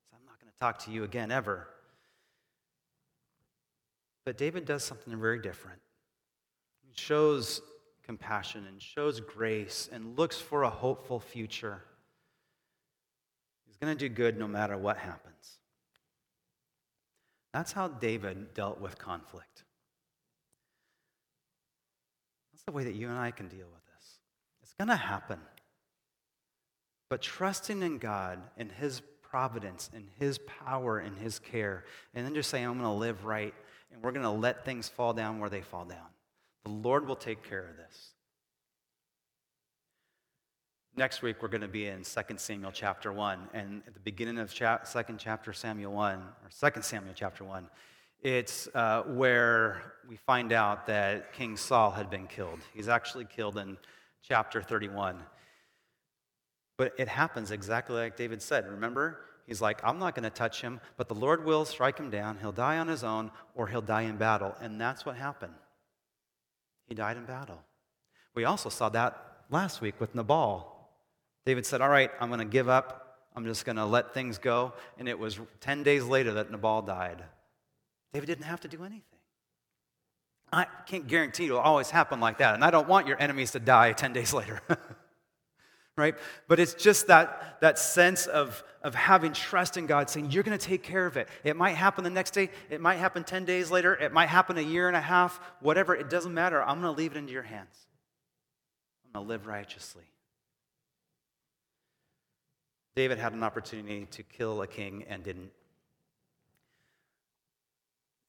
So 0.09 0.17
I'm 0.17 0.25
not 0.25 0.39
going 0.41 0.51
to 0.51 0.59
talk 0.59 0.79
to 0.85 0.91
you 0.91 1.03
again 1.03 1.31
ever. 1.31 1.67
But 4.25 4.37
David 4.37 4.65
does 4.65 4.83
something 4.83 5.15
very 5.19 5.39
different. 5.39 5.79
He 6.87 6.93
shows 6.95 7.61
compassion 8.03 8.65
and 8.67 8.81
shows 8.81 9.19
grace 9.19 9.89
and 9.91 10.17
looks 10.17 10.39
for 10.39 10.63
a 10.63 10.69
hopeful 10.69 11.19
future. 11.19 11.83
He's 13.75 13.85
going 13.85 13.97
to 13.97 14.09
do 14.09 14.13
good 14.13 14.39
no 14.39 14.47
matter 14.47 14.77
what 14.77 14.97
happens. 14.97 15.57
That's 17.53 17.73
how 17.73 17.89
David 17.89 18.53
dealt 18.53 18.79
with 18.79 18.97
conflict. 18.97 19.63
That's 22.53 22.63
the 22.63 22.71
way 22.71 22.85
that 22.85 22.95
you 22.95 23.09
and 23.09 23.17
I 23.17 23.31
can 23.31 23.49
deal 23.49 23.67
with 23.67 23.85
this. 23.97 24.19
It's 24.63 24.73
going 24.73 24.87
to 24.87 24.95
happen. 24.95 25.39
But 27.09 27.21
trusting 27.21 27.81
in 27.81 27.97
God 27.97 28.39
and 28.57 28.71
His 28.71 29.01
providence 29.21 29.89
and 29.93 30.07
His 30.19 30.37
power 30.37 30.99
and 30.99 31.17
His 31.17 31.39
care, 31.39 31.83
and 32.13 32.25
then 32.25 32.33
just 32.33 32.49
saying, 32.49 32.65
I'm 32.65 32.79
going 32.79 32.85
to 32.85 32.91
live 32.91 33.25
right, 33.25 33.53
and 33.91 34.01
we're 34.01 34.11
going 34.11 34.23
to 34.23 34.29
let 34.29 34.63
things 34.63 34.87
fall 34.87 35.13
down 35.13 35.39
where 35.39 35.49
they 35.49 35.61
fall 35.61 35.85
down. 35.85 36.07
The 36.63 36.71
Lord 36.71 37.07
will 37.07 37.17
take 37.17 37.43
care 37.43 37.67
of 37.69 37.75
this. 37.75 38.14
Next 40.97 41.21
week, 41.21 41.41
we're 41.41 41.49
going 41.49 41.59
to 41.59 41.67
be 41.67 41.87
in 41.87 42.03
2 42.03 42.21
Samuel 42.37 42.71
chapter 42.71 43.11
1. 43.11 43.49
And 43.53 43.81
at 43.85 43.93
the 43.93 43.99
beginning 43.99 44.37
of 44.37 44.53
cha- 44.53 44.77
2 44.77 45.15
chapter 45.17 45.51
Samuel 45.51 45.91
1, 45.91 46.19
or 46.19 46.71
2 46.71 46.81
Samuel 46.81 47.13
chapter 47.13 47.43
1, 47.43 47.67
it's 48.21 48.69
uh, 48.73 49.03
where 49.03 49.81
we 50.07 50.15
find 50.15 50.53
out 50.53 50.87
that 50.87 51.33
King 51.33 51.57
Saul 51.57 51.91
had 51.91 52.09
been 52.09 52.27
killed. 52.27 52.59
He's 52.73 52.87
actually 52.87 53.25
killed 53.25 53.57
in 53.57 53.75
chapter 54.23 54.61
31. 54.61 55.21
But 56.77 56.93
it 56.97 57.09
happens 57.09 57.51
exactly 57.51 57.97
like 57.97 58.15
David 58.15 58.41
said. 58.41 58.65
Remember? 58.65 59.19
He's 59.47 59.61
like, 59.61 59.81
I'm 59.83 59.99
not 59.99 60.15
going 60.15 60.23
to 60.23 60.29
touch 60.29 60.61
him, 60.61 60.79
but 60.95 61.09
the 61.09 61.13
Lord 61.13 61.43
will 61.43 61.65
strike 61.65 61.99
him 61.99 62.09
down. 62.09 62.37
He'll 62.39 62.53
die 62.53 62.77
on 62.77 62.87
his 62.87 63.03
own, 63.03 63.31
or 63.53 63.67
he'll 63.67 63.81
die 63.81 64.03
in 64.03 64.15
battle. 64.15 64.55
And 64.61 64.79
that's 64.79 65.05
what 65.05 65.17
happened. 65.17 65.55
He 66.87 66.95
died 66.95 67.17
in 67.17 67.25
battle. 67.25 67.61
We 68.33 68.45
also 68.45 68.69
saw 68.69 68.87
that 68.89 69.43
last 69.49 69.81
week 69.81 69.99
with 69.99 70.15
Nabal. 70.15 70.71
David 71.45 71.65
said, 71.65 71.81
All 71.81 71.89
right, 71.89 72.11
I'm 72.19 72.29
going 72.29 72.39
to 72.39 72.45
give 72.45 72.69
up. 72.69 73.01
I'm 73.35 73.45
just 73.45 73.65
going 73.65 73.75
to 73.75 73.85
let 73.85 74.13
things 74.13 74.37
go. 74.37 74.73
And 74.97 75.09
it 75.09 75.19
was 75.19 75.39
10 75.59 75.83
days 75.83 76.03
later 76.03 76.33
that 76.33 76.51
Nabal 76.51 76.81
died. 76.81 77.23
David 78.13 78.27
didn't 78.27 78.45
have 78.45 78.61
to 78.61 78.67
do 78.67 78.83
anything. 78.83 79.01
I 80.53 80.67
can't 80.85 81.05
guarantee 81.05 81.45
it'll 81.45 81.59
always 81.59 81.89
happen 81.89 82.21
like 82.21 82.37
that. 82.37 82.55
And 82.55 82.63
I 82.63 82.71
don't 82.71 82.87
want 82.87 83.07
your 83.07 83.21
enemies 83.21 83.51
to 83.51 83.59
die 83.59 83.91
10 83.91 84.13
days 84.13 84.33
later. 84.33 84.61
right? 85.97 86.15
But 86.47 86.59
it's 86.59 86.73
just 86.73 87.07
that, 87.07 87.57
that 87.59 87.77
sense 87.77 88.25
of, 88.25 88.63
of 88.81 88.95
having 88.95 89.33
trust 89.33 89.75
in 89.75 89.85
God, 89.85 90.09
saying, 90.09 90.31
You're 90.31 90.43
going 90.43 90.57
to 90.57 90.65
take 90.65 90.81
care 90.81 91.05
of 91.05 91.17
it. 91.17 91.27
It 91.43 91.57
might 91.57 91.75
happen 91.75 92.05
the 92.05 92.09
next 92.09 92.31
day. 92.31 92.49
It 92.69 92.79
might 92.79 92.95
happen 92.95 93.23
10 93.23 93.43
days 93.43 93.69
later. 93.69 93.93
It 93.93 94.13
might 94.13 94.29
happen 94.29 94.57
a 94.57 94.61
year 94.61 94.87
and 94.87 94.95
a 94.95 95.01
half. 95.01 95.39
Whatever. 95.59 95.93
It 95.93 96.09
doesn't 96.09 96.33
matter. 96.33 96.61
I'm 96.63 96.81
going 96.81 96.93
to 96.93 96.97
leave 96.97 97.11
it 97.11 97.17
into 97.17 97.33
your 97.33 97.43
hands. 97.43 97.87
I'm 99.05 99.11
going 99.13 99.25
to 99.25 99.29
live 99.29 99.45
righteously. 99.45 100.05
David 102.95 103.17
had 103.17 103.33
an 103.33 103.43
opportunity 103.43 104.05
to 104.11 104.23
kill 104.23 104.61
a 104.61 104.67
king 104.67 105.03
and 105.09 105.21
didn't. 105.21 105.51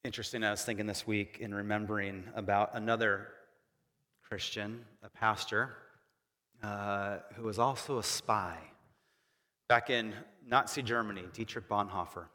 Interesting, 0.03 0.43
I 0.43 0.51
was 0.51 0.63
thinking 0.63 0.85
this 0.85 1.07
week 1.07 1.37
in 1.39 1.53
remembering 1.53 2.25
about 2.35 2.71
another 2.73 3.29
Christian, 4.27 4.83
a 5.03 5.09
pastor, 5.09 5.73
uh, 6.61 7.19
who 7.35 7.43
was 7.43 7.59
also 7.59 7.99
a 7.99 8.03
spy. 8.03 8.57
Back 9.69 9.89
in 9.89 10.13
Nazi 10.45 10.81
Germany, 10.81 11.23
Dietrich 11.31 11.69
Bonhoeffer, 11.69 12.25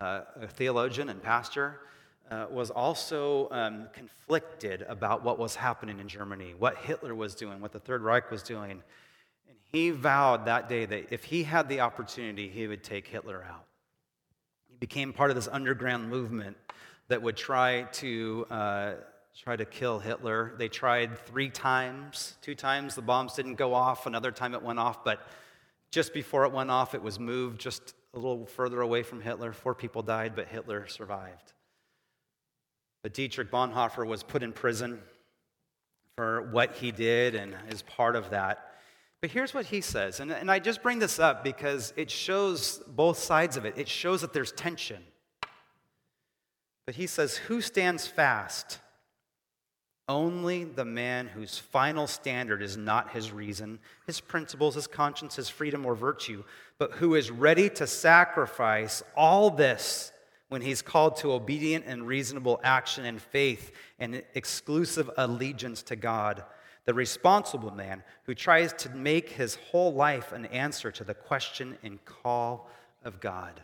uh, 0.00 0.22
a 0.40 0.48
theologian 0.48 1.10
and 1.10 1.22
pastor, 1.22 1.80
uh, 2.28 2.46
was 2.50 2.70
also 2.70 3.48
um, 3.52 3.86
conflicted 3.92 4.82
about 4.88 5.22
what 5.22 5.38
was 5.38 5.54
happening 5.54 6.00
in 6.00 6.08
Germany, 6.08 6.54
what 6.58 6.76
Hitler 6.78 7.14
was 7.14 7.36
doing, 7.36 7.60
what 7.60 7.70
the 7.70 7.78
Third 7.78 8.02
Reich 8.02 8.32
was 8.32 8.42
doing. 8.42 8.82
He 9.72 9.90
vowed 9.90 10.44
that 10.46 10.68
day 10.68 10.84
that 10.84 11.12
if 11.12 11.24
he 11.24 11.44
had 11.44 11.68
the 11.68 11.80
opportunity, 11.80 12.48
he 12.48 12.66
would 12.66 12.84
take 12.84 13.08
Hitler 13.08 13.42
out. 13.48 13.64
He 14.68 14.76
became 14.76 15.12
part 15.12 15.30
of 15.30 15.36
this 15.36 15.48
underground 15.48 16.10
movement 16.10 16.56
that 17.08 17.22
would 17.22 17.36
try 17.36 17.82
to 17.82 18.46
uh, 18.50 18.92
try 19.38 19.56
to 19.56 19.64
kill 19.64 19.98
Hitler. 19.98 20.52
They 20.58 20.68
tried 20.68 21.18
three 21.26 21.48
times. 21.48 22.36
Two 22.42 22.54
times 22.54 22.94
the 22.94 23.02
bombs 23.02 23.34
didn't 23.34 23.54
go 23.54 23.72
off. 23.72 24.06
Another 24.06 24.30
time 24.30 24.54
it 24.54 24.62
went 24.62 24.78
off, 24.78 25.04
but 25.04 25.26
just 25.90 26.12
before 26.12 26.44
it 26.44 26.52
went 26.52 26.70
off, 26.70 26.94
it 26.94 27.02
was 27.02 27.18
moved 27.18 27.60
just 27.60 27.94
a 28.14 28.18
little 28.18 28.44
further 28.44 28.82
away 28.82 29.02
from 29.02 29.20
Hitler. 29.20 29.52
Four 29.52 29.74
people 29.74 30.02
died, 30.02 30.34
but 30.36 30.48
Hitler 30.48 30.86
survived. 30.86 31.54
But 33.02 33.14
Dietrich 33.14 33.50
Bonhoeffer 33.50 34.06
was 34.06 34.22
put 34.22 34.42
in 34.42 34.52
prison 34.52 35.00
for 36.16 36.42
what 36.50 36.74
he 36.74 36.92
did 36.92 37.34
and 37.34 37.54
is 37.70 37.82
part 37.82 38.16
of 38.16 38.30
that. 38.30 38.71
But 39.22 39.30
here's 39.30 39.54
what 39.54 39.66
he 39.66 39.80
says, 39.80 40.18
and, 40.18 40.32
and 40.32 40.50
I 40.50 40.58
just 40.58 40.82
bring 40.82 40.98
this 40.98 41.20
up 41.20 41.44
because 41.44 41.94
it 41.96 42.10
shows 42.10 42.82
both 42.88 43.18
sides 43.18 43.56
of 43.56 43.64
it. 43.64 43.74
It 43.78 43.88
shows 43.88 44.20
that 44.22 44.32
there's 44.32 44.50
tension. 44.50 45.00
But 46.86 46.96
he 46.96 47.06
says, 47.06 47.36
Who 47.36 47.60
stands 47.60 48.08
fast? 48.08 48.80
Only 50.08 50.64
the 50.64 50.84
man 50.84 51.28
whose 51.28 51.56
final 51.56 52.08
standard 52.08 52.60
is 52.62 52.76
not 52.76 53.12
his 53.12 53.30
reason, 53.30 53.78
his 54.08 54.20
principles, 54.20 54.74
his 54.74 54.88
conscience, 54.88 55.36
his 55.36 55.48
freedom, 55.48 55.86
or 55.86 55.94
virtue, 55.94 56.42
but 56.78 56.94
who 56.94 57.14
is 57.14 57.30
ready 57.30 57.70
to 57.70 57.86
sacrifice 57.86 59.04
all 59.16 59.50
this 59.50 60.10
when 60.48 60.62
he's 60.62 60.82
called 60.82 61.16
to 61.18 61.32
obedient 61.32 61.84
and 61.86 62.08
reasonable 62.08 62.60
action 62.64 63.04
and 63.04 63.22
faith 63.22 63.70
and 64.00 64.24
exclusive 64.34 65.08
allegiance 65.16 65.84
to 65.84 65.94
God 65.94 66.42
the 66.84 66.94
responsible 66.94 67.70
man 67.70 68.02
who 68.24 68.34
tries 68.34 68.72
to 68.72 68.90
make 68.90 69.30
his 69.30 69.56
whole 69.70 69.92
life 69.92 70.32
an 70.32 70.46
answer 70.46 70.90
to 70.90 71.04
the 71.04 71.14
question 71.14 71.78
and 71.82 72.04
call 72.04 72.68
of 73.04 73.20
God. 73.20 73.60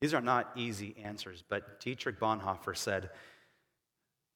These 0.00 0.14
are 0.14 0.20
not 0.20 0.50
easy 0.56 0.94
answers, 1.02 1.42
but 1.48 1.80
Dietrich 1.80 2.18
Bonhoeffer 2.18 2.76
said, 2.76 3.10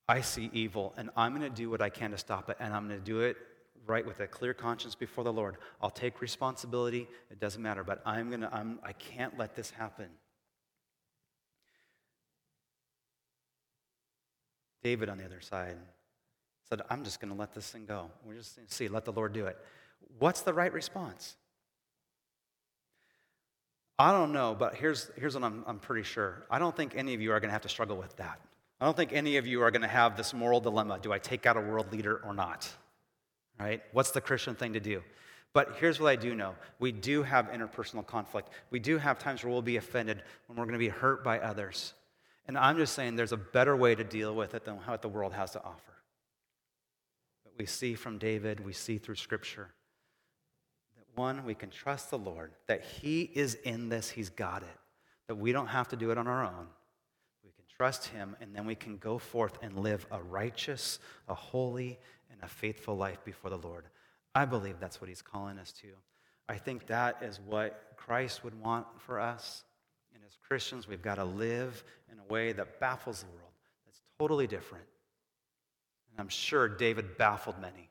I 0.09 0.23
see 0.23 0.49
evil, 0.53 0.95
and 0.97 1.11
I'm 1.17 1.37
going 1.37 1.43
to 1.43 1.55
do 1.55 1.69
what 1.69 1.83
I 1.83 1.91
can 1.91 2.13
to 2.13 2.19
stop 2.19 2.49
it, 2.49 2.57
and 2.61 2.73
I'm 2.73 2.89
going 2.89 2.99
to 2.99 3.05
do 3.05 3.21
it 3.21 3.37
right 3.87 4.07
with 4.07 4.21
a 4.21 4.27
clear 4.27 4.55
conscience 4.55 4.95
before 4.95 5.25
the 5.25 5.33
Lord. 5.33 5.57
I'll 5.83 5.91
take 5.91 6.21
responsibility. 6.21 7.09
It 7.31 7.41
doesn't 7.41 7.61
matter, 7.61 7.85
but 7.85 8.01
I'm 8.07 8.29
going 8.29 8.41
to, 8.43 8.55
I'm, 8.55 8.79
I 8.83 8.93
can't 8.93 9.37
let 9.37 9.55
this 9.55 9.71
happen. 9.71 10.07
David 14.83 15.09
on 15.09 15.19
the 15.19 15.25
other 15.25 15.41
side 15.41 15.77
said, 16.71 16.83
I'm 16.91 17.05
just 17.05 17.21
going 17.21 17.33
to 17.33 17.39
let 17.39 17.55
this 17.55 17.71
thing 17.71 17.87
go. 17.87 18.11
We're 18.25 18.35
just 18.35 18.57
going 18.57 18.69
to 18.69 18.75
see, 18.75 18.89
let 18.89 19.05
the 19.05 19.13
Lord 19.13 19.33
do 19.33 19.47
it. 19.47 19.57
What's 20.19 20.43
the 20.43 20.53
right 20.53 20.73
response? 20.73 21.37
I 23.99 24.13
don't 24.13 24.33
know, 24.33 24.55
but 24.57 24.75
here's, 24.75 25.11
here's 25.17 25.35
what 25.35 25.43
I'm, 25.43 25.65
I'm 25.67 25.79
pretty 25.79 26.05
sure. 26.05 26.47
I 26.51 26.59
don't 26.59 26.77
think 26.77 26.95
any 26.95 27.15
of 27.15 27.21
you 27.21 27.33
are 27.33 27.41
going 27.41 27.49
to 27.49 27.53
have 27.53 27.63
to 27.63 27.69
struggle 27.69 27.97
with 27.97 28.15
that. 28.17 28.39
I 28.81 28.85
don't 28.85 28.97
think 28.97 29.13
any 29.13 29.39
of 29.39 29.47
you 29.47 29.63
are 29.63 29.73
going 29.73 29.83
to 29.83 29.89
have 29.89 30.17
this 30.17 30.33
moral 30.33 30.61
dilemma 30.61 31.01
do 31.03 31.13
I 31.13 31.19
take 31.19 31.47
out 31.47 31.57
a 31.57 31.61
world 31.61 31.93
leader 31.93 32.21
or 32.25 32.33
not? 32.33 32.69
Right? 33.59 33.83
What's 33.93 34.13
the 34.13 34.21
Christian 34.21 34.55
thing 34.55 34.75
to 34.75 34.81
do? 34.81 35.03
But 35.53 35.77
here's 35.81 35.99
what 35.99 36.11
I 36.11 36.17
do 36.17 36.35
know 36.35 36.55
we 36.79 36.93
do 36.93 37.23
have 37.25 37.47
interpersonal 37.47 38.07
conflict. 38.07 38.51
We 38.71 38.79
do 38.79 38.99
have 38.99 39.19
times 39.19 39.43
where 39.43 39.51
we'll 39.51 39.63
be 39.63 39.79
offended, 39.79 40.23
when 40.47 40.59
we're 40.59 40.65
going 40.65 40.75
to 40.75 40.79
be 40.79 40.91
hurt 40.91 41.25
by 41.25 41.41
others. 41.41 41.95
And 42.47 42.57
I'm 42.57 42.77
just 42.77 42.95
saying 42.95 43.17
there's 43.17 43.33
a 43.33 43.37
better 43.39 43.77
way 43.77 43.95
to 43.95 44.05
deal 44.05 44.35
with 44.35 44.55
it 44.55 44.65
than 44.65 44.77
what 44.77 45.03
the 45.03 45.09
world 45.09 45.33
has 45.33 45.51
to 45.53 45.65
offer 45.65 45.88
we 47.59 47.67
see 47.67 47.95
from 47.95 48.19
David, 48.19 48.65
we 48.65 48.73
see 48.73 48.99
through 48.99 49.17
Scripture. 49.17 49.69
That 50.97 51.21
one, 51.21 51.45
we 51.45 51.55
can 51.55 51.71
trust 51.71 52.11
the 52.11 52.19
Lord, 52.19 52.53
that 52.67 52.85
He 52.85 53.23
is 53.23 53.55
in 53.65 53.89
this, 53.89 54.09
He's 54.09 54.31
got 54.31 54.63
it, 54.63 54.79
that 55.27 55.35
we 55.35 55.53
don't 55.53 55.67
have 55.67 55.89
to 55.89 55.97
do 55.97 56.11
it 56.11 56.19
on 56.19 56.27
our 56.27 56.45
own. 56.45 56.67
We 57.45 57.51
can 57.51 57.65
trust 57.77 58.07
Him, 58.07 58.37
and 58.41 58.55
then 58.55 58.65
we 58.65 58.75
can 58.75 58.97
go 58.99 59.19
forth 59.19 59.59
and 59.63 59.77
live 59.79 60.07
a 60.11 60.23
righteous, 60.23 60.99
a 61.29 61.35
holy, 61.35 61.99
and 62.31 62.41
a 62.43 62.49
faithful 62.49 62.97
life 62.97 63.19
before 63.25 63.51
the 63.51 63.59
Lord. 63.59 63.85
I 64.35 64.45
believe 64.45 64.77
that's 64.79 65.01
what 65.01 65.09
He's 65.09 65.23
calling 65.23 65.59
us 65.59 65.73
to. 65.83 65.89
I 66.49 66.57
think 66.57 66.87
that 66.87 67.19
is 67.23 67.41
what 67.45 67.93
Christ 67.97 68.45
would 68.45 68.59
want 68.61 68.87
for 68.99 69.21
us. 69.21 69.65
And 70.15 70.23
as 70.27 70.37
Christians, 70.47 70.89
we've 70.89 71.03
got 71.03 71.17
to 71.17 71.25
live 71.25 71.85
in 72.11 72.19
a 72.19 72.33
way 72.33 72.53
that 72.53 72.81
baffles 72.81 73.23
the 73.23 73.27
world, 73.27 73.53
that's 73.85 74.01
totally 74.19 74.47
different. 74.47 74.85
I'm 76.19 76.29
sure 76.29 76.69
David 76.69 77.17
baffled 77.17 77.61
many. 77.61 77.89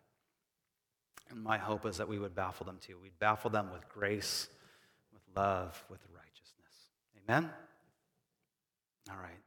And 1.30 1.44
my 1.44 1.58
hope 1.58 1.86
is 1.86 1.98
that 1.98 2.08
we 2.08 2.20
would 2.20 2.36
baffle 2.36 2.66
them 2.66 2.78
too. 2.80 2.98
We'd 3.02 3.18
baffle 3.20 3.50
them 3.50 3.72
with 3.72 3.88
grace, 3.90 4.48
with 5.14 5.22
love, 5.36 5.84
with 5.90 6.00
righteousness. 6.14 6.90
Amen? 7.24 7.50
All 9.10 9.18
right. 9.18 9.40